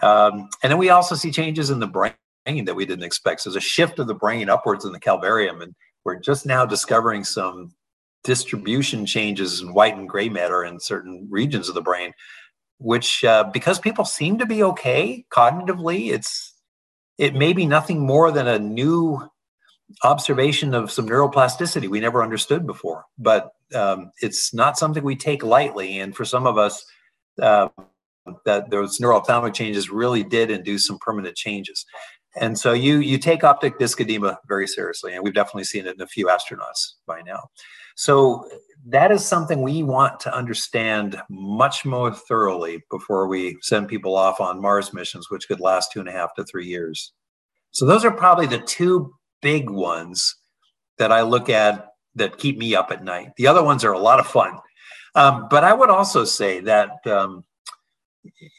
Um, 0.03 0.49
and 0.61 0.71
then 0.71 0.77
we 0.77 0.89
also 0.89 1.15
see 1.15 1.31
changes 1.31 1.69
in 1.69 1.79
the 1.79 1.87
brain 1.87 2.13
that 2.47 2.75
we 2.75 2.85
didn't 2.85 3.03
expect. 3.03 3.41
So 3.41 3.49
there's 3.49 3.63
a 3.63 3.67
shift 3.67 3.99
of 3.99 4.07
the 4.07 4.13
brain 4.13 4.49
upwards 4.49 4.85
in 4.85 4.91
the 4.91 4.99
calvarium, 4.99 5.61
and 5.61 5.75
we're 6.03 6.19
just 6.19 6.45
now 6.45 6.65
discovering 6.65 7.23
some 7.23 7.73
distribution 8.23 9.05
changes 9.05 9.61
in 9.61 9.73
white 9.73 9.95
and 9.95 10.09
gray 10.09 10.29
matter 10.29 10.63
in 10.63 10.79
certain 10.79 11.27
regions 11.29 11.69
of 11.69 11.75
the 11.75 11.81
brain, 11.81 12.13
which 12.77 13.23
uh, 13.23 13.43
because 13.53 13.79
people 13.79 14.05
seem 14.05 14.37
to 14.37 14.45
be 14.45 14.63
okay 14.63 15.25
cognitively, 15.31 16.11
it's 16.11 16.53
it 17.17 17.35
may 17.35 17.53
be 17.53 17.65
nothing 17.65 17.99
more 17.99 18.31
than 18.31 18.47
a 18.47 18.59
new 18.59 19.27
observation 20.03 20.73
of 20.73 20.91
some 20.91 21.07
neuroplasticity 21.07 21.87
we 21.87 21.99
never 21.99 22.21
understood 22.21 22.67
before, 22.67 23.05
but 23.17 23.51
um, 23.73 24.11
it's 24.21 24.53
not 24.53 24.77
something 24.77 25.03
we 25.03 25.15
take 25.15 25.43
lightly. 25.43 25.99
And 25.99 26.15
for 26.15 26.25
some 26.25 26.45
of 26.45 26.57
us, 26.57 26.85
uh, 27.41 27.69
that 28.45 28.69
those 28.69 28.99
neuroophthalmic 28.99 29.53
changes 29.53 29.89
really 29.89 30.23
did 30.23 30.51
induce 30.51 30.85
some 30.85 30.99
permanent 30.99 31.35
changes. 31.35 31.85
And 32.39 32.57
so 32.57 32.73
you 32.73 32.99
you 32.99 33.17
take 33.17 33.43
optic 33.43 33.79
disc 33.79 33.99
edema 33.99 34.39
very 34.47 34.67
seriously, 34.67 35.13
and 35.13 35.23
we've 35.23 35.33
definitely 35.33 35.63
seen 35.63 35.87
it 35.87 35.95
in 35.95 36.01
a 36.01 36.07
few 36.07 36.27
astronauts 36.27 36.93
by 37.05 37.21
now. 37.21 37.49
So 37.95 38.47
that 38.85 39.11
is 39.11 39.25
something 39.25 39.61
we 39.61 39.81
want 39.81 40.19
to 40.21 40.33
understand 40.33 41.19
much 41.29 41.83
more 41.83 42.13
thoroughly 42.13 42.83
before 42.91 43.27
we 43.27 43.57
send 43.61 43.87
people 43.87 44.15
off 44.15 44.39
on 44.39 44.61
Mars 44.61 44.93
missions, 44.93 45.29
which 45.29 45.47
could 45.47 45.59
last 45.59 45.91
two 45.91 45.99
and 45.99 46.07
a 46.07 46.11
half 46.11 46.35
to 46.35 46.43
three 46.43 46.67
years. 46.67 47.11
So 47.71 47.85
those 47.85 48.05
are 48.05 48.11
probably 48.11 48.45
the 48.45 48.59
two 48.59 49.13
big 49.41 49.69
ones 49.69 50.35
that 50.99 51.11
I 51.11 51.21
look 51.21 51.49
at 51.49 51.87
that 52.15 52.37
keep 52.37 52.57
me 52.57 52.75
up 52.75 52.91
at 52.91 53.03
night. 53.03 53.31
The 53.37 53.47
other 53.47 53.63
ones 53.63 53.83
are 53.83 53.93
a 53.93 53.99
lot 53.99 54.19
of 54.19 54.27
fun, 54.27 54.57
um, 55.15 55.47
but 55.49 55.63
I 55.63 55.73
would 55.73 55.89
also 55.89 56.23
say 56.23 56.59
that. 56.61 57.05
Um, 57.05 57.43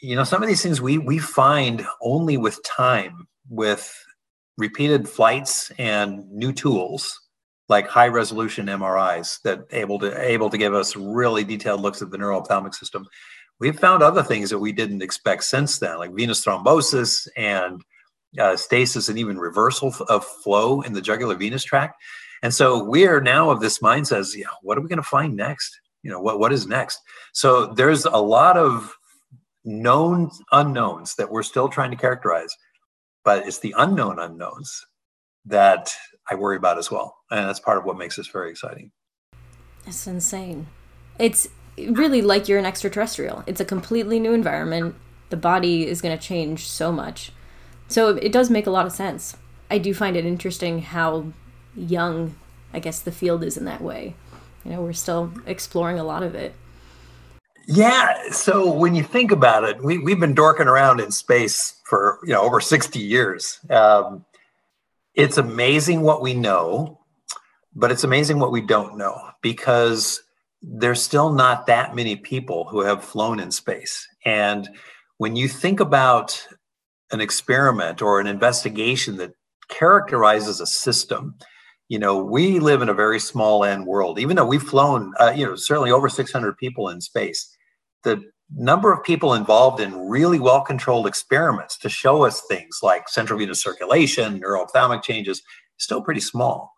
you 0.00 0.16
know 0.16 0.24
some 0.24 0.42
of 0.42 0.48
these 0.48 0.62
things 0.62 0.80
we 0.80 0.96
we 0.96 1.18
find 1.18 1.86
only 2.00 2.38
with 2.38 2.62
time 2.64 3.28
with 3.48 3.94
repeated 4.56 5.08
flights 5.08 5.70
and 5.78 6.30
new 6.30 6.52
tools 6.52 7.20
like 7.68 7.86
high 7.86 8.08
resolution 8.08 8.66
MRIs 8.66 9.40
that 9.42 9.66
able 9.70 9.98
to 9.98 10.20
able 10.20 10.50
to 10.50 10.58
give 10.58 10.74
us 10.74 10.96
really 10.96 11.44
detailed 11.44 11.80
looks 11.80 12.02
at 12.02 12.10
the 12.10 12.18
neuroophthalmic 12.18 12.74
system. 12.74 13.06
We've 13.60 13.78
found 13.78 14.02
other 14.02 14.22
things 14.22 14.50
that 14.50 14.58
we 14.58 14.72
didn't 14.72 15.02
expect 15.02 15.44
since 15.44 15.78
then, 15.78 15.98
like 15.98 16.14
venous 16.14 16.44
thrombosis 16.44 17.28
and 17.36 17.82
uh, 18.38 18.56
stasis 18.56 19.08
and 19.08 19.18
even 19.18 19.38
reversal 19.38 19.94
of 20.08 20.24
flow 20.24 20.80
in 20.82 20.92
the 20.92 21.00
jugular 21.00 21.34
venous 21.34 21.64
tract. 21.64 22.00
And 22.42 22.54
so 22.54 22.84
we 22.84 23.06
are 23.06 23.20
now 23.20 23.50
of 23.50 23.60
this 23.60 23.80
mindset: 23.80 24.34
you 24.34 24.44
know, 24.44 24.50
what 24.62 24.78
are 24.78 24.80
we 24.80 24.88
going 24.88 24.98
to 24.98 25.02
find 25.02 25.36
next? 25.36 25.78
You 26.02 26.10
know, 26.10 26.20
what 26.20 26.38
what 26.38 26.52
is 26.52 26.66
next? 26.66 27.00
So 27.32 27.66
there's 27.66 28.04
a 28.04 28.16
lot 28.16 28.56
of 28.56 28.94
known 29.64 30.30
unknowns 30.52 31.16
that 31.16 31.30
we're 31.30 31.42
still 31.42 31.68
trying 31.68 31.90
to 31.90 31.96
characterize, 31.96 32.54
but 33.24 33.46
it's 33.46 33.58
the 33.58 33.74
unknown 33.76 34.18
unknowns 34.18 34.86
that 35.46 35.94
I 36.30 36.34
worry 36.34 36.56
about 36.56 36.78
as 36.78 36.90
well, 36.90 37.16
and 37.30 37.48
that's 37.48 37.60
part 37.60 37.78
of 37.78 37.84
what 37.84 37.98
makes 37.98 38.16
this 38.16 38.28
very 38.28 38.50
exciting. 38.50 38.90
It's 39.86 40.06
insane. 40.06 40.66
It's 41.18 41.48
really 41.76 42.22
like 42.22 42.48
you're 42.48 42.58
an 42.58 42.66
extraterrestrial. 42.66 43.44
It's 43.46 43.60
a 43.60 43.64
completely 43.64 44.20
new 44.20 44.32
environment. 44.32 44.94
The 45.30 45.36
body 45.36 45.86
is 45.86 46.00
going 46.00 46.16
to 46.16 46.22
change 46.22 46.68
so 46.68 46.92
much. 46.92 47.32
So 47.88 48.16
it 48.16 48.32
does 48.32 48.50
make 48.50 48.66
a 48.66 48.70
lot 48.70 48.86
of 48.86 48.92
sense. 48.92 49.36
I 49.70 49.78
do 49.78 49.94
find 49.94 50.16
it 50.16 50.26
interesting 50.26 50.82
how 50.82 51.32
young, 51.74 52.36
I 52.72 52.80
guess, 52.80 53.00
the 53.00 53.12
field 53.12 53.42
is 53.42 53.56
in 53.56 53.64
that 53.64 53.80
way. 53.80 54.14
You 54.64 54.72
know, 54.72 54.82
we're 54.82 54.92
still 54.92 55.32
exploring 55.46 55.98
a 55.98 56.04
lot 56.04 56.22
of 56.22 56.34
it. 56.34 56.54
Yeah. 57.70 58.30
So 58.30 58.72
when 58.72 58.94
you 58.94 59.02
think 59.02 59.30
about 59.30 59.64
it, 59.64 59.84
we, 59.84 59.98
we've 59.98 60.18
been 60.18 60.34
dorking 60.34 60.68
around 60.68 61.00
in 61.00 61.10
space 61.10 61.82
for, 61.84 62.18
you 62.24 62.32
know, 62.32 62.40
over 62.40 62.62
60 62.62 62.98
years. 62.98 63.60
Um, 63.68 64.24
it's 65.14 65.36
amazing 65.36 66.00
what 66.00 66.22
we 66.22 66.32
know, 66.32 66.98
but 67.74 67.92
it's 67.92 68.04
amazing 68.04 68.38
what 68.38 68.52
we 68.52 68.62
don't 68.62 68.96
know 68.96 69.20
because 69.42 70.22
there's 70.62 71.02
still 71.02 71.30
not 71.30 71.66
that 71.66 71.94
many 71.94 72.16
people 72.16 72.64
who 72.64 72.80
have 72.80 73.04
flown 73.04 73.38
in 73.38 73.50
space. 73.50 74.08
And 74.24 74.66
when 75.18 75.36
you 75.36 75.46
think 75.46 75.78
about 75.78 76.42
an 77.12 77.20
experiment 77.20 78.00
or 78.00 78.18
an 78.18 78.26
investigation 78.26 79.18
that 79.18 79.34
characterizes 79.68 80.62
a 80.62 80.66
system, 80.66 81.34
you 81.88 81.98
know, 81.98 82.24
we 82.24 82.60
live 82.60 82.80
in 82.80 82.88
a 82.88 82.94
very 82.94 83.20
small 83.20 83.62
n 83.62 83.84
world. 83.84 84.18
Even 84.18 84.36
though 84.36 84.46
we've 84.46 84.62
flown, 84.62 85.12
uh, 85.20 85.34
you 85.36 85.44
know, 85.44 85.54
certainly 85.54 85.90
over 85.90 86.08
600 86.08 86.56
people 86.56 86.88
in 86.88 87.02
space, 87.02 87.54
the 88.04 88.22
number 88.54 88.92
of 88.92 89.04
people 89.04 89.34
involved 89.34 89.80
in 89.80 90.08
really 90.08 90.38
well 90.38 90.62
controlled 90.62 91.06
experiments 91.06 91.76
to 91.78 91.88
show 91.88 92.24
us 92.24 92.42
things 92.48 92.78
like 92.82 93.08
central 93.08 93.38
venous 93.38 93.62
circulation, 93.62 94.40
neuroophthalmic 94.40 95.02
changes, 95.02 95.42
still 95.76 96.02
pretty 96.02 96.20
small. 96.20 96.74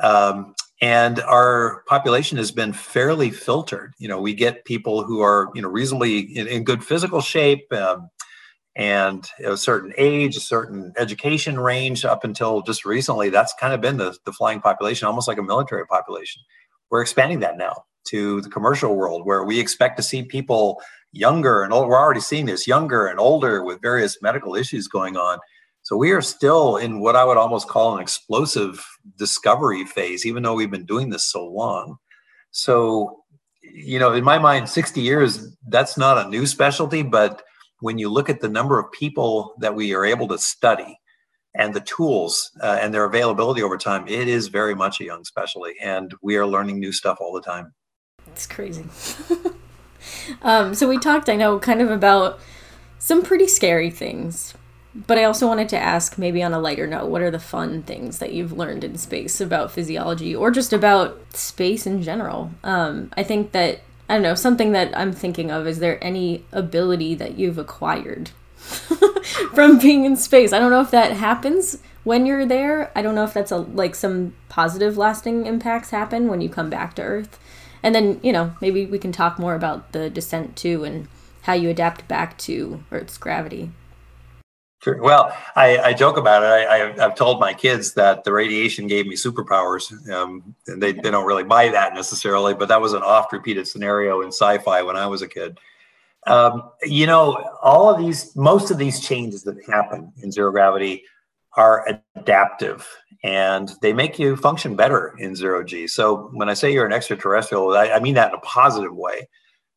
Um, 0.00 0.54
and 0.82 1.20
our 1.20 1.82
population 1.86 2.38
has 2.38 2.50
been 2.50 2.72
fairly 2.72 3.30
filtered. 3.30 3.94
You 3.98 4.08
know, 4.08 4.20
we 4.20 4.34
get 4.34 4.64
people 4.64 5.02
who 5.02 5.20
are 5.20 5.50
you 5.54 5.62
know 5.62 5.68
reasonably 5.68 6.20
in, 6.20 6.46
in 6.46 6.64
good 6.64 6.84
physical 6.84 7.20
shape. 7.20 7.72
Um, 7.72 8.08
and 8.76 9.28
a 9.44 9.56
certain 9.56 9.92
age, 9.98 10.36
a 10.36 10.40
certain 10.40 10.92
education 10.96 11.58
range 11.58 12.04
up 12.04 12.22
until 12.22 12.62
just 12.62 12.84
recently, 12.84 13.28
that's 13.28 13.52
kind 13.58 13.74
of 13.74 13.80
been 13.80 13.96
the, 13.96 14.16
the 14.24 14.32
flying 14.32 14.60
population, 14.60 15.08
almost 15.08 15.26
like 15.26 15.38
a 15.38 15.42
military 15.42 15.84
population. 15.86 16.40
We're 16.88 17.02
expanding 17.02 17.40
that 17.40 17.58
now 17.58 17.84
to 18.04 18.40
the 18.40 18.50
commercial 18.50 18.96
world 18.96 19.26
where 19.26 19.44
we 19.44 19.60
expect 19.60 19.96
to 19.96 20.02
see 20.02 20.22
people 20.22 20.80
younger 21.12 21.62
and 21.62 21.72
old. 21.72 21.88
We're 21.88 21.98
already 21.98 22.20
seeing 22.20 22.46
this 22.46 22.66
younger 22.66 23.06
and 23.06 23.18
older 23.18 23.64
with 23.64 23.82
various 23.82 24.20
medical 24.22 24.54
issues 24.54 24.88
going 24.88 25.16
on. 25.16 25.38
So 25.82 25.96
we 25.96 26.12
are 26.12 26.22
still 26.22 26.76
in 26.76 27.00
what 27.00 27.16
I 27.16 27.24
would 27.24 27.36
almost 27.36 27.68
call 27.68 27.96
an 27.96 28.02
explosive 28.02 28.84
discovery 29.16 29.84
phase, 29.84 30.26
even 30.26 30.42
though 30.42 30.54
we've 30.54 30.70
been 30.70 30.86
doing 30.86 31.10
this 31.10 31.24
so 31.24 31.46
long. 31.46 31.96
So, 32.50 33.24
you 33.62 33.98
know, 33.98 34.12
in 34.12 34.24
my 34.24 34.38
mind, 34.38 34.68
60 34.68 35.00
years, 35.00 35.56
that's 35.68 35.96
not 35.96 36.24
a 36.24 36.28
new 36.28 36.46
specialty, 36.46 37.02
but 37.02 37.42
when 37.80 37.98
you 37.98 38.10
look 38.10 38.28
at 38.28 38.40
the 38.40 38.48
number 38.48 38.78
of 38.78 38.92
people 38.92 39.54
that 39.58 39.74
we 39.74 39.94
are 39.94 40.04
able 40.04 40.28
to 40.28 40.38
study 40.38 40.98
and 41.54 41.74
the 41.74 41.80
tools 41.80 42.50
uh, 42.62 42.78
and 42.80 42.92
their 42.92 43.04
availability 43.04 43.62
over 43.62 43.78
time, 43.78 44.06
it 44.06 44.28
is 44.28 44.48
very 44.48 44.74
much 44.74 45.00
a 45.00 45.04
young 45.04 45.24
specialty. 45.24 45.74
And 45.82 46.14
we 46.22 46.36
are 46.36 46.46
learning 46.46 46.78
new 46.78 46.92
stuff 46.92 47.18
all 47.20 47.32
the 47.32 47.40
time. 47.40 47.72
It's 48.32 48.46
crazy. 48.46 48.84
um, 50.42 50.74
so 50.74 50.88
we 50.88 50.98
talked, 50.98 51.28
I 51.28 51.36
know, 51.36 51.58
kind 51.58 51.80
of 51.80 51.90
about 51.90 52.40
some 52.98 53.22
pretty 53.22 53.46
scary 53.46 53.90
things 53.90 54.54
but 54.94 55.18
I 55.18 55.24
also 55.24 55.46
wanted 55.46 55.68
to 55.70 55.78
ask, 55.78 56.18
maybe 56.18 56.42
on 56.42 56.52
a 56.52 56.58
lighter 56.58 56.86
note, 56.86 57.10
what 57.10 57.22
are 57.22 57.30
the 57.30 57.38
fun 57.38 57.82
things 57.82 58.18
that 58.18 58.32
you've 58.32 58.52
learned 58.52 58.82
in 58.82 58.98
space 58.98 59.40
about 59.40 59.70
physiology 59.70 60.34
or 60.34 60.50
just 60.50 60.72
about 60.72 61.36
space 61.36 61.86
in 61.86 62.02
general? 62.02 62.50
Um, 62.64 63.12
I 63.16 63.22
think 63.22 63.52
that, 63.52 63.82
I 64.08 64.14
don't 64.14 64.22
know, 64.22 64.34
something 64.34 64.72
that 64.72 64.96
I'm 64.96 65.12
thinking 65.12 65.50
of 65.50 65.68
is 65.68 65.78
there 65.78 66.02
any 66.02 66.44
ability 66.50 67.14
that 67.16 67.38
you've 67.38 67.58
acquired 67.58 68.30
from 69.54 69.78
being 69.78 70.04
in 70.04 70.16
space? 70.16 70.52
I 70.52 70.58
don't 70.58 70.72
know 70.72 70.80
if 70.80 70.90
that 70.90 71.12
happens 71.12 71.78
when 72.02 72.26
you're 72.26 72.46
there. 72.46 72.90
I 72.96 73.02
don't 73.02 73.14
know 73.14 73.24
if 73.24 73.34
that's 73.34 73.52
a 73.52 73.58
like 73.58 73.94
some 73.94 74.34
positive 74.48 74.98
lasting 74.98 75.46
impacts 75.46 75.90
happen 75.90 76.26
when 76.26 76.40
you 76.40 76.48
come 76.48 76.68
back 76.68 76.94
to 76.94 77.02
Earth. 77.02 77.38
And 77.82 77.94
then, 77.94 78.20
you 78.22 78.32
know, 78.32 78.54
maybe 78.60 78.86
we 78.86 78.98
can 78.98 79.12
talk 79.12 79.38
more 79.38 79.54
about 79.54 79.92
the 79.92 80.10
descent 80.10 80.56
too 80.56 80.84
and 80.84 81.08
how 81.42 81.54
you 81.54 81.70
adapt 81.70 82.06
back 82.08 82.36
to 82.38 82.84
Earth's 82.90 83.18
gravity. 83.18 83.70
Sure. 84.82 85.00
Well, 85.02 85.36
I, 85.56 85.78
I, 85.78 85.92
joke 85.92 86.16
about 86.16 86.42
it. 86.42 86.66
I, 86.66 87.02
have 87.02 87.14
told 87.14 87.38
my 87.38 87.52
kids 87.52 87.92
that 87.94 88.24
the 88.24 88.32
radiation 88.32 88.86
gave 88.86 89.06
me 89.06 89.14
superpowers. 89.14 89.92
Um, 90.10 90.54
and 90.68 90.82
they, 90.82 90.92
they 90.92 91.10
don't 91.10 91.26
really 91.26 91.44
buy 91.44 91.68
that 91.68 91.94
necessarily, 91.94 92.54
but 92.54 92.68
that 92.68 92.80
was 92.80 92.94
an 92.94 93.02
oft 93.02 93.30
repeated 93.34 93.68
scenario 93.68 94.22
in 94.22 94.28
sci 94.28 94.56
fi 94.58 94.80
when 94.82 94.96
I 94.96 95.06
was 95.06 95.20
a 95.20 95.28
kid. 95.28 95.58
Um, 96.26 96.70
you 96.82 97.06
know, 97.06 97.32
all 97.62 97.90
of 97.90 97.98
these, 97.98 98.34
most 98.34 98.70
of 98.70 98.78
these 98.78 99.00
changes 99.00 99.42
that 99.42 99.62
happen 99.66 100.12
in 100.22 100.32
zero 100.32 100.50
gravity 100.50 101.04
are 101.58 101.86
adaptive 102.16 102.88
and 103.22 103.72
they 103.82 103.92
make 103.92 104.18
you 104.18 104.36
function 104.36 104.76
better 104.76 105.14
in 105.18 105.36
zero 105.36 105.62
G. 105.62 105.86
So 105.86 106.30
when 106.32 106.48
I 106.48 106.54
say 106.54 106.72
you're 106.72 106.86
an 106.86 106.92
extraterrestrial, 106.92 107.76
I, 107.76 107.90
I 107.90 108.00
mean 108.00 108.14
that 108.14 108.32
in 108.32 108.34
a 108.34 108.40
positive 108.40 108.94
way 108.94 109.28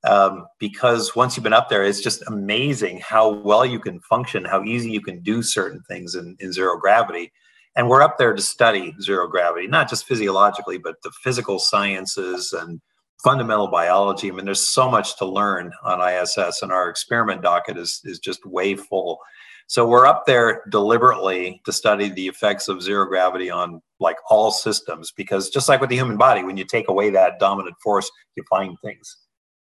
um, 0.04 0.46
because 0.60 1.16
once 1.16 1.36
you've 1.36 1.44
been 1.44 1.54
up 1.54 1.70
there, 1.70 1.84
it's 1.84 2.02
just 2.02 2.24
amazing 2.28 3.00
how 3.00 3.30
well 3.30 3.66
you 3.66 3.80
can 3.80 4.00
function, 4.02 4.44
how 4.44 4.64
easy 4.64 4.92
you 4.92 5.02
can 5.02 5.22
do 5.22 5.42
certain 5.42 5.82
things 5.88 6.16
in, 6.16 6.36
in 6.40 6.52
zero 6.52 6.78
gravity. 6.78 7.32
And 7.76 7.90
we're 7.90 8.02
up 8.02 8.18
there 8.18 8.34
to 8.34 8.42
study 8.42 8.94
zero 9.02 9.28
gravity, 9.28 9.68
not 9.68 9.90
just 9.90 10.06
physiologically, 10.06 10.78
but 10.78 11.02
the 11.04 11.12
physical 11.24 11.58
sciences 11.58 12.54
and 12.54 12.82
fundamental 13.24 13.68
biology. 13.68 14.30
I 14.30 14.36
mean, 14.36 14.46
there's 14.46 14.68
so 14.68 14.92
much 14.92 15.18
to 15.18 15.26
learn 15.26 15.72
on 15.84 16.02
ISS, 16.02 16.62
and 16.62 16.72
our 16.72 16.90
experiment 16.90 17.42
docket 17.42 17.78
is, 17.78 18.02
is 18.04 18.20
just 18.20 18.46
way 18.46 18.76
full. 18.76 19.20
So 19.68 19.88
we're 19.88 20.06
up 20.06 20.26
there 20.26 20.64
deliberately 20.70 21.62
to 21.66 21.72
study 21.72 22.10
the 22.10 22.28
effects 22.28 22.68
of 22.68 22.82
zero 22.82 23.06
gravity 23.06 23.50
on 23.50 23.82
like 24.00 24.18
all 24.30 24.52
systems, 24.52 25.12
because 25.12 25.50
just 25.50 25.70
like 25.70 25.82
with 25.82 25.90
the 25.90 25.96
human 25.96 26.18
body, 26.18 26.44
when 26.44 26.58
you 26.58 26.66
take 26.66 26.90
away 26.90 27.10
that 27.10 27.40
dominant 27.40 27.76
force, 27.82 28.10
you 28.36 28.44
find 28.50 28.78
things 28.84 29.18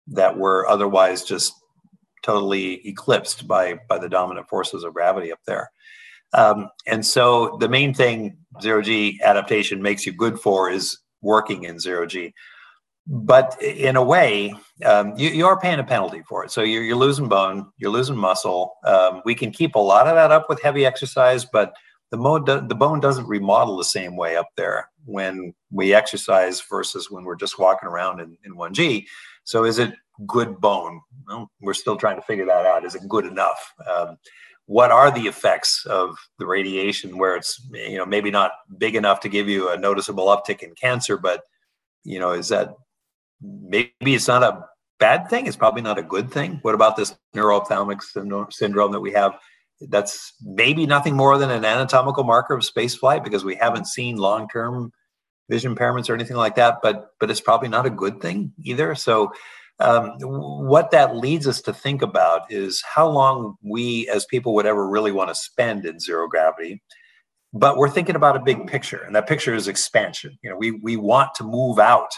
that 0.06 0.38
were 0.38 0.66
otherwise 0.68 1.24
just 1.24 1.52
totally 2.24 2.86
eclipsed 2.86 3.46
by 3.46 3.78
by 3.88 3.98
the 3.98 4.08
dominant 4.08 4.48
forces 4.48 4.84
of 4.84 4.94
gravity 4.94 5.30
up 5.30 5.40
there. 5.46 5.70
Um, 6.32 6.68
and 6.86 7.04
so 7.04 7.56
the 7.60 7.68
main 7.68 7.94
thing 7.94 8.36
zero 8.60 8.82
G 8.82 9.20
adaptation 9.24 9.82
makes 9.82 10.06
you 10.06 10.12
good 10.12 10.38
for 10.38 10.70
is 10.70 10.98
working 11.22 11.64
in 11.64 11.78
zero 11.78 12.06
G. 12.06 12.32
But 13.10 13.60
in 13.62 13.96
a 13.96 14.02
way, 14.02 14.54
um, 14.84 15.16
you, 15.16 15.30
you 15.30 15.46
are 15.46 15.58
paying 15.58 15.78
a 15.78 15.84
penalty 15.84 16.22
for 16.28 16.44
it. 16.44 16.50
So 16.50 16.62
you're, 16.62 16.82
you're 16.82 16.96
losing 16.96 17.26
bone, 17.26 17.66
you're 17.78 17.90
losing 17.90 18.16
muscle. 18.16 18.74
Um, 18.84 19.22
we 19.24 19.34
can 19.34 19.50
keep 19.50 19.74
a 19.74 19.80
lot 19.80 20.06
of 20.06 20.14
that 20.14 20.30
up 20.30 20.48
with 20.48 20.62
heavy 20.62 20.84
exercise, 20.84 21.46
but 21.46 21.72
the, 22.10 22.18
mo- 22.18 22.38
the 22.38 22.74
bone 22.74 23.00
doesn't 23.00 23.26
remodel 23.26 23.76
the 23.78 23.84
same 23.84 24.14
way 24.16 24.36
up 24.36 24.48
there 24.56 24.90
when 25.06 25.54
we 25.70 25.94
exercise 25.94 26.60
versus 26.68 27.10
when 27.10 27.24
we're 27.24 27.36
just 27.36 27.58
walking 27.58 27.88
around 27.88 28.20
in, 28.20 28.36
in 28.44 28.54
1G. 28.54 29.06
So 29.44 29.64
is 29.64 29.78
it 29.78 29.94
good 30.26 30.60
bone? 30.60 31.00
Well, 31.26 31.50
we're 31.62 31.74
still 31.74 31.96
trying 31.96 32.16
to 32.16 32.22
figure 32.22 32.44
that 32.46 32.66
out. 32.66 32.84
Is 32.84 32.94
it 32.94 33.08
good 33.08 33.24
enough? 33.24 33.72
Um, 33.90 34.18
what 34.66 34.90
are 34.90 35.10
the 35.10 35.26
effects 35.26 35.86
of 35.86 36.18
the 36.38 36.46
radiation 36.46 37.16
where 37.16 37.36
it's 37.36 37.66
you 37.72 37.96
know 37.96 38.04
maybe 38.04 38.30
not 38.30 38.52
big 38.76 38.96
enough 38.96 39.20
to 39.20 39.30
give 39.30 39.48
you 39.48 39.70
a 39.70 39.78
noticeable 39.78 40.26
uptick 40.26 40.62
in 40.62 40.74
cancer, 40.74 41.16
but 41.16 41.42
you 42.04 42.18
know 42.18 42.32
is 42.32 42.48
that 42.50 42.74
maybe 43.40 44.14
it's 44.14 44.28
not 44.28 44.42
a 44.42 44.64
bad 44.98 45.28
thing? 45.28 45.46
It's 45.46 45.56
probably 45.56 45.82
not 45.82 45.98
a 45.98 46.02
good 46.02 46.30
thing. 46.30 46.58
What 46.62 46.74
about 46.74 46.96
this 46.96 47.16
neuroophthalmic 47.34 48.02
syndrome 48.52 48.92
that 48.92 49.00
we 49.00 49.12
have? 49.12 49.38
That's 49.80 50.32
maybe 50.42 50.86
nothing 50.86 51.14
more 51.14 51.38
than 51.38 51.50
an 51.50 51.64
anatomical 51.64 52.24
marker 52.24 52.54
of 52.54 52.64
space 52.64 52.94
flight 52.94 53.22
because 53.22 53.44
we 53.44 53.54
haven't 53.54 53.86
seen 53.86 54.16
long 54.16 54.48
term 54.48 54.92
vision 55.48 55.74
impairments 55.74 56.10
or 56.10 56.14
anything 56.14 56.36
like 56.36 56.56
that, 56.56 56.78
but 56.82 57.12
but 57.20 57.30
it's 57.30 57.40
probably 57.40 57.68
not 57.68 57.86
a 57.86 57.90
good 57.90 58.20
thing 58.20 58.52
either. 58.62 58.94
So 58.94 59.32
um, 59.80 60.16
what 60.20 60.90
that 60.90 61.16
leads 61.16 61.46
us 61.46 61.60
to 61.62 61.72
think 61.72 62.02
about 62.02 62.50
is 62.50 62.82
how 62.82 63.08
long 63.08 63.56
we 63.62 64.08
as 64.08 64.26
people 64.26 64.54
would 64.54 64.66
ever 64.66 64.88
really 64.88 65.12
want 65.12 65.30
to 65.30 65.34
spend 65.34 65.86
in 65.86 66.00
zero 66.00 66.26
gravity. 66.26 66.82
But 67.52 67.76
we're 67.76 67.88
thinking 67.88 68.16
about 68.16 68.36
a 68.36 68.40
big 68.40 68.66
picture, 68.66 69.02
and 69.04 69.14
that 69.16 69.26
picture 69.26 69.54
is 69.54 69.68
expansion. 69.68 70.38
You 70.42 70.50
know, 70.50 70.56
we 70.56 70.72
we 70.72 70.96
want 70.96 71.34
to 71.36 71.44
move 71.44 71.78
out 71.78 72.10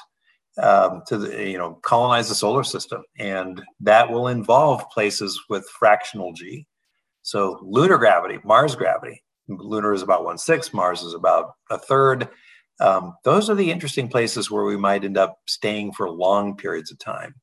um, 0.62 1.02
to 1.06 1.18
the 1.18 1.48
you 1.50 1.58
know 1.58 1.74
colonize 1.82 2.28
the 2.28 2.34
solar 2.34 2.64
system, 2.64 3.02
and 3.18 3.62
that 3.80 4.10
will 4.10 4.28
involve 4.28 4.88
places 4.90 5.40
with 5.48 5.68
fractional 5.68 6.32
g. 6.32 6.66
So 7.22 7.58
lunar 7.62 7.98
gravity, 7.98 8.38
Mars 8.44 8.76
gravity. 8.76 9.22
Lunar 9.48 9.92
is 9.92 10.02
about 10.02 10.24
one 10.24 10.38
sixth, 10.38 10.72
Mars 10.74 11.02
is 11.02 11.14
about 11.14 11.54
a 11.70 11.78
third 11.78 12.28
Um, 12.80 13.14
those 13.24 13.50
are 13.50 13.54
the 13.54 13.70
interesting 13.70 14.08
places 14.08 14.50
where 14.50 14.64
we 14.64 14.76
might 14.76 15.04
end 15.04 15.18
up 15.18 15.38
staying 15.46 15.92
for 15.92 16.10
long 16.10 16.56
periods 16.56 16.90
of 16.90 16.98
time. 16.98 17.34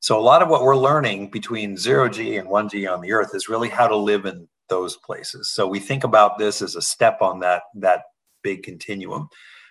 So 0.00 0.18
a 0.18 0.22
lot 0.22 0.42
of 0.42 0.48
what 0.48 0.62
we're 0.62 0.76
learning 0.76 1.30
between 1.30 1.76
zero 1.76 2.08
G 2.08 2.36
and 2.38 2.48
one 2.48 2.68
G 2.68 2.86
on 2.86 3.00
the 3.02 3.12
Earth 3.12 3.34
is 3.34 3.48
really 3.48 3.68
how 3.68 3.86
to 3.88 3.96
live 3.96 4.24
in 4.26 4.48
those 4.68 4.96
places. 4.96 5.50
So 5.52 5.66
we 5.66 5.78
think 5.80 6.04
about 6.04 6.38
this 6.38 6.62
as 6.62 6.76
a 6.76 6.82
step 6.82 7.20
on 7.20 7.40
that 7.40 7.62
that 7.74 8.02
big 8.42 8.62
continuum. 8.62 9.28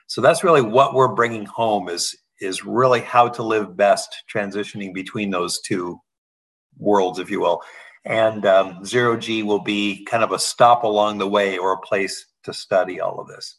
So 0.08 0.22
that's 0.22 0.44
really 0.44 0.62
what 0.62 0.94
we're 0.94 1.16
bringing 1.16 1.46
home 1.46 1.90
is 1.90 2.16
is 2.40 2.66
really 2.66 3.02
how 3.02 3.28
to 3.28 3.44
live 3.44 3.78
best 3.78 4.24
transitioning 4.34 4.94
between 4.94 5.30
those 5.30 5.60
two 5.62 6.00
worlds, 6.78 7.20
if 7.20 7.30
you 7.30 7.40
will. 7.42 7.62
And 8.06 8.46
um, 8.46 8.86
zero 8.86 9.18
G 9.18 9.44
will 9.44 9.62
be 9.62 10.06
kind 10.06 10.24
of 10.24 10.32
a 10.32 10.40
stop 10.40 10.84
along 10.84 11.18
the 11.18 11.28
way 11.28 11.58
or 11.58 11.74
a 11.74 11.80
place 11.80 12.26
to 12.44 12.54
study 12.54 13.02
all 13.02 13.20
of 13.20 13.28
this. 13.28 13.58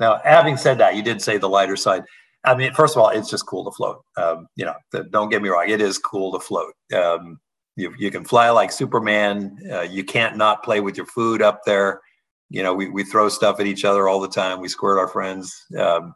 Now, 0.00 0.20
having 0.24 0.56
said 0.56 0.78
that, 0.78 0.94
you 0.94 1.02
did 1.02 1.22
say 1.22 1.38
the 1.38 1.48
lighter 1.48 1.76
side. 1.76 2.04
I 2.44 2.54
mean, 2.54 2.72
first 2.72 2.96
of 2.96 3.02
all, 3.02 3.08
it's 3.08 3.30
just 3.30 3.46
cool 3.46 3.64
to 3.64 3.74
float. 3.74 4.04
Um, 4.16 4.46
you 4.56 4.64
know, 4.64 4.74
don't 5.10 5.30
get 5.30 5.42
me 5.42 5.48
wrong, 5.48 5.68
it 5.68 5.80
is 5.80 5.98
cool 5.98 6.32
to 6.32 6.40
float. 6.40 6.74
Um, 6.94 7.40
you, 7.76 7.94
you 7.98 8.10
can 8.10 8.24
fly 8.24 8.50
like 8.50 8.72
Superman. 8.72 9.58
Uh, 9.72 9.82
you 9.82 10.04
can't 10.04 10.36
not 10.36 10.62
play 10.62 10.80
with 10.80 10.96
your 10.96 11.06
food 11.06 11.42
up 11.42 11.62
there. 11.64 12.00
You 12.50 12.62
know, 12.62 12.74
we, 12.74 12.88
we 12.88 13.04
throw 13.04 13.28
stuff 13.28 13.60
at 13.60 13.66
each 13.66 13.84
other 13.84 14.08
all 14.08 14.20
the 14.20 14.28
time. 14.28 14.60
We 14.60 14.68
squirt 14.68 14.98
our 14.98 15.08
friends. 15.08 15.64
Um, 15.78 16.14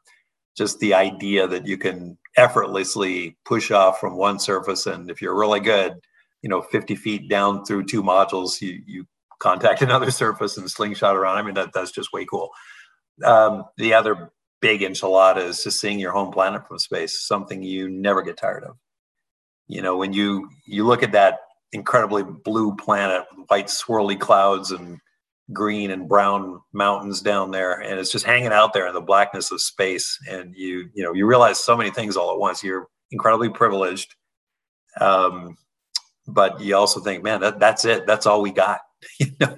just 0.57 0.79
the 0.81 0.95
idea 0.95 1.47
that 1.47 1.67
you 1.67 1.79
can 1.79 2.19
effortlessly 2.37 3.37
push 3.45 3.71
off 3.71 4.01
from 4.01 4.17
one 4.17 4.39
surface. 4.39 4.87
And 4.87 5.11
if 5.11 5.21
you're 5.23 5.39
really 5.39 5.61
good, 5.61 5.95
you 6.43 6.49
know, 6.49 6.63
50 6.63 6.97
feet 6.97 7.29
down 7.29 7.65
through 7.65 7.85
two 7.85 8.03
modules, 8.03 8.61
you, 8.61 8.83
you 8.87 9.07
contact 9.39 9.83
another 9.83 10.11
surface 10.11 10.57
and 10.57 10.71
slingshot 10.71 11.17
around. 11.17 11.39
I 11.39 11.43
mean, 11.43 11.55
that, 11.55 11.73
that's 11.73 11.93
just 11.93 12.13
way 12.13 12.25
cool. 12.25 12.51
Um, 13.25 13.65
the 13.77 13.95
other 13.95 14.31
big 14.61 14.81
enchilada 14.81 15.39
is 15.39 15.63
just 15.63 15.81
seeing 15.81 15.99
your 15.99 16.13
home 16.13 16.33
planet 16.33 16.67
from 16.67 16.79
space, 16.79 17.27
something 17.27 17.63
you 17.63 17.89
never 17.91 18.23
get 18.23 18.37
tired 18.37 18.65
of. 18.65 18.77
You 19.69 19.83
know, 19.83 19.97
when 19.97 20.13
you 20.13 20.49
you 20.67 20.87
look 20.87 21.03
at 21.03 21.13
that 21.13 21.41
incredibly 21.73 22.23
blue 22.23 22.77
planet, 22.77 23.25
with 23.37 23.49
white 23.49 23.67
swirly 23.67 24.19
clouds 24.19 24.71
and 24.71 24.99
green 25.53 25.91
and 25.91 26.09
brown 26.09 26.61
mountains 26.73 27.21
down 27.21 27.51
there, 27.51 27.81
and 27.81 27.99
it's 27.99 28.13
just 28.13 28.27
hanging 28.27 28.53
out 28.53 28.73
there 28.73 28.87
in 28.87 28.95
the 28.95 29.01
blackness 29.01 29.51
of 29.51 29.61
space, 29.61 30.19
and 30.31 30.55
you 30.57 30.89
you 30.95 31.03
know 31.03 31.13
you 31.13 31.27
realize 31.27 31.59
so 31.59 31.77
many 31.77 31.91
things 31.91 32.17
all 32.17 32.33
at 32.33 32.39
once. 32.39 32.63
You're 32.63 32.89
incredibly 33.11 33.49
privileged, 33.49 34.15
um, 35.01 35.57
but 36.27 36.61
you 36.61 36.77
also 36.77 37.01
think, 37.01 37.23
man, 37.23 37.41
that, 37.41 37.59
that's 37.59 37.85
it. 37.85 38.07
That's 38.07 38.27
all 38.27 38.43
we 38.43 38.53
got. 38.53 38.81
you 39.21 39.27
know, 39.41 39.57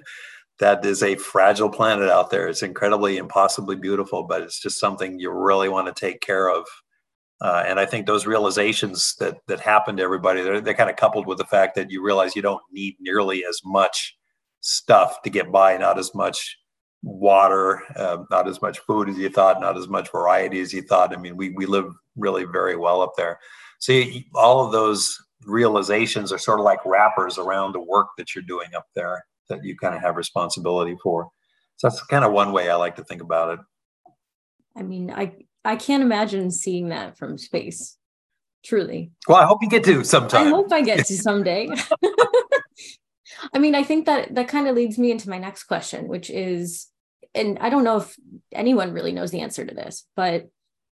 that 0.61 0.85
is 0.85 1.03
a 1.03 1.17
fragile 1.17 1.69
planet 1.69 2.09
out 2.09 2.31
there. 2.31 2.49
It's 2.49 2.63
incredibly 2.63 3.17
impossibly 3.19 3.77
beautiful, 3.77 4.25
but 4.25 4.43
it's 4.43 4.61
just 4.61 4.81
something 4.81 5.19
you 5.19 5.31
really 5.31 5.69
want 5.69 5.87
to 5.87 6.01
take 6.01 6.21
care 6.21 6.49
of. 6.49 6.65
Uh, 7.41 7.65
and 7.67 7.81
I 7.81 7.85
think 7.85 8.07
those 8.07 8.27
realizations 8.27 9.17
that 9.19 9.39
that 9.49 9.61
happen 9.61 9.97
to 9.97 10.03
everybody, 10.03 10.43
they're, 10.43 10.61
they're 10.61 10.75
kind 10.75 10.89
of 10.91 10.97
coupled 10.97 11.27
with 11.27 11.39
the 11.39 11.45
fact 11.45 11.75
that 11.75 11.91
you 11.91 12.03
realize 12.03 12.37
you 12.37 12.43
don't 12.43 12.63
need 12.73 12.97
nearly 13.01 13.45
as 13.45 13.61
much 13.65 14.17
stuff 14.65 15.21
to 15.23 15.31
get 15.31 15.53
by, 15.53 15.77
not 15.77 15.99
as 15.99 16.15
much 16.15 16.57
water, 17.03 17.83
uh, 17.97 18.25
not 18.31 18.49
as 18.49 18.63
much 18.63 18.79
food 18.81 19.11
as 19.11 19.19
you 19.19 19.29
thought, 19.29 19.61
not 19.61 19.77
as 19.77 19.89
much 19.89 20.11
variety 20.11 20.61
as 20.61 20.73
you 20.73 20.83
thought. 20.83 21.13
I 21.13 21.21
mean, 21.21 21.37
we 21.37 21.51
we 21.51 21.67
live 21.67 21.93
really 22.17 22.45
very 22.45 22.77
well 22.77 23.03
up 23.03 23.13
there. 23.17 23.39
So 23.79 23.93
you, 23.93 24.23
all 24.35 24.65
of 24.65 24.73
those 24.73 25.17
realizations 25.47 26.33
are 26.33 26.39
sort 26.39 26.61
of 26.61 26.65
like 26.65 26.79
wrappers 26.87 27.37
around 27.39 27.73
the 27.73 27.81
work 27.81 28.09
that 28.17 28.35
you're 28.35 28.45
doing 28.45 28.75
up 28.75 28.87
there 28.95 29.25
that 29.51 29.63
you 29.63 29.77
kind 29.77 29.95
of 29.95 30.01
have 30.01 30.17
responsibility 30.17 30.97
for. 31.03 31.29
So 31.77 31.89
that's 31.89 32.03
kind 32.07 32.25
of 32.25 32.33
one 32.33 32.53
way 32.53 32.71
I 32.71 32.77
like 32.77 32.97
to 32.97 33.05
think 33.05 33.21
about 33.21 33.59
it. 33.59 33.61
I 34.77 34.83
mean, 34.83 35.11
I 35.11 35.35
I 35.65 35.77
can't 35.77 36.03
imagine 36.03 36.51
seeing 36.51 36.89
that 36.89 37.19
from 37.19 37.37
space. 37.37 37.99
Truly. 38.65 39.13
Well, 39.29 39.37
I 39.37 39.45
hope 39.45 39.59
you 39.61 39.69
get 39.69 39.85
to 39.85 40.05
sometime. 40.05 40.47
I 40.47 40.51
hope 40.51 40.73
I 40.73 40.81
get 40.81 41.05
to 41.05 41.17
someday. 41.19 41.69
I 43.53 43.59
mean, 43.59 43.75
I 43.75 43.83
think 43.83 44.07
that 44.07 44.35
that 44.35 44.49
kind 44.49 44.69
of 44.69 44.75
leads 44.77 44.99
me 44.99 45.11
into 45.11 45.31
my 45.31 45.39
next 45.39 45.65
question, 45.65 46.09
which 46.09 46.31
is, 46.31 46.89
and 47.35 47.59
I 47.61 47.71
don't 47.71 47.85
know 47.85 47.99
if 47.99 48.17
anyone 48.53 48.93
really 48.93 49.13
knows 49.13 49.31
the 49.31 49.41
answer 49.41 49.65
to 49.65 49.75
this, 49.75 50.07
but 50.17 50.49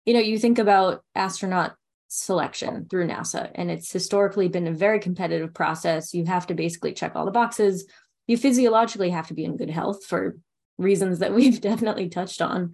you 0.06 0.14
know, 0.14 0.20
you 0.20 0.40
think 0.40 0.58
about 0.58 1.04
astronaut 1.14 1.76
selection 2.08 2.88
through 2.90 3.08
NASA, 3.08 3.52
and 3.56 3.70
it's 3.70 3.92
historically 3.92 4.48
been 4.48 4.68
a 4.68 4.74
very 4.74 5.00
competitive 5.00 5.54
process. 5.54 6.14
You 6.14 6.26
have 6.26 6.48
to 6.48 6.54
basically 6.54 6.94
check 6.94 7.16
all 7.16 7.26
the 7.26 7.32
boxes 7.32 7.86
you 8.32 8.38
physiologically 8.38 9.10
have 9.10 9.28
to 9.28 9.34
be 9.34 9.44
in 9.44 9.58
good 9.58 9.70
health 9.70 10.06
for 10.06 10.38
reasons 10.78 11.20
that 11.20 11.34
we've 11.38 11.62
definitely 11.62 12.10
touched 12.10 12.42
on. 12.42 12.74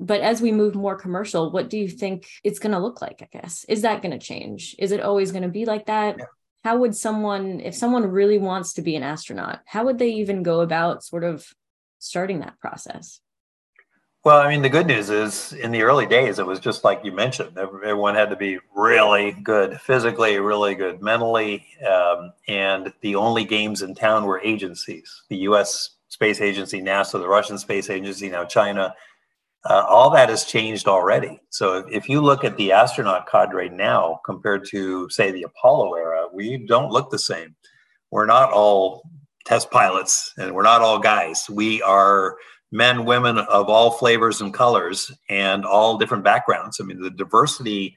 But 0.00 0.20
as 0.20 0.40
we 0.40 0.52
move 0.52 0.74
more 0.74 0.96
commercial, 0.96 1.50
what 1.50 1.70
do 1.70 1.78
you 1.78 1.88
think 1.88 2.28
it's 2.42 2.58
going 2.58 2.72
to 2.72 2.78
look 2.78 3.00
like? 3.00 3.22
I 3.22 3.28
guess 3.38 3.64
is 3.68 3.82
that 3.82 4.02
going 4.02 4.18
to 4.18 4.24
change? 4.24 4.74
Is 4.78 4.92
it 4.92 5.00
always 5.00 5.30
going 5.30 5.44
to 5.44 5.48
be 5.48 5.64
like 5.64 5.86
that? 5.86 6.16
Yeah. 6.18 6.24
How 6.64 6.78
would 6.78 6.96
someone, 6.96 7.60
if 7.60 7.74
someone 7.74 8.10
really 8.10 8.38
wants 8.38 8.72
to 8.74 8.82
be 8.82 8.96
an 8.96 9.02
astronaut, 9.02 9.60
how 9.66 9.84
would 9.84 9.98
they 9.98 10.10
even 10.10 10.42
go 10.42 10.60
about 10.60 11.04
sort 11.04 11.22
of 11.22 11.46
starting 11.98 12.40
that 12.40 12.58
process? 12.58 13.20
Well, 14.24 14.38
I 14.38 14.48
mean, 14.48 14.62
the 14.62 14.70
good 14.70 14.86
news 14.86 15.10
is 15.10 15.52
in 15.52 15.70
the 15.70 15.82
early 15.82 16.06
days, 16.06 16.38
it 16.38 16.46
was 16.46 16.58
just 16.58 16.82
like 16.82 17.04
you 17.04 17.12
mentioned. 17.12 17.58
Everyone 17.58 18.14
had 18.14 18.30
to 18.30 18.36
be 18.36 18.58
really 18.74 19.32
good 19.32 19.78
physically, 19.82 20.38
really 20.38 20.74
good 20.74 21.02
mentally. 21.02 21.66
Um, 21.86 22.32
and 22.48 22.90
the 23.02 23.16
only 23.16 23.44
games 23.44 23.82
in 23.82 23.94
town 23.94 24.24
were 24.24 24.40
agencies 24.40 25.24
the 25.28 25.36
US 25.48 25.90
Space 26.08 26.40
Agency, 26.40 26.80
NASA, 26.80 27.20
the 27.20 27.28
Russian 27.28 27.58
Space 27.58 27.90
Agency, 27.90 28.30
now 28.30 28.44
China. 28.44 28.94
Uh, 29.68 29.84
all 29.88 30.10
that 30.10 30.28
has 30.28 30.44
changed 30.44 30.88
already. 30.88 31.40
So 31.50 31.86
if 31.90 32.08
you 32.08 32.20
look 32.20 32.44
at 32.44 32.56
the 32.56 32.72
astronaut 32.72 33.26
cadre 33.26 33.68
now 33.68 34.20
compared 34.24 34.66
to, 34.68 35.08
say, 35.08 35.32
the 35.32 35.42
Apollo 35.42 35.94
era, 35.94 36.13
we 36.34 36.58
don't 36.66 36.90
look 36.90 37.10
the 37.10 37.18
same. 37.18 37.54
We're 38.10 38.26
not 38.26 38.52
all 38.52 39.02
test 39.44 39.70
pilots 39.70 40.32
and 40.38 40.54
we're 40.54 40.62
not 40.62 40.80
all 40.80 40.98
guys. 40.98 41.48
We 41.50 41.82
are 41.82 42.36
men, 42.72 43.04
women 43.04 43.38
of 43.38 43.68
all 43.68 43.90
flavors 43.92 44.40
and 44.40 44.52
colors 44.52 45.12
and 45.28 45.64
all 45.64 45.98
different 45.98 46.24
backgrounds. 46.24 46.80
I 46.80 46.84
mean, 46.84 47.00
the 47.00 47.10
diversity, 47.10 47.96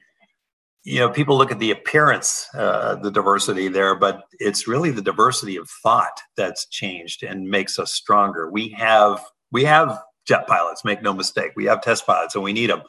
you 0.84 1.00
know, 1.00 1.10
people 1.10 1.36
look 1.36 1.50
at 1.50 1.58
the 1.58 1.72
appearance, 1.72 2.46
uh, 2.54 2.96
the 2.96 3.10
diversity 3.10 3.68
there, 3.68 3.94
but 3.94 4.22
it's 4.38 4.68
really 4.68 4.90
the 4.90 5.02
diversity 5.02 5.56
of 5.56 5.68
thought 5.82 6.20
that's 6.36 6.66
changed 6.66 7.22
and 7.22 7.48
makes 7.48 7.78
us 7.78 7.92
stronger. 7.92 8.50
We 8.50 8.68
have, 8.70 9.24
we 9.50 9.64
have 9.64 9.98
jet 10.26 10.46
pilots, 10.46 10.84
make 10.84 11.02
no 11.02 11.12
mistake. 11.12 11.52
We 11.56 11.64
have 11.64 11.82
test 11.82 12.06
pilots 12.06 12.34
and 12.34 12.44
we 12.44 12.52
need 12.52 12.70
them. 12.70 12.82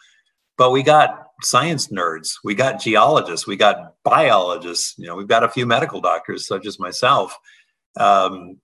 But 0.60 0.72
we 0.72 0.84
got 0.84 1.28
science 1.42 1.88
nerds, 1.88 2.34
we 2.44 2.54
got 2.54 2.82
geologists, 2.82 3.48
we 3.48 3.56
got 3.56 3.94
biologists, 4.04 4.94
you 4.98 5.08
know, 5.08 5.16
we've 5.16 5.26
got 5.26 5.46
a 5.46 5.50
few 5.50 5.66
medical 5.66 6.02
doctors, 6.02 6.46
such 6.46 6.66
as 6.68 6.80
myself. 6.80 7.38
Um, 7.98 8.58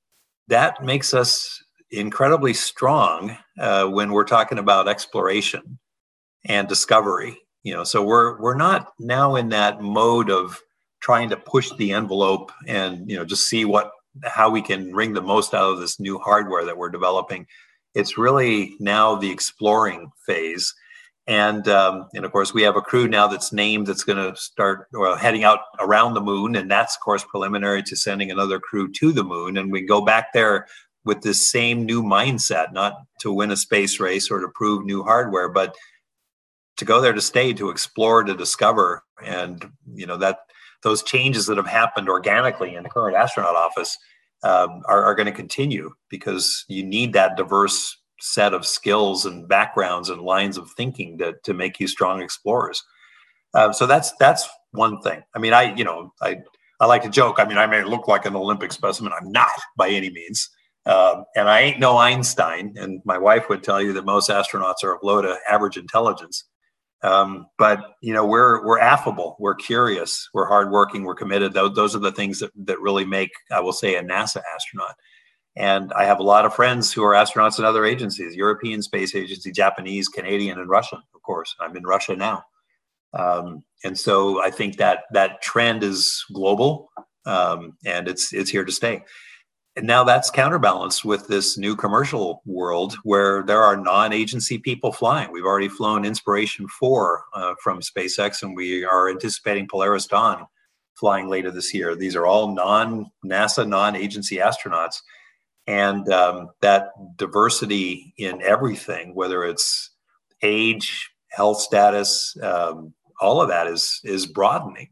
that 0.49 0.83
makes 0.83 1.13
us 1.13 1.63
incredibly 1.91 2.53
strong 2.53 3.37
uh, 3.57 3.85
when 3.87 4.11
we're 4.11 4.25
talking 4.25 4.57
about 4.57 4.89
exploration 4.89 5.79
and 6.43 6.67
discovery. 6.67 7.37
You 7.63 7.73
know, 7.73 7.85
so 7.85 8.03
we're 8.03 8.41
we're 8.41 8.57
not 8.57 8.91
now 8.99 9.37
in 9.37 9.47
that 9.49 9.81
mode 9.81 10.29
of 10.29 10.59
trying 10.99 11.29
to 11.29 11.37
push 11.37 11.71
the 11.77 11.93
envelope 11.93 12.51
and 12.67 13.09
you 13.09 13.15
know 13.15 13.23
just 13.23 13.47
see 13.47 13.63
what 13.63 13.91
how 14.25 14.49
we 14.49 14.61
can 14.61 14.93
wring 14.93 15.13
the 15.13 15.21
most 15.21 15.53
out 15.53 15.71
of 15.71 15.79
this 15.79 15.97
new 15.97 16.19
hardware 16.19 16.65
that 16.65 16.77
we're 16.77 16.89
developing. 16.89 17.47
It's 17.93 18.17
really 18.17 18.75
now 18.81 19.15
the 19.15 19.31
exploring 19.31 20.11
phase. 20.27 20.73
And 21.27 21.67
um, 21.67 22.07
and 22.13 22.23
of 22.23 22.31
course 22.31 22.53
we 22.53 22.61
have 22.63 22.75
a 22.75 22.81
crew 22.81 23.07
now 23.07 23.27
that's 23.27 23.51
named 23.51 23.87
that's 23.87 24.03
going 24.03 24.17
to 24.17 24.39
start 24.39 24.87
heading 25.19 25.43
out 25.43 25.59
around 25.79 26.13
the 26.13 26.21
moon, 26.21 26.55
and 26.55 26.69
that's 26.69 26.95
of 26.95 27.01
course 27.01 27.23
preliminary 27.23 27.81
to 27.83 27.95
sending 27.95 28.29
another 28.29 28.59
crew 28.59 28.91
to 28.91 29.11
the 29.11 29.23
moon. 29.23 29.57
And 29.57 29.71
we 29.71 29.81
go 29.81 30.01
back 30.01 30.33
there 30.33 30.67
with 31.03 31.21
this 31.21 31.51
same 31.51 31.85
new 31.85 32.03
mindset, 32.03 32.73
not 32.73 32.93
to 33.21 33.31
win 33.31 33.51
a 33.51 33.57
space 33.57 33.99
race 33.99 34.29
or 34.29 34.39
to 34.39 34.49
prove 34.49 34.85
new 34.85 35.03
hardware, 35.03 35.49
but 35.49 35.75
to 36.77 36.85
go 36.85 36.99
there 36.99 37.13
to 37.13 37.21
stay, 37.21 37.53
to 37.53 37.69
explore, 37.69 38.23
to 38.23 38.35
discover. 38.35 39.03
And, 39.23 39.71
you 39.93 40.05
know, 40.05 40.17
that 40.17 40.39
those 40.83 41.03
changes 41.03 41.45
that 41.45 41.57
have 41.57 41.67
happened 41.67 42.09
organically 42.09 42.75
in 42.75 42.83
the 42.83 42.89
current 42.89 43.15
astronaut 43.15 43.55
office 43.55 43.97
um, 44.43 44.81
are, 44.87 45.03
are 45.03 45.15
going 45.15 45.27
to 45.27 45.31
continue 45.31 45.91
because 46.09 46.65
you 46.67 46.83
need 46.83 47.13
that 47.13 47.37
diverse 47.37 47.97
set 48.19 48.53
of 48.53 48.65
skills 48.65 49.25
and 49.25 49.47
backgrounds 49.47 50.09
and 50.09 50.21
lines 50.21 50.57
of 50.57 50.71
thinking 50.71 51.17
to, 51.17 51.33
to 51.43 51.53
make 51.53 51.79
you 51.79 51.87
strong 51.87 52.21
explorers. 52.21 52.83
Um, 53.53 53.73
so 53.73 53.85
that's 53.85 54.11
that's 54.17 54.47
one 54.71 55.01
thing. 55.01 55.23
I 55.33 55.39
mean, 55.39 55.53
I 55.53 55.73
you 55.75 55.83
know 55.83 56.13
I 56.21 56.37
I 56.79 56.85
like 56.85 57.03
to 57.03 57.09
joke. 57.09 57.39
I 57.39 57.45
mean, 57.45 57.57
I 57.57 57.65
may 57.65 57.83
look 57.83 58.07
like 58.07 58.25
an 58.25 58.35
Olympic 58.35 58.71
specimen. 58.71 59.13
I'm 59.13 59.31
not 59.31 59.49
by 59.77 59.89
any 59.89 60.09
means. 60.09 60.49
Um, 60.85 61.23
and 61.35 61.49
I 61.49 61.61
ain't 61.61 61.79
no 61.79 61.97
Einstein. 61.97 62.75
And 62.77 63.01
my 63.05 63.17
wife 63.17 63.49
would 63.49 63.63
tell 63.63 63.81
you 63.81 63.93
that 63.93 64.05
most 64.05 64.29
astronauts 64.29 64.83
are 64.83 64.95
of 64.95 64.99
low 65.01 65.21
to 65.21 65.37
average 65.49 65.77
intelligence. 65.77 66.43
Um, 67.01 67.47
but 67.57 67.79
you 68.01 68.13
know, 68.13 68.25
we're 68.25 68.65
we're 68.65 68.79
affable, 68.79 69.35
we're 69.39 69.55
curious, 69.55 70.27
we're 70.33 70.47
hardworking, 70.47 71.03
we're 71.03 71.15
committed. 71.15 71.53
Those, 71.53 71.75
those 71.75 71.95
are 71.95 71.99
the 71.99 72.11
things 72.11 72.39
that, 72.39 72.51
that 72.65 72.79
really 72.79 73.05
make, 73.05 73.29
I 73.51 73.59
will 73.59 73.73
say, 73.73 73.95
a 73.95 74.03
NASA 74.03 74.41
astronaut. 74.55 74.95
And 75.57 75.93
I 75.93 76.03
have 76.03 76.19
a 76.19 76.23
lot 76.23 76.45
of 76.45 76.53
friends 76.53 76.91
who 76.91 77.03
are 77.03 77.13
astronauts 77.13 77.59
in 77.59 77.65
other 77.65 77.85
agencies 77.85 78.35
European 78.35 78.81
Space 78.81 79.15
Agency, 79.15 79.51
Japanese, 79.51 80.07
Canadian, 80.07 80.59
and 80.59 80.69
Russian, 80.69 80.99
of 81.13 81.21
course. 81.21 81.55
I'm 81.59 81.75
in 81.77 81.83
Russia 81.83 82.15
now. 82.15 82.43
Um, 83.13 83.63
and 83.83 83.97
so 83.97 84.41
I 84.41 84.51
think 84.51 84.77
that 84.77 85.03
that 85.11 85.41
trend 85.41 85.83
is 85.83 86.25
global 86.33 86.89
um, 87.25 87.77
and 87.85 88.07
it's, 88.07 88.33
it's 88.33 88.49
here 88.49 88.65
to 88.65 88.71
stay. 88.71 89.03
And 89.77 89.87
now 89.87 90.05
that's 90.05 90.29
counterbalanced 90.29 91.03
with 91.03 91.27
this 91.27 91.57
new 91.57 91.75
commercial 91.75 92.41
world 92.45 92.95
where 93.03 93.43
there 93.43 93.61
are 93.61 93.75
non 93.75 94.13
agency 94.13 94.57
people 94.57 94.93
flying. 94.93 95.31
We've 95.31 95.45
already 95.45 95.67
flown 95.67 96.05
Inspiration 96.05 96.67
4 96.79 97.23
uh, 97.33 97.55
from 97.61 97.81
SpaceX, 97.81 98.41
and 98.41 98.55
we 98.55 98.85
are 98.85 99.09
anticipating 99.09 99.67
Polaris 99.69 100.07
Dawn 100.07 100.45
flying 100.97 101.27
later 101.27 101.51
this 101.51 101.73
year. 101.73 101.93
These 101.93 102.15
are 102.15 102.25
all 102.25 102.55
non 102.55 103.11
NASA, 103.25 103.67
non 103.67 103.97
agency 103.97 104.37
astronauts 104.37 105.01
and 105.67 106.07
um, 106.11 106.49
that 106.61 106.89
diversity 107.17 108.13
in 108.17 108.41
everything, 108.41 109.15
whether 109.15 109.43
it's 109.43 109.91
age, 110.41 111.09
health 111.29 111.59
status, 111.59 112.37
um, 112.41 112.93
all 113.19 113.41
of 113.41 113.49
that 113.49 113.67
is 113.67 114.01
is 114.03 114.25
broadening. 114.25 114.89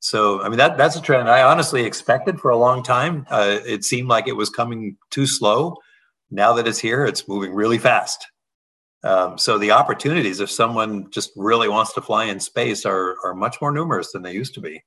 So, 0.00 0.42
I 0.42 0.48
mean, 0.48 0.58
that 0.58 0.76
that's 0.76 0.96
a 0.96 1.02
trend 1.02 1.28
I 1.28 1.42
honestly 1.42 1.84
expected 1.84 2.40
for 2.40 2.50
a 2.50 2.56
long 2.56 2.82
time. 2.82 3.26
Uh, 3.30 3.58
it 3.64 3.84
seemed 3.84 4.08
like 4.08 4.28
it 4.28 4.36
was 4.36 4.50
coming 4.50 4.96
too 5.10 5.26
slow. 5.26 5.76
Now 6.30 6.52
that 6.54 6.66
it's 6.66 6.78
here, 6.78 7.06
it's 7.06 7.28
moving 7.28 7.54
really 7.54 7.78
fast. 7.78 8.26
Um, 9.04 9.38
so 9.38 9.58
the 9.58 9.70
opportunities, 9.70 10.40
if 10.40 10.50
someone 10.50 11.10
just 11.10 11.30
really 11.36 11.68
wants 11.68 11.92
to 11.94 12.00
fly 12.00 12.24
in 12.24 12.40
space, 12.40 12.84
are 12.84 13.16
are 13.24 13.34
much 13.34 13.60
more 13.60 13.70
numerous 13.70 14.12
than 14.12 14.22
they 14.22 14.32
used 14.32 14.54
to 14.54 14.60
be. 14.60 14.82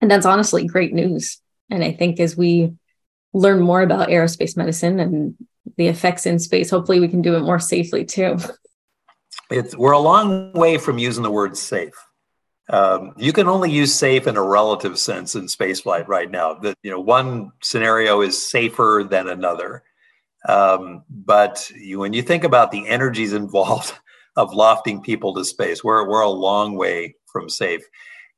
And 0.00 0.10
that's 0.10 0.26
honestly 0.26 0.66
great 0.66 0.92
news. 0.92 1.38
And 1.70 1.82
I 1.82 1.92
think 1.92 2.20
as 2.20 2.36
we 2.36 2.74
learn 3.34 3.60
more 3.60 3.82
about 3.82 4.08
aerospace 4.08 4.56
medicine 4.56 5.00
and 5.00 5.34
the 5.76 5.88
effects 5.88 6.24
in 6.24 6.38
space. 6.38 6.70
Hopefully, 6.70 7.00
we 7.00 7.08
can 7.08 7.20
do 7.20 7.34
it 7.36 7.40
more 7.40 7.58
safely 7.58 8.04
too. 8.04 8.38
It's 9.50 9.76
we're 9.76 9.92
a 9.92 9.98
long 9.98 10.52
way 10.52 10.78
from 10.78 10.98
using 10.98 11.22
the 11.22 11.30
word 11.30 11.56
safe. 11.56 11.94
Um, 12.70 13.12
you 13.18 13.32
can 13.32 13.46
only 13.46 13.70
use 13.70 13.94
safe 13.94 14.26
in 14.26 14.38
a 14.38 14.42
relative 14.42 14.98
sense 14.98 15.34
in 15.34 15.46
spaceflight 15.46 16.08
right 16.08 16.30
now. 16.30 16.54
That 16.54 16.78
you 16.82 16.90
know, 16.90 17.00
one 17.00 17.52
scenario 17.62 18.22
is 18.22 18.40
safer 18.50 19.06
than 19.08 19.28
another. 19.28 19.82
Um, 20.48 21.04
but 21.08 21.70
you, 21.70 21.98
when 21.98 22.12
you 22.12 22.22
think 22.22 22.44
about 22.44 22.70
the 22.70 22.86
energies 22.86 23.32
involved 23.32 23.94
of 24.36 24.54
lofting 24.54 25.02
people 25.02 25.34
to 25.34 25.44
space, 25.44 25.82
we're 25.82 26.08
we're 26.08 26.22
a 26.22 26.28
long 26.28 26.76
way 26.76 27.16
from 27.26 27.48
safe. 27.48 27.82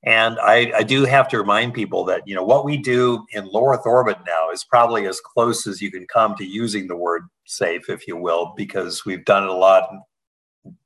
And 0.06 0.38
I, 0.38 0.72
I, 0.76 0.82
do 0.84 1.04
have 1.04 1.26
to 1.28 1.38
remind 1.38 1.74
people 1.74 2.04
that 2.04 2.22
you 2.26 2.34
know 2.36 2.44
what 2.44 2.64
we 2.64 2.76
do 2.76 3.26
in 3.32 3.44
low 3.46 3.72
Earth 3.72 3.82
orbit 3.84 4.18
now 4.24 4.50
is 4.50 4.62
probably 4.62 5.08
as 5.08 5.20
close 5.20 5.66
as 5.66 5.82
you 5.82 5.90
can 5.90 6.06
come 6.06 6.36
to 6.36 6.44
using 6.44 6.86
the 6.86 6.96
word 6.96 7.24
safe, 7.44 7.90
if 7.90 8.06
you 8.06 8.16
will, 8.16 8.54
because 8.56 9.04
we've 9.04 9.24
done 9.24 9.42
it 9.42 9.48
a 9.48 9.52
lot 9.52 9.90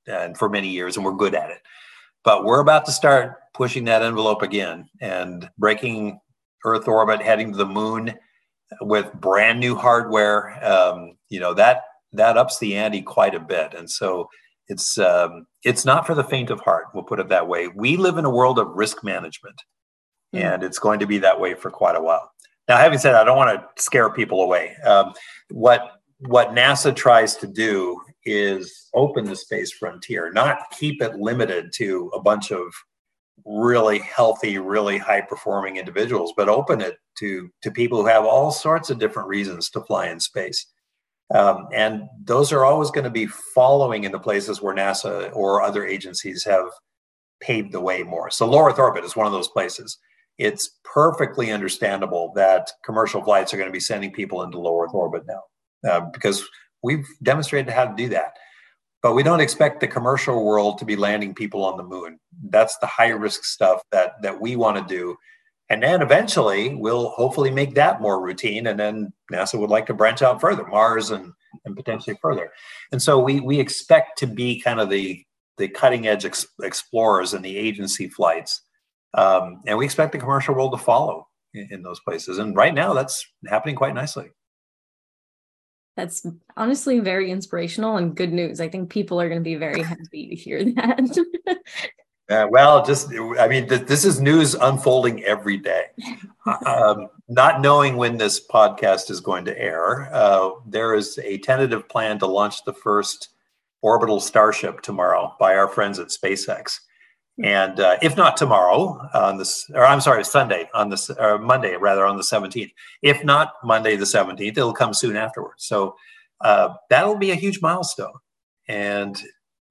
and 0.06 0.38
for 0.38 0.48
many 0.48 0.68
years, 0.68 0.96
and 0.96 1.04
we're 1.04 1.12
good 1.12 1.34
at 1.34 1.50
it. 1.50 1.60
But 2.24 2.44
we're 2.44 2.60
about 2.60 2.86
to 2.86 2.92
start 2.92 3.36
pushing 3.52 3.84
that 3.84 4.02
envelope 4.02 4.40
again 4.40 4.88
and 5.02 5.48
breaking 5.58 6.18
Earth 6.64 6.88
orbit, 6.88 7.20
heading 7.20 7.52
to 7.52 7.58
the 7.58 7.66
moon 7.66 8.14
with 8.80 9.12
brand 9.12 9.60
new 9.60 9.74
hardware. 9.74 10.64
Um, 10.64 11.18
you 11.28 11.40
know 11.40 11.52
that 11.54 11.82
that 12.12 12.38
ups 12.38 12.58
the 12.58 12.74
ante 12.74 13.02
quite 13.02 13.34
a 13.34 13.40
bit, 13.40 13.74
and 13.74 13.90
so 13.90 14.30
it's 14.70 14.98
um, 14.98 15.46
it's 15.64 15.84
not 15.84 16.06
for 16.06 16.14
the 16.14 16.24
faint 16.24 16.48
of 16.50 16.60
heart. 16.60 16.86
We'll 16.94 17.04
put 17.04 17.20
it 17.20 17.28
that 17.28 17.48
way. 17.48 17.68
We 17.68 17.96
live 17.96 18.16
in 18.18 18.24
a 18.24 18.30
world 18.30 18.58
of 18.58 18.68
risk 18.68 19.02
management, 19.02 19.60
mm. 20.34 20.40
and 20.40 20.62
it's 20.62 20.78
going 20.78 21.00
to 21.00 21.06
be 21.06 21.18
that 21.18 21.38
way 21.38 21.54
for 21.54 21.70
quite 21.70 21.96
a 21.96 22.00
while. 22.00 22.30
Now, 22.68 22.76
having 22.76 23.00
said, 23.00 23.12
that, 23.12 23.22
I 23.22 23.24
don't 23.24 23.36
want 23.36 23.60
to 23.60 23.82
scare 23.82 24.10
people 24.10 24.42
away. 24.42 24.76
Um, 24.86 25.12
what 25.50 26.00
what 26.20 26.50
NASA 26.50 26.94
tries 26.94 27.34
to 27.36 27.46
do 27.46 28.00
is 28.24 28.88
open 28.94 29.24
the 29.24 29.34
space 29.34 29.72
frontier, 29.72 30.30
not 30.32 30.70
keep 30.70 31.02
it 31.02 31.16
limited 31.16 31.72
to 31.74 32.10
a 32.14 32.20
bunch 32.20 32.52
of 32.52 32.72
really 33.44 33.98
healthy, 33.98 34.58
really 34.58 34.98
high 34.98 35.22
performing 35.22 35.78
individuals, 35.78 36.32
but 36.36 36.48
open 36.48 36.80
it 36.80 36.98
to 37.18 37.50
to 37.62 37.72
people 37.72 38.00
who 38.00 38.06
have 38.06 38.24
all 38.24 38.52
sorts 38.52 38.88
of 38.88 39.00
different 39.00 39.28
reasons 39.28 39.68
to 39.70 39.80
fly 39.80 40.06
in 40.06 40.20
space. 40.20 40.64
Um, 41.34 41.68
and 41.72 42.08
those 42.24 42.52
are 42.52 42.64
always 42.64 42.90
going 42.90 43.04
to 43.04 43.10
be 43.10 43.26
following 43.26 44.04
in 44.04 44.12
the 44.12 44.18
places 44.18 44.60
where 44.60 44.74
NASA 44.74 45.34
or 45.34 45.62
other 45.62 45.86
agencies 45.86 46.44
have 46.44 46.66
paved 47.40 47.72
the 47.72 47.80
way 47.80 48.02
more. 48.02 48.30
So 48.30 48.48
low 48.48 48.66
Earth 48.66 48.78
orbit 48.78 49.04
is 49.04 49.16
one 49.16 49.26
of 49.26 49.32
those 49.32 49.48
places. 49.48 49.98
It's 50.38 50.78
perfectly 50.84 51.52
understandable 51.52 52.32
that 52.34 52.70
commercial 52.84 53.22
flights 53.22 53.52
are 53.52 53.56
going 53.56 53.68
to 53.68 53.72
be 53.72 53.80
sending 53.80 54.12
people 54.12 54.42
into 54.42 54.58
low 54.58 54.82
Earth 54.82 54.94
orbit 54.94 55.22
now 55.26 55.90
uh, 55.90 56.00
because 56.12 56.44
we've 56.82 57.06
demonstrated 57.22 57.72
how 57.72 57.84
to 57.84 57.94
do 57.94 58.08
that. 58.08 58.32
But 59.02 59.14
we 59.14 59.22
don't 59.22 59.40
expect 59.40 59.80
the 59.80 59.88
commercial 59.88 60.44
world 60.44 60.78
to 60.78 60.84
be 60.84 60.96
landing 60.96 61.34
people 61.34 61.64
on 61.64 61.78
the 61.78 61.82
moon. 61.82 62.18
That's 62.50 62.76
the 62.78 62.86
high 62.86 63.08
risk 63.08 63.44
stuff 63.44 63.82
that 63.92 64.20
that 64.22 64.40
we 64.40 64.56
want 64.56 64.76
to 64.76 64.94
do 64.94 65.16
and 65.70 65.84
then 65.84 66.02
eventually 66.02 66.74
we'll 66.74 67.10
hopefully 67.10 67.50
make 67.50 67.76
that 67.76 68.00
more 68.00 68.20
routine. 68.20 68.66
And 68.66 68.78
then 68.78 69.12
NASA 69.32 69.58
would 69.58 69.70
like 69.70 69.86
to 69.86 69.94
branch 69.94 70.20
out 70.20 70.40
further, 70.40 70.66
Mars 70.66 71.12
and, 71.12 71.32
and 71.64 71.76
potentially 71.76 72.18
further. 72.20 72.50
And 72.90 73.00
so 73.00 73.20
we, 73.20 73.38
we 73.38 73.60
expect 73.60 74.18
to 74.18 74.26
be 74.26 74.60
kind 74.60 74.80
of 74.80 74.90
the, 74.90 75.24
the 75.58 75.68
cutting 75.68 76.08
edge 76.08 76.24
ex- 76.24 76.48
explorers 76.60 77.34
in 77.34 77.42
the 77.42 77.56
agency 77.56 78.08
flights. 78.08 78.62
Um, 79.14 79.62
and 79.64 79.78
we 79.78 79.84
expect 79.84 80.10
the 80.10 80.18
commercial 80.18 80.56
world 80.56 80.72
to 80.72 80.78
follow 80.78 81.28
in, 81.54 81.68
in 81.70 81.82
those 81.84 82.00
places. 82.00 82.38
And 82.38 82.56
right 82.56 82.74
now 82.74 82.92
that's 82.92 83.24
happening 83.46 83.76
quite 83.76 83.94
nicely. 83.94 84.30
That's 85.96 86.26
honestly 86.56 86.98
very 86.98 87.30
inspirational 87.30 87.96
and 87.96 88.16
good 88.16 88.32
news. 88.32 88.60
I 88.60 88.68
think 88.68 88.90
people 88.90 89.20
are 89.20 89.28
going 89.28 89.40
to 89.40 89.44
be 89.44 89.56
very 89.56 89.82
happy 89.82 90.30
to 90.30 90.34
hear 90.34 90.64
that. 90.64 91.26
Uh, 92.30 92.46
well, 92.48 92.84
just 92.84 93.10
I 93.40 93.48
mean, 93.48 93.68
th- 93.68 93.86
this 93.88 94.04
is 94.04 94.20
news 94.20 94.54
unfolding 94.54 95.24
every 95.24 95.56
day. 95.56 95.86
um, 96.66 97.08
not 97.28 97.60
knowing 97.60 97.96
when 97.96 98.18
this 98.18 98.46
podcast 98.46 99.10
is 99.10 99.20
going 99.20 99.44
to 99.46 99.60
air, 99.60 100.08
uh, 100.14 100.50
there 100.64 100.94
is 100.94 101.18
a 101.18 101.38
tentative 101.38 101.88
plan 101.88 102.20
to 102.20 102.26
launch 102.26 102.64
the 102.64 102.72
first 102.72 103.30
orbital 103.82 104.20
starship 104.20 104.80
tomorrow 104.80 105.34
by 105.40 105.56
our 105.56 105.66
friends 105.66 105.98
at 105.98 106.08
SpaceX. 106.08 106.78
And 107.42 107.80
uh, 107.80 107.96
if 108.02 108.16
not 108.16 108.36
tomorrow 108.36 109.08
on 109.14 109.38
this, 109.38 109.68
or 109.74 109.84
I'm 109.84 110.00
sorry, 110.00 110.24
Sunday 110.24 110.68
on 110.74 110.90
this, 110.90 111.10
or 111.10 111.38
Monday 111.38 111.74
rather 111.76 112.04
on 112.04 112.16
the 112.16 112.22
17th. 112.22 112.70
If 113.02 113.24
not 113.24 113.54
Monday 113.64 113.96
the 113.96 114.04
17th, 114.04 114.58
it'll 114.58 114.74
come 114.74 114.92
soon 114.92 115.16
afterwards. 115.16 115.64
So 115.64 115.96
uh, 116.42 116.74
that'll 116.90 117.16
be 117.16 117.30
a 117.30 117.36
huge 117.36 117.60
milestone. 117.62 118.12
And 118.68 119.20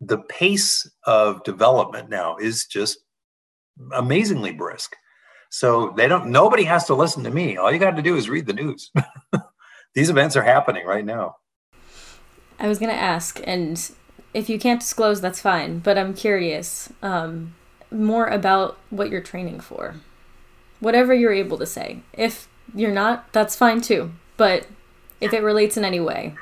the 0.01 0.17
pace 0.17 0.89
of 1.05 1.43
development 1.43 2.09
now 2.09 2.37
is 2.37 2.65
just 2.65 2.99
amazingly 3.93 4.51
brisk. 4.51 4.95
So 5.49 5.93
they 5.97 6.07
don't 6.07 6.27
nobody 6.27 6.63
has 6.63 6.85
to 6.85 6.95
listen 6.95 7.23
to 7.23 7.31
me. 7.31 7.57
All 7.57 7.71
you 7.71 7.79
got 7.79 7.95
to 7.95 8.01
do 8.01 8.15
is 8.15 8.29
read 8.29 8.45
the 8.45 8.53
news. 8.53 8.91
These 9.95 10.09
events 10.09 10.35
are 10.35 10.43
happening 10.43 10.85
right 10.85 11.05
now. 11.05 11.37
I 12.59 12.67
was 12.67 12.77
going 12.77 12.91
to 12.91 13.01
ask 13.01 13.41
and 13.45 13.91
if 14.33 14.49
you 14.49 14.59
can't 14.59 14.79
disclose 14.79 15.21
that's 15.21 15.41
fine, 15.41 15.79
but 15.79 15.97
I'm 15.97 16.13
curious 16.13 16.93
um, 17.01 17.55
more 17.91 18.27
about 18.27 18.77
what 18.89 19.09
you're 19.09 19.21
training 19.21 19.59
for. 19.59 19.95
Whatever 20.79 21.13
you're 21.13 21.33
able 21.33 21.57
to 21.57 21.65
say. 21.65 22.03
If 22.13 22.47
you're 22.75 22.91
not, 22.91 23.33
that's 23.33 23.55
fine 23.55 23.81
too. 23.81 24.11
But 24.37 24.67
if 25.19 25.33
it 25.33 25.43
relates 25.43 25.77
in 25.77 25.83
any 25.83 25.99
way, 25.99 26.35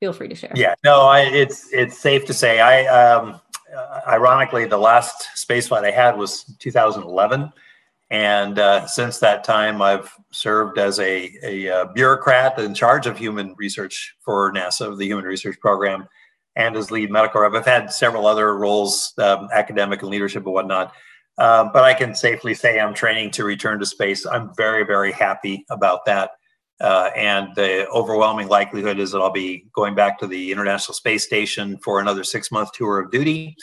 feel 0.00 0.12
free 0.12 0.28
to 0.28 0.34
share. 0.34 0.52
Yeah, 0.54 0.74
no, 0.84 1.02
I, 1.02 1.20
it's 1.20 1.72
it's 1.72 1.98
safe 1.98 2.24
to 2.26 2.34
say. 2.34 2.60
I 2.60 2.86
um, 2.86 3.40
uh, 3.76 4.00
ironically, 4.06 4.64
the 4.64 4.78
last 4.78 5.28
spaceflight 5.34 5.84
I 5.84 5.90
had 5.90 6.16
was 6.16 6.44
2011, 6.58 7.52
and 8.10 8.58
uh, 8.58 8.86
since 8.86 9.18
that 9.18 9.44
time, 9.44 9.82
I've 9.82 10.12
served 10.30 10.78
as 10.78 11.00
a, 11.00 11.32
a, 11.42 11.66
a 11.66 11.74
uh, 11.74 11.84
bureaucrat 11.86 12.58
in 12.58 12.74
charge 12.74 13.06
of 13.06 13.18
human 13.18 13.54
research 13.56 14.14
for 14.20 14.52
NASA, 14.52 14.96
the 14.96 15.06
Human 15.06 15.24
Research 15.24 15.58
Program, 15.60 16.06
and 16.54 16.76
as 16.76 16.90
lead 16.90 17.10
medical 17.10 17.40
rep. 17.40 17.52
I've 17.54 17.66
had 17.66 17.92
several 17.92 18.26
other 18.26 18.56
roles, 18.56 19.12
um, 19.18 19.48
academic 19.52 20.02
and 20.02 20.10
leadership 20.10 20.44
and 20.44 20.54
whatnot. 20.54 20.92
Um, 21.38 21.70
but 21.72 21.84
I 21.84 21.92
can 21.92 22.14
safely 22.14 22.54
say 22.54 22.80
I'm 22.80 22.94
training 22.94 23.30
to 23.32 23.44
return 23.44 23.78
to 23.80 23.86
space. 23.86 24.24
I'm 24.24 24.54
very, 24.56 24.84
very 24.84 25.12
happy 25.12 25.66
about 25.68 26.06
that. 26.06 26.30
Uh, 26.80 27.10
and 27.16 27.54
the 27.54 27.88
overwhelming 27.88 28.48
likelihood 28.48 28.98
is 28.98 29.10
that 29.10 29.20
I'll 29.20 29.30
be 29.30 29.66
going 29.74 29.94
back 29.94 30.18
to 30.18 30.26
the 30.26 30.52
International 30.52 30.94
Space 30.94 31.24
Station 31.24 31.78
for 31.78 32.00
another 32.00 32.22
six 32.22 32.52
month 32.52 32.72
tour 32.72 33.00
of 33.00 33.10
duty 33.10 33.56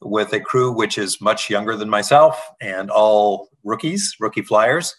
with 0.00 0.32
a 0.32 0.40
crew 0.40 0.70
which 0.70 0.98
is 0.98 1.20
much 1.20 1.50
younger 1.50 1.76
than 1.76 1.88
myself 1.88 2.40
and 2.60 2.90
all 2.90 3.48
rookies, 3.64 4.14
rookie 4.20 4.42
flyers. 4.42 4.94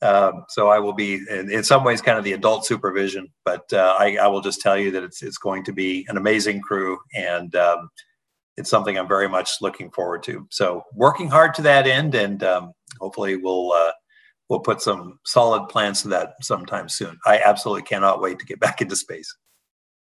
Um, 0.00 0.44
so 0.48 0.68
I 0.68 0.78
will 0.78 0.92
be, 0.92 1.14
in, 1.28 1.50
in, 1.50 1.64
some 1.64 1.82
ways, 1.82 2.00
kind 2.00 2.18
of 2.18 2.24
the 2.24 2.32
adult 2.34 2.64
supervision, 2.64 3.28
but 3.44 3.64
uh, 3.72 3.96
I, 3.98 4.16
I, 4.16 4.28
will 4.28 4.40
just 4.40 4.60
tell 4.60 4.78
you 4.78 4.92
that 4.92 5.02
it's 5.02 5.24
it's 5.24 5.38
going 5.38 5.64
to 5.64 5.72
be 5.72 6.06
an 6.08 6.16
amazing 6.16 6.60
crew, 6.60 6.98
and 7.16 7.56
um, 7.56 7.90
it's 8.56 8.70
something 8.70 8.96
I'm 8.96 9.08
very 9.08 9.28
much 9.28 9.60
looking 9.60 9.90
forward 9.90 10.22
to. 10.24 10.46
So 10.50 10.84
working 10.94 11.28
hard 11.28 11.52
to 11.54 11.62
that 11.62 11.88
end, 11.88 12.14
and 12.14 12.44
um, 12.44 12.72
hopefully 13.00 13.38
we'll 13.38 13.72
uh, 13.72 13.90
we'll 14.48 14.60
put 14.60 14.80
some 14.80 15.18
solid 15.24 15.68
plans 15.68 16.02
to 16.02 16.08
that 16.08 16.34
sometime 16.42 16.88
soon. 16.88 17.18
I 17.26 17.38
absolutely 17.38 17.82
cannot 17.82 18.20
wait 18.20 18.38
to 18.38 18.46
get 18.46 18.60
back 18.60 18.80
into 18.80 18.96
space. 18.96 19.34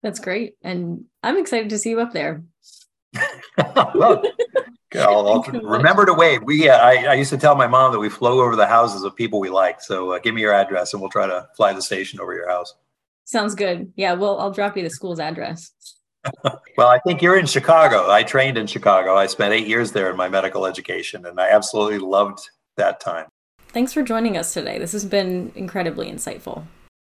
That's 0.03 0.20
great. 0.20 0.55
And 0.62 1.05
I'm 1.22 1.38
excited 1.38 1.70
to 1.70 1.78
see 1.78 1.90
you 1.90 2.01
up 2.01 2.12
there. 2.12 2.44
well, 3.94 4.22
I'll, 4.94 5.28
I'll 5.28 5.42
remember 5.42 6.07
to 6.07 6.14
wave. 6.14 6.42
We, 6.42 6.68
uh, 6.68 6.76
I, 6.76 7.07
I, 7.07 7.14
used 7.14 7.30
to 7.30 7.38
tell 7.38 7.55
my 7.55 7.66
mom 7.66 7.92
that 7.92 7.99
we 7.99 8.09
flew 8.09 8.42
over 8.42 8.57
the 8.57 8.66
houses 8.66 9.03
of 9.03 9.16
people 9.16 9.40
we 9.40 9.49
like. 9.49 9.80
So 9.80 10.12
uh, 10.12 10.18
give 10.18 10.34
me 10.34 10.42
your 10.42 10.53
address 10.53 10.92
and 10.92 11.01
we'll 11.01 11.11
try 11.11 11.26
to 11.26 11.49
fly 11.57 11.72
the 11.72 11.82
station 11.82 12.20
over 12.20 12.34
your 12.34 12.49
house. 12.49 12.74
Sounds 13.24 13.55
good. 13.55 13.92
Yeah, 13.97 14.12
well, 14.12 14.38
I'll 14.38 14.53
drop 14.53 14.76
you 14.76 14.82
the 14.82 14.90
school's 14.90 15.18
address. 15.18 15.72
well, 16.76 16.88
I 16.88 16.99
think 17.01 17.22
you're 17.22 17.38
in 17.38 17.47
Chicago. 17.47 18.11
I 18.11 18.22
trained 18.22 18.59
in 18.59 18.66
Chicago. 18.66 19.16
I 19.16 19.26
spent 19.26 19.53
eight 19.53 19.66
years 19.66 19.92
there 19.92 20.11
in 20.11 20.16
my 20.16 20.28
medical 20.28 20.66
education, 20.66 21.26
and 21.26 21.40
I 21.40 21.49
absolutely 21.51 21.99
loved 21.99 22.49
that 22.76 23.01
time. 23.01 23.26
Thanks 23.77 23.93
for 23.93 24.03
joining 24.03 24.39
us 24.39 24.55
today. 24.55 24.79
This 24.79 24.93
has 24.93 25.05
been 25.05 25.53
incredibly 25.55 26.11
insightful. 26.11 26.64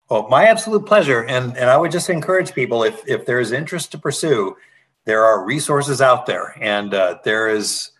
Well, 0.08 0.28
my 0.28 0.44
absolute 0.44 0.86
pleasure. 0.86 1.24
And, 1.24 1.56
and 1.56 1.68
I 1.68 1.76
would 1.76 1.90
just 1.90 2.08
encourage 2.08 2.54
people 2.54 2.84
if, 2.84 3.02
if 3.08 3.26
there 3.26 3.40
is 3.40 3.50
interest 3.50 3.90
to 3.90 3.98
pursue, 3.98 4.54
there 5.04 5.24
are 5.24 5.44
resources 5.44 6.00
out 6.00 6.26
there, 6.26 6.56
and 6.62 6.94
uh, 6.94 7.18
there 7.24 7.48
is 7.48 7.90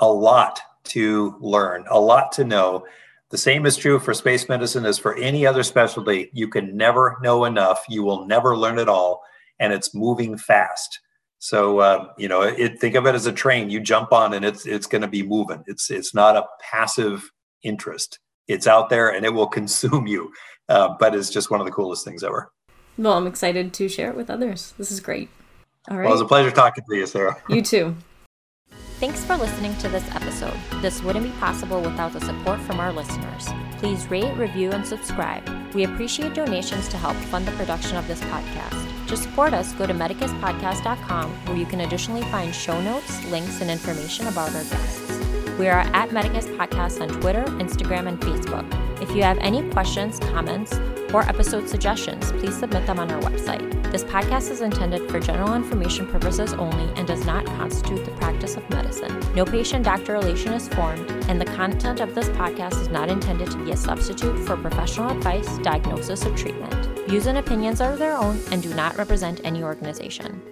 a 0.00 0.10
lot 0.10 0.58
to 0.84 1.36
learn, 1.38 1.84
a 1.90 2.00
lot 2.00 2.32
to 2.32 2.44
know. 2.44 2.86
The 3.28 3.36
same 3.36 3.66
is 3.66 3.76
true 3.76 3.98
for 3.98 4.14
space 4.14 4.48
medicine 4.48 4.86
as 4.86 4.98
for 4.98 5.14
any 5.16 5.44
other 5.44 5.62
specialty. 5.62 6.30
You 6.32 6.48
can 6.48 6.74
never 6.78 7.18
know 7.22 7.44
enough. 7.44 7.84
You 7.90 8.04
will 8.04 8.24
never 8.24 8.56
learn 8.56 8.78
it 8.78 8.88
all, 8.88 9.22
and 9.58 9.70
it's 9.70 9.94
moving 9.94 10.38
fast. 10.38 10.98
So 11.40 11.80
uh, 11.80 12.08
you 12.16 12.28
know, 12.28 12.40
it, 12.40 12.80
think 12.80 12.94
of 12.94 13.06
it 13.06 13.14
as 13.14 13.26
a 13.26 13.32
train. 13.32 13.68
You 13.68 13.80
jump 13.80 14.14
on, 14.14 14.32
and 14.32 14.46
it's 14.46 14.64
it's 14.64 14.86
going 14.86 15.02
to 15.02 15.08
be 15.08 15.22
moving. 15.22 15.62
It's 15.66 15.90
it's 15.90 16.14
not 16.14 16.36
a 16.36 16.46
passive 16.58 17.30
interest. 17.64 18.18
It's 18.46 18.66
out 18.66 18.90
there, 18.90 19.08
and 19.08 19.24
it 19.24 19.32
will 19.32 19.46
consume 19.58 20.06
you. 20.06 20.32
Uh, 20.68 20.94
but 20.98 21.14
it's 21.14 21.30
just 21.30 21.50
one 21.50 21.60
of 21.60 21.66
the 21.66 21.72
coolest 21.72 22.04
things 22.04 22.22
ever. 22.22 22.50
Well, 22.96 23.14
I'm 23.14 23.26
excited 23.26 23.74
to 23.74 23.88
share 23.88 24.10
it 24.10 24.16
with 24.16 24.30
others. 24.30 24.72
This 24.78 24.90
is 24.90 25.00
great. 25.00 25.28
All 25.90 25.96
right. 25.96 26.04
Well, 26.04 26.12
it 26.12 26.14
was 26.14 26.20
a 26.20 26.26
pleasure 26.26 26.50
talking 26.50 26.84
to 26.88 26.96
you, 26.96 27.06
Sarah. 27.06 27.36
You 27.48 27.60
too. 27.62 27.94
Thanks 29.00 29.24
for 29.24 29.36
listening 29.36 29.76
to 29.78 29.88
this 29.88 30.08
episode. 30.14 30.56
This 30.80 31.02
wouldn't 31.02 31.26
be 31.26 31.32
possible 31.32 31.80
without 31.80 32.12
the 32.12 32.20
support 32.20 32.60
from 32.60 32.78
our 32.78 32.92
listeners. 32.92 33.48
Please 33.78 34.08
rate, 34.08 34.34
review, 34.36 34.70
and 34.70 34.86
subscribe. 34.86 35.46
We 35.74 35.84
appreciate 35.84 36.32
donations 36.32 36.88
to 36.88 36.96
help 36.96 37.16
fund 37.16 37.46
the 37.46 37.52
production 37.52 37.96
of 37.96 38.06
this 38.06 38.20
podcast. 38.20 39.08
To 39.08 39.16
support 39.16 39.52
us, 39.52 39.72
go 39.72 39.86
to 39.86 39.92
medicuspodcast.com 39.92 41.30
where 41.46 41.56
you 41.56 41.66
can 41.66 41.80
additionally 41.80 42.22
find 42.30 42.54
show 42.54 42.80
notes, 42.80 43.22
links, 43.26 43.60
and 43.60 43.70
information 43.70 44.28
about 44.28 44.54
our 44.54 44.64
guests. 44.64 45.33
We 45.56 45.68
are 45.68 45.78
at 45.94 46.10
Medicus 46.10 46.46
Podcast 46.46 47.00
on 47.00 47.20
Twitter, 47.20 47.44
Instagram, 47.44 48.08
and 48.08 48.20
Facebook. 48.20 48.66
If 49.00 49.14
you 49.14 49.22
have 49.22 49.38
any 49.38 49.62
questions, 49.70 50.18
comments, 50.18 50.74
or 51.12 51.22
episode 51.28 51.68
suggestions, 51.68 52.32
please 52.32 52.56
submit 52.58 52.88
them 52.88 52.98
on 52.98 53.08
our 53.12 53.20
website. 53.22 53.70
This 53.92 54.02
podcast 54.02 54.50
is 54.50 54.62
intended 54.62 55.08
for 55.08 55.20
general 55.20 55.54
information 55.54 56.08
purposes 56.08 56.54
only 56.54 56.92
and 56.98 57.06
does 57.06 57.24
not 57.24 57.46
constitute 57.46 58.04
the 58.04 58.10
practice 58.12 58.56
of 58.56 58.68
medicine. 58.68 59.16
No 59.36 59.44
patient 59.44 59.84
doctor 59.84 60.14
relation 60.14 60.52
is 60.54 60.66
formed, 60.70 61.08
and 61.28 61.40
the 61.40 61.44
content 61.44 62.00
of 62.00 62.16
this 62.16 62.28
podcast 62.30 62.80
is 62.82 62.88
not 62.88 63.08
intended 63.08 63.48
to 63.52 63.64
be 63.64 63.70
a 63.70 63.76
substitute 63.76 64.36
for 64.44 64.56
professional 64.56 65.16
advice, 65.16 65.58
diagnosis, 65.58 66.26
or 66.26 66.36
treatment. 66.36 66.74
Views 67.08 67.26
and 67.26 67.38
opinions 67.38 67.80
are 67.80 67.94
their 67.94 68.16
own 68.16 68.40
and 68.50 68.60
do 68.60 68.74
not 68.74 68.96
represent 68.96 69.40
any 69.44 69.62
organization. 69.62 70.42